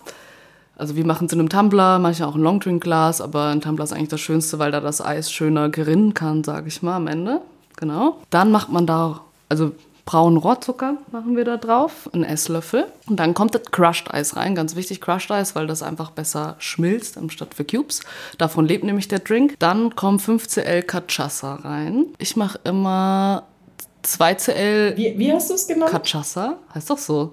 Also 0.77 0.95
wir 0.95 1.05
machen 1.05 1.27
es 1.27 1.33
in 1.33 1.39
einem 1.39 1.49
Tumbler, 1.49 1.99
manchmal 1.99 2.29
auch 2.29 2.35
ein 2.35 2.41
Longdrink-Glas, 2.41 3.21
aber 3.21 3.47
ein 3.47 3.61
Tumbler 3.61 3.85
ist 3.85 3.93
eigentlich 3.93 4.09
das 4.09 4.21
Schönste, 4.21 4.59
weil 4.59 4.71
da 4.71 4.81
das 4.81 5.01
Eis 5.01 5.31
schöner 5.31 5.69
gerinnen 5.69 6.13
kann, 6.13 6.43
sage 6.43 6.67
ich 6.67 6.83
mal, 6.83 6.97
am 6.97 7.07
Ende. 7.07 7.41
Genau. 7.77 8.17
Dann 8.29 8.51
macht 8.51 8.69
man 8.69 8.85
da, 8.85 9.21
also 9.49 9.71
braunen 10.05 10.37
Rohrzucker 10.37 10.97
machen 11.11 11.35
wir 11.35 11.45
da 11.45 11.57
drauf, 11.57 12.09
einen 12.13 12.23
Esslöffel. 12.23 12.85
Und 13.07 13.19
dann 13.19 13.33
kommt 13.33 13.55
das 13.55 13.63
Crushed 13.71 14.13
Eis 14.13 14.35
rein. 14.35 14.55
Ganz 14.55 14.75
wichtig, 14.75 15.01
Crushed 15.01 15.31
Eis, 15.31 15.55
weil 15.55 15.67
das 15.67 15.81
einfach 15.81 16.11
besser 16.11 16.55
schmilzt 16.59 17.17
anstatt 17.17 17.53
für 17.55 17.65
Cubes. 17.65 18.01
Davon 18.37 18.65
lebt 18.65 18.83
nämlich 18.83 19.07
der 19.07 19.19
Drink. 19.19 19.55
Dann 19.59 19.95
kommen 19.95 20.19
5 20.19 20.47
Cl 20.47 20.83
Cachaça 20.83 21.55
rein. 21.55 22.05
Ich 22.19 22.35
mache 22.35 22.59
immer 22.63 23.43
2 24.03 24.35
Cl. 24.35 24.93
Wie, 24.95 25.17
wie 25.17 25.33
hast 25.33 25.49
du 25.49 25.55
es 25.55 25.67
genannt? 25.67 25.91
Cachaça. 25.91 26.57
Heißt 26.73 26.89
doch 26.89 26.99
so. 26.99 27.31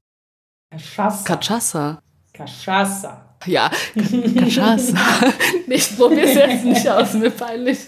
Cachaça. 0.70 1.24
Cachaça. 1.24 1.98
Cachaça. 2.32 3.20
Ja, 3.44 3.70
Cachaça. 3.94 4.96
ich 5.66 5.96
probiere 5.96 6.26
es 6.26 6.34
jetzt 6.34 6.64
nicht 6.64 6.88
aus, 6.88 7.12
mir 7.14 7.30
peinlich. 7.30 7.80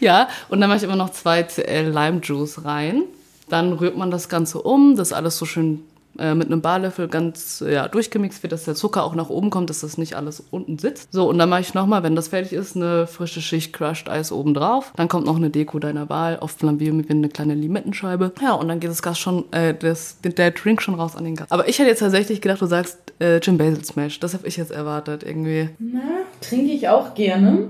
Ja, 0.00 0.28
und 0.48 0.60
dann 0.60 0.68
mache 0.68 0.78
ich 0.78 0.84
immer 0.84 0.96
noch 0.96 1.10
2 1.10 1.42
Cl 1.44 1.90
Lime 1.90 2.20
Juice 2.22 2.64
rein. 2.64 3.04
Dann 3.48 3.72
rührt 3.72 3.96
man 3.96 4.10
das 4.10 4.28
Ganze 4.28 4.60
um, 4.60 4.96
dass 4.96 5.12
alles 5.12 5.36
so 5.38 5.44
schön 5.44 5.82
äh, 6.18 6.34
mit 6.34 6.46
einem 6.46 6.60
Barlöffel 6.60 7.08
ganz 7.08 7.62
ja, 7.66 7.88
durchgemixt 7.88 8.42
wird, 8.42 8.52
dass 8.52 8.64
der 8.64 8.74
Zucker 8.74 9.04
auch 9.04 9.14
nach 9.14 9.28
oben 9.28 9.50
kommt, 9.50 9.70
dass 9.70 9.80
das 9.80 9.98
nicht 9.98 10.14
alles 10.14 10.42
unten 10.50 10.78
sitzt. 10.78 11.12
So, 11.12 11.28
und 11.28 11.38
dann 11.38 11.48
mache 11.48 11.60
ich 11.60 11.74
nochmal, 11.74 12.02
wenn 12.02 12.16
das 12.16 12.28
fertig 12.28 12.52
ist, 12.52 12.76
eine 12.76 13.06
frische 13.06 13.40
Schicht 13.42 13.72
Crushed 13.72 14.08
Eis 14.08 14.32
oben 14.32 14.54
drauf. 14.54 14.92
Dann 14.96 15.08
kommt 15.08 15.26
noch 15.26 15.36
eine 15.36 15.50
Deko 15.50 15.78
deiner 15.78 16.08
Wahl. 16.08 16.38
Oft 16.40 16.58
flambieren 16.58 17.06
wir 17.06 17.14
eine 17.14 17.28
kleine 17.28 17.54
Limettenscheibe. 17.54 18.32
Ja, 18.40 18.52
und 18.52 18.68
dann 18.68 18.80
geht 18.80 18.90
das 18.90 19.02
Gas 19.02 19.18
schon, 19.18 19.44
äh, 19.52 19.74
das, 19.74 20.18
der 20.22 20.50
Drink 20.52 20.82
schon 20.82 20.94
raus 20.94 21.16
an 21.16 21.24
den 21.24 21.36
Gas. 21.36 21.50
Aber 21.50 21.68
ich 21.68 21.78
hätte 21.78 21.90
jetzt 21.90 22.00
tatsächlich 22.00 22.40
gedacht, 22.40 22.60
du 22.60 22.66
sagst 22.66 22.98
äh, 23.20 23.38
Jim 23.38 23.58
Basil 23.58 23.84
Smash. 23.84 24.20
Das 24.20 24.34
habe 24.34 24.46
ich 24.46 24.56
jetzt 24.56 24.72
erwartet, 24.72 25.22
irgendwie. 25.22 25.70
Na, 25.78 26.00
trinke 26.40 26.72
ich 26.72 26.88
auch 26.88 27.14
gerne. 27.14 27.68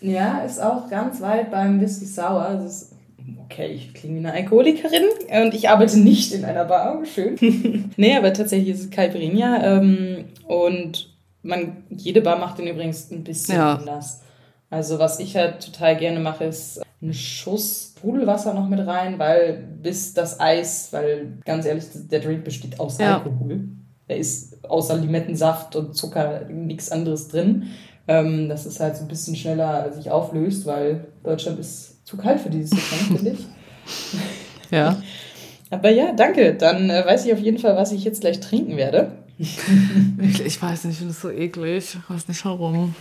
Ja, 0.00 0.38
ist 0.40 0.62
auch 0.62 0.88
ganz 0.88 1.20
weit 1.20 1.50
beim 1.50 1.80
Whisky 1.80 2.06
Sour. 2.06 2.62
Ist 2.64 2.92
okay, 3.44 3.68
ich 3.68 3.94
klinge 3.94 4.14
wie 4.14 4.26
eine 4.26 4.32
Alkoholikerin 4.32 5.04
und 5.42 5.54
ich 5.54 5.68
arbeite 5.68 5.98
nicht 5.98 6.32
in 6.32 6.44
einer 6.44 6.64
Bar. 6.64 7.04
Schön. 7.04 7.90
nee, 7.96 8.16
aber 8.16 8.32
tatsächlich 8.32 8.74
ist 8.74 8.80
es 8.84 8.90
Caipirinha 8.90 9.62
ähm, 9.62 10.26
und 10.46 11.14
man, 11.42 11.84
jede 11.90 12.20
Bar 12.20 12.38
macht 12.38 12.58
den 12.58 12.66
übrigens 12.66 13.10
ein 13.10 13.24
bisschen 13.24 13.56
ja. 13.56 13.74
anders. 13.74 14.20
Also 14.70 14.98
was 14.98 15.20
ich 15.20 15.36
halt 15.36 15.64
total 15.64 15.96
gerne 15.96 16.20
mache, 16.20 16.44
ist 16.44 16.82
einen 17.00 17.14
Schuss 17.14 17.94
Sprudelwasser 17.96 18.54
noch 18.54 18.68
mit 18.68 18.86
rein, 18.86 19.18
weil 19.18 19.64
bis 19.82 20.14
das 20.14 20.38
Eis, 20.38 20.88
weil 20.92 21.38
ganz 21.44 21.66
ehrlich, 21.66 21.84
der 21.94 22.20
Drink 22.20 22.44
besteht 22.44 22.78
aus 22.78 22.98
ja. 22.98 23.18
Alkohol. 23.18 23.68
Da 24.08 24.14
ist 24.14 24.64
außer 24.64 24.96
Limettensaft 24.96 25.74
und 25.76 25.96
Zucker 25.96 26.44
nichts 26.48 26.92
anderes 26.92 27.28
drin. 27.28 27.64
Ähm, 28.08 28.48
dass 28.48 28.66
es 28.66 28.78
halt 28.78 28.96
so 28.96 29.02
ein 29.02 29.08
bisschen 29.08 29.34
schneller 29.34 29.92
sich 29.92 30.12
auflöst, 30.12 30.64
weil 30.64 31.08
Deutschland 31.24 31.58
ist 31.58 31.95
zu 32.06 32.16
kalt 32.16 32.40
für 32.40 32.48
dieses 32.48 32.70
Getränk, 32.70 33.18
finde 33.18 33.30
ich. 33.32 33.46
Ja. 34.72 35.00
Aber 35.70 35.90
ja, 35.90 36.10
danke. 36.10 36.54
Dann 36.54 36.90
äh, 36.90 37.06
weiß 37.06 37.24
ich 37.24 37.32
auf 37.32 37.38
jeden 37.38 37.58
Fall, 37.58 37.76
was 37.76 37.92
ich 37.92 38.02
jetzt 38.02 38.20
gleich 38.20 38.40
trinken 38.40 38.76
werde. 38.76 39.12
ich, 39.38 40.60
weiß 40.60 40.84
nicht, 40.84 40.94
ich 40.94 40.98
finde 40.98 41.12
es 41.12 41.20
so 41.20 41.30
eklig. 41.30 41.94
Ich 41.94 42.10
weiß 42.10 42.26
nicht 42.26 42.44
warum. 42.44 42.96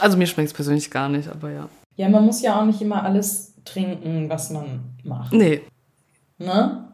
Also 0.00 0.16
mir 0.16 0.28
schmeckt 0.28 0.50
es 0.50 0.54
persönlich 0.54 0.88
gar 0.88 1.08
nicht, 1.08 1.28
aber 1.28 1.50
ja. 1.50 1.68
Ja, 1.96 2.08
man 2.08 2.24
muss 2.24 2.42
ja 2.42 2.60
auch 2.60 2.64
nicht 2.64 2.80
immer 2.80 3.02
alles 3.02 3.54
trinken, 3.64 4.28
was 4.28 4.50
man 4.50 4.82
macht. 5.02 5.32
Nee. 5.32 5.62
Ne? 6.38 6.84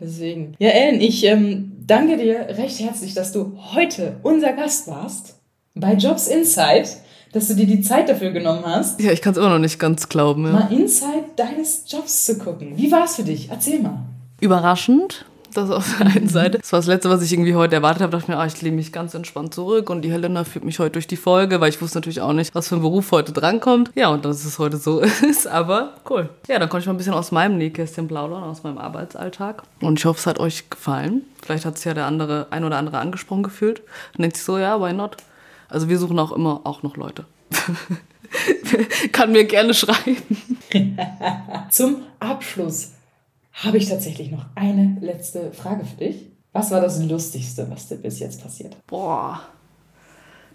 Deswegen. 0.00 0.54
Ja, 0.58 0.70
Ellen, 0.70 1.02
ich 1.02 1.24
ähm, 1.24 1.72
danke 1.86 2.16
dir 2.16 2.56
recht 2.56 2.80
herzlich, 2.80 3.12
dass 3.12 3.32
du 3.32 3.58
heute 3.74 4.16
unser 4.22 4.54
Gast 4.54 4.88
warst 4.88 5.38
bei 5.74 5.92
Jobs 5.92 6.26
Insight 6.26 7.03
dass 7.34 7.48
du 7.48 7.54
dir 7.54 7.66
die 7.66 7.80
Zeit 7.80 8.08
dafür 8.08 8.30
genommen 8.30 8.62
hast. 8.64 9.00
Ja, 9.00 9.10
ich 9.10 9.20
kann 9.20 9.32
es 9.32 9.38
immer 9.38 9.50
noch 9.50 9.58
nicht 9.58 9.78
ganz 9.80 10.08
glauben. 10.08 10.46
Ja. 10.46 10.52
Mal 10.52 10.72
inside 10.72 11.24
deines 11.36 11.84
Jobs 11.88 12.24
zu 12.24 12.38
gucken. 12.38 12.72
Wie 12.76 12.90
war 12.92 13.04
es 13.04 13.16
für 13.16 13.24
dich? 13.24 13.50
Erzähl 13.50 13.82
mal. 13.82 13.98
Überraschend. 14.40 15.26
Das 15.52 15.70
auf 15.70 15.98
der 15.98 16.08
einen 16.08 16.28
Seite. 16.28 16.58
Das 16.58 16.72
war 16.72 16.80
das 16.80 16.86
Letzte, 16.88 17.10
was 17.10 17.22
ich 17.22 17.32
irgendwie 17.32 17.54
heute 17.54 17.76
erwartet 17.76 18.02
habe. 18.02 18.10
Da 18.10 18.18
dachte 18.18 18.32
ich 18.32 18.36
mir, 18.36 18.42
ah, 18.42 18.46
ich 18.46 18.60
lehne 18.60 18.74
mich 18.74 18.92
ganz 18.92 19.14
entspannt 19.14 19.54
zurück 19.54 19.88
und 19.88 20.02
die 20.02 20.10
Helena 20.10 20.42
führt 20.42 20.64
mich 20.64 20.80
heute 20.80 20.92
durch 20.92 21.06
die 21.06 21.16
Folge, 21.16 21.60
weil 21.60 21.68
ich 21.68 21.80
wusste 21.80 21.98
natürlich 21.98 22.20
auch 22.20 22.32
nicht, 22.32 22.56
was 22.56 22.68
für 22.68 22.74
ein 22.74 22.80
Beruf 22.80 23.12
heute 23.12 23.32
drankommt. 23.32 23.92
Ja, 23.94 24.08
und 24.08 24.24
dass 24.24 24.44
es 24.44 24.58
heute 24.58 24.78
so 24.78 25.00
ist, 25.28 25.46
aber 25.46 25.94
cool. 26.10 26.28
Ja, 26.48 26.58
dann 26.58 26.68
konnte 26.68 26.82
ich 26.82 26.86
mal 26.86 26.94
ein 26.94 26.98
bisschen 26.98 27.14
aus 27.14 27.30
meinem 27.30 27.56
Nähkästchen 27.56 28.08
plaudern, 28.08 28.42
aus 28.42 28.64
meinem 28.64 28.78
Arbeitsalltag. 28.78 29.62
Und 29.80 30.00
ich 30.00 30.04
hoffe, 30.04 30.18
es 30.18 30.26
hat 30.26 30.40
euch 30.40 30.70
gefallen. 30.70 31.22
Vielleicht 31.40 31.64
hat 31.64 31.76
es 31.76 31.84
ja 31.84 31.94
der 31.94 32.06
andere, 32.06 32.48
ein 32.50 32.64
oder 32.64 32.76
andere 32.76 32.98
angesprochen 32.98 33.44
gefühlt. 33.44 33.82
Dann 34.14 34.22
denkt 34.22 34.36
sich 34.36 34.44
so, 34.44 34.58
ja, 34.58 34.80
why 34.80 34.92
not? 34.92 35.18
Also 35.74 35.88
wir 35.88 35.98
suchen 35.98 36.18
auch 36.20 36.30
immer 36.30 36.60
auch 36.64 36.84
noch 36.84 36.96
Leute. 36.96 37.24
Kann 39.12 39.32
mir 39.32 39.44
gerne 39.44 39.74
schreiben. 39.74 40.16
Zum 41.70 41.96
Abschluss 42.20 42.92
habe 43.52 43.78
ich 43.78 43.88
tatsächlich 43.88 44.30
noch 44.30 44.46
eine 44.54 44.98
letzte 45.00 45.52
Frage 45.52 45.84
für 45.84 45.96
dich. 45.96 46.30
Was 46.52 46.70
war 46.70 46.80
das 46.80 47.02
Lustigste, 47.02 47.68
was 47.68 47.88
dir 47.88 47.96
bis 47.96 48.20
jetzt 48.20 48.40
passiert? 48.40 48.76
Boah, 48.86 49.40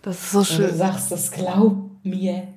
das 0.02 0.16
ist 0.16 0.32
so 0.32 0.44
schön. 0.46 0.66
Und 0.66 0.72
du 0.72 0.78
sagst, 0.78 1.12
das 1.12 1.32
glaub 1.32 1.76
mir 2.04 2.48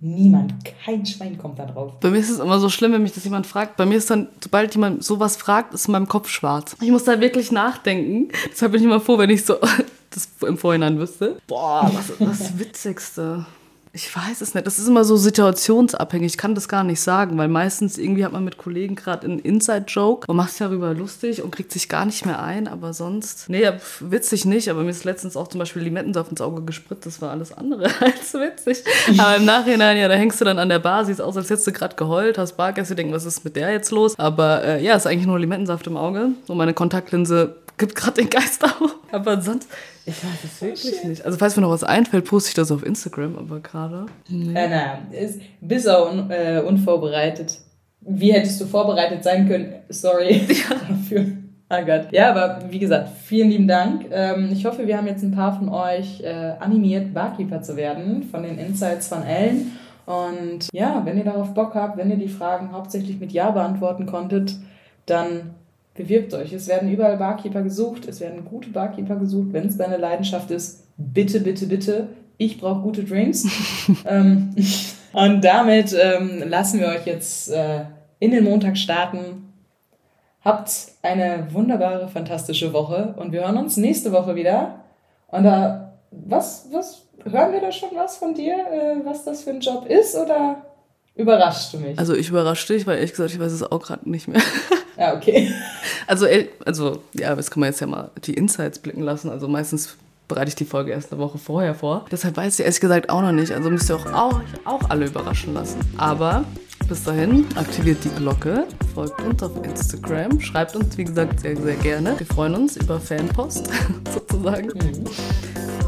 niemand, 0.00 0.54
kein 0.84 1.04
Schwein 1.04 1.36
kommt 1.36 1.58
da 1.58 1.66
drauf. 1.66 2.00
Bei 2.00 2.08
mir 2.08 2.18
ist 2.18 2.30
es 2.30 2.38
immer 2.38 2.58
so 2.58 2.70
schlimm, 2.70 2.92
wenn 2.92 3.02
mich 3.02 3.12
das 3.12 3.24
jemand 3.24 3.46
fragt. 3.46 3.76
Bei 3.76 3.84
mir 3.84 3.98
ist 3.98 4.10
dann, 4.10 4.28
sobald 4.42 4.74
jemand 4.74 5.04
sowas 5.04 5.36
fragt, 5.36 5.74
ist 5.74 5.88
in 5.88 5.92
meinem 5.92 6.08
Kopf 6.08 6.30
schwarz. 6.30 6.74
Ich 6.80 6.90
muss 6.90 7.04
da 7.04 7.20
wirklich 7.20 7.52
nachdenken. 7.52 8.28
Deshalb 8.50 8.72
bin 8.72 8.80
ich 8.80 8.86
immer 8.86 9.00
froh, 9.00 9.18
wenn 9.18 9.30
ich 9.30 9.44
so 9.44 9.56
das 10.10 10.28
im 10.46 10.58
Vorhinein 10.58 10.98
wüsste. 10.98 11.38
Boah, 11.46 11.90
was 11.92 12.12
das 12.18 12.58
Witzigste? 12.58 13.46
Ich 13.96 14.14
weiß 14.14 14.42
es 14.42 14.52
nicht. 14.52 14.66
Das 14.66 14.78
ist 14.78 14.88
immer 14.88 15.04
so 15.04 15.16
situationsabhängig. 15.16 16.32
Ich 16.32 16.36
kann 16.36 16.54
das 16.54 16.68
gar 16.68 16.84
nicht 16.84 17.00
sagen, 17.00 17.38
weil 17.38 17.48
meistens 17.48 17.96
irgendwie 17.96 18.26
hat 18.26 18.32
man 18.32 18.44
mit 18.44 18.58
Kollegen 18.58 18.94
gerade 18.94 19.26
einen 19.26 19.38
Inside-Joke 19.38 20.26
und 20.28 20.36
macht 20.36 20.50
sich 20.50 20.58
darüber 20.58 20.92
lustig 20.92 21.42
und 21.42 21.50
kriegt 21.50 21.72
sich 21.72 21.88
gar 21.88 22.04
nicht 22.04 22.26
mehr 22.26 22.42
ein. 22.42 22.68
Aber 22.68 22.92
sonst, 22.92 23.48
nee, 23.48 23.66
witzig 24.00 24.44
nicht. 24.44 24.68
Aber 24.68 24.82
mir 24.82 24.90
ist 24.90 25.04
letztens 25.04 25.34
auch 25.34 25.48
zum 25.48 25.60
Beispiel 25.60 25.80
Limettensaft 25.80 26.30
ins 26.30 26.42
Auge 26.42 26.60
gespritzt. 26.60 27.06
Das 27.06 27.22
war 27.22 27.30
alles 27.30 27.56
andere 27.56 27.84
als 28.00 28.34
witzig. 28.34 28.84
Aber 29.16 29.36
im 29.36 29.46
Nachhinein, 29.46 29.96
ja, 29.96 30.08
da 30.08 30.14
hängst 30.14 30.42
du 30.42 30.44
dann 30.44 30.58
an 30.58 30.68
der 30.68 30.78
Bar, 30.78 31.06
siehst 31.06 31.22
aus, 31.22 31.34
als 31.38 31.48
hättest 31.48 31.66
du 31.66 31.72
gerade 31.72 31.96
geheult, 31.96 32.36
hast 32.36 32.58
Bargäste, 32.58 32.96
denken, 32.96 33.14
was 33.14 33.24
ist 33.24 33.44
mit 33.44 33.56
der 33.56 33.72
jetzt 33.72 33.92
los? 33.92 34.18
Aber 34.18 34.62
äh, 34.62 34.84
ja, 34.84 34.94
ist 34.94 35.06
eigentlich 35.06 35.26
nur 35.26 35.38
Limettensaft 35.38 35.86
im 35.86 35.96
Auge. 35.96 36.32
Und 36.48 36.58
meine 36.58 36.74
Kontaktlinse 36.74 37.56
gibt 37.78 37.94
gerade 37.94 38.20
den 38.20 38.28
Geist 38.28 38.62
auf. 38.62 38.94
Aber 39.10 39.40
sonst, 39.40 39.68
ich 40.06 40.24
weiß 40.24 40.44
es 40.44 40.62
wirklich 40.62 40.94
oh, 41.04 41.08
nicht. 41.08 41.24
Also 41.24 41.36
falls 41.36 41.56
mir 41.56 41.62
noch 41.62 41.70
was 41.70 41.82
einfällt, 41.82 42.24
poste 42.24 42.48
ich 42.48 42.54
das 42.54 42.70
auf 42.70 42.86
Instagram, 42.86 43.36
aber 43.36 43.58
gerade. 43.60 44.06
Nee. 44.28 44.54
Äh, 44.54 44.68
na, 44.68 44.98
ist, 45.10 45.88
auch 45.88 46.12
un, 46.12 46.30
äh, 46.30 46.62
unvorbereitet. 46.66 47.58
Wie 48.00 48.32
hättest 48.32 48.60
du 48.60 48.66
vorbereitet 48.66 49.24
sein 49.24 49.48
können? 49.48 49.74
Sorry 49.88 50.36
ja. 50.48 50.76
dafür. 50.88 51.26
Oh 51.68 51.84
Gott. 51.84 52.12
Ja, 52.12 52.30
aber 52.30 52.60
wie 52.70 52.78
gesagt, 52.78 53.08
vielen 53.24 53.50
lieben 53.50 53.66
Dank. 53.66 54.06
Ähm, 54.12 54.50
ich 54.52 54.64
hoffe, 54.64 54.86
wir 54.86 54.96
haben 54.96 55.08
jetzt 55.08 55.24
ein 55.24 55.32
paar 55.32 55.58
von 55.58 55.68
euch 55.68 56.20
äh, 56.20 56.54
animiert, 56.60 57.12
Barkeeper 57.12 57.60
zu 57.62 57.76
werden, 57.76 58.22
von 58.22 58.44
den 58.44 58.58
Insights 58.58 59.08
von 59.08 59.24
Ellen. 59.24 59.72
Und 60.06 60.68
ja, 60.72 61.02
wenn 61.04 61.18
ihr 61.18 61.24
darauf 61.24 61.52
Bock 61.52 61.74
habt, 61.74 61.96
wenn 61.96 62.10
ihr 62.10 62.16
die 62.16 62.28
Fragen 62.28 62.70
hauptsächlich 62.70 63.18
mit 63.18 63.32
Ja 63.32 63.50
beantworten 63.50 64.06
konntet, 64.06 64.54
dann 65.06 65.56
bewirbt 65.96 66.34
euch. 66.34 66.52
Es 66.52 66.68
werden 66.68 66.90
überall 66.90 67.16
Barkeeper 67.16 67.62
gesucht, 67.62 68.06
es 68.06 68.20
werden 68.20 68.44
gute 68.44 68.70
Barkeeper 68.70 69.16
gesucht. 69.16 69.48
Wenn 69.52 69.66
es 69.66 69.76
deine 69.76 69.96
Leidenschaft 69.96 70.50
ist, 70.50 70.84
bitte, 70.96 71.40
bitte, 71.40 71.66
bitte. 71.66 72.08
Ich 72.38 72.60
brauche 72.60 72.82
gute 72.82 73.04
Drinks. 73.04 73.46
ähm, 74.06 74.54
und 75.12 75.42
damit 75.42 75.96
ähm, 75.98 76.42
lassen 76.46 76.80
wir 76.80 76.88
euch 76.88 77.06
jetzt 77.06 77.50
äh, 77.50 77.84
in 78.18 78.30
den 78.30 78.44
Montag 78.44 78.76
starten. 78.76 79.52
Habt 80.42 80.70
eine 81.02 81.48
wunderbare, 81.50 82.08
fantastische 82.08 82.72
Woche 82.72 83.14
und 83.16 83.32
wir 83.32 83.40
hören 83.40 83.56
uns 83.56 83.76
nächste 83.76 84.12
Woche 84.12 84.36
wieder. 84.36 84.84
Und 85.28 85.44
da, 85.44 85.98
was, 86.10 86.68
was, 86.72 87.02
hören 87.24 87.52
wir 87.52 87.60
da 87.60 87.72
schon 87.72 87.90
was 87.94 88.18
von 88.18 88.34
dir, 88.34 88.54
äh, 88.54 89.04
was 89.04 89.24
das 89.24 89.42
für 89.42 89.50
ein 89.50 89.60
Job 89.60 89.86
ist 89.86 90.14
oder 90.16 90.62
überrascht 91.14 91.74
du 91.74 91.78
mich? 91.78 91.98
Also 91.98 92.14
ich 92.14 92.28
überrasche 92.28 92.74
dich, 92.74 92.86
weil 92.86 92.96
ehrlich 92.96 93.10
gesagt, 93.10 93.32
ich 93.32 93.40
weiß 93.40 93.52
es 93.52 93.62
auch 93.62 93.82
gerade 93.82 94.08
nicht 94.08 94.28
mehr. 94.28 94.40
Ja, 94.98 95.14
okay. 95.14 95.52
Also, 96.08 96.26
also, 96.64 97.02
ja, 97.14 97.34
das 97.34 97.50
kann 97.50 97.60
man 97.60 97.70
jetzt 97.70 97.80
ja 97.80 97.86
mal 97.88 98.10
die 98.24 98.34
Insights 98.34 98.78
blicken 98.78 99.02
lassen. 99.02 99.28
Also 99.28 99.48
meistens 99.48 99.96
bereite 100.28 100.50
ich 100.50 100.54
die 100.54 100.64
Folge 100.64 100.92
erst 100.92 101.12
eine 101.12 101.20
Woche 101.20 101.38
vorher 101.38 101.74
vor. 101.74 102.06
Deshalb 102.10 102.36
weiß 102.36 102.58
ich 102.58 102.64
ehrlich 102.64 102.80
gesagt 102.80 103.10
auch 103.10 103.22
noch 103.22 103.32
nicht. 103.32 103.50
Also 103.52 103.70
müsst 103.70 103.90
ihr 103.90 103.96
auch, 103.96 104.12
auch, 104.12 104.40
auch 104.64 104.90
alle 104.90 105.06
überraschen 105.06 105.54
lassen. 105.54 105.78
Aber 105.96 106.44
bis 106.88 107.02
dahin, 107.02 107.44
aktiviert 107.56 107.98
die 108.04 108.10
Glocke, 108.10 108.64
folgt 108.94 109.20
uns 109.22 109.42
auf 109.42 109.52
Instagram, 109.64 110.40
schreibt 110.40 110.76
uns, 110.76 110.96
wie 110.96 111.04
gesagt, 111.04 111.40
sehr, 111.40 111.56
sehr 111.56 111.74
gerne. 111.76 112.14
Wir 112.18 112.26
freuen 112.26 112.54
uns 112.54 112.76
über 112.76 113.00
Fanpost, 113.00 113.68
sozusagen. 114.14 114.68
Mhm. 114.68 115.04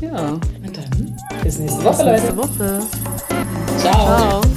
Ja. 0.00 0.30
Und 0.30 0.76
dann 0.76 1.16
bis 1.42 1.58
nächste 1.58 1.84
Woche, 1.84 2.04
bis 2.04 2.04
nächste 2.04 2.36
Woche. 2.36 2.80
Ciao. 3.78 4.40
Ciao. 4.40 4.47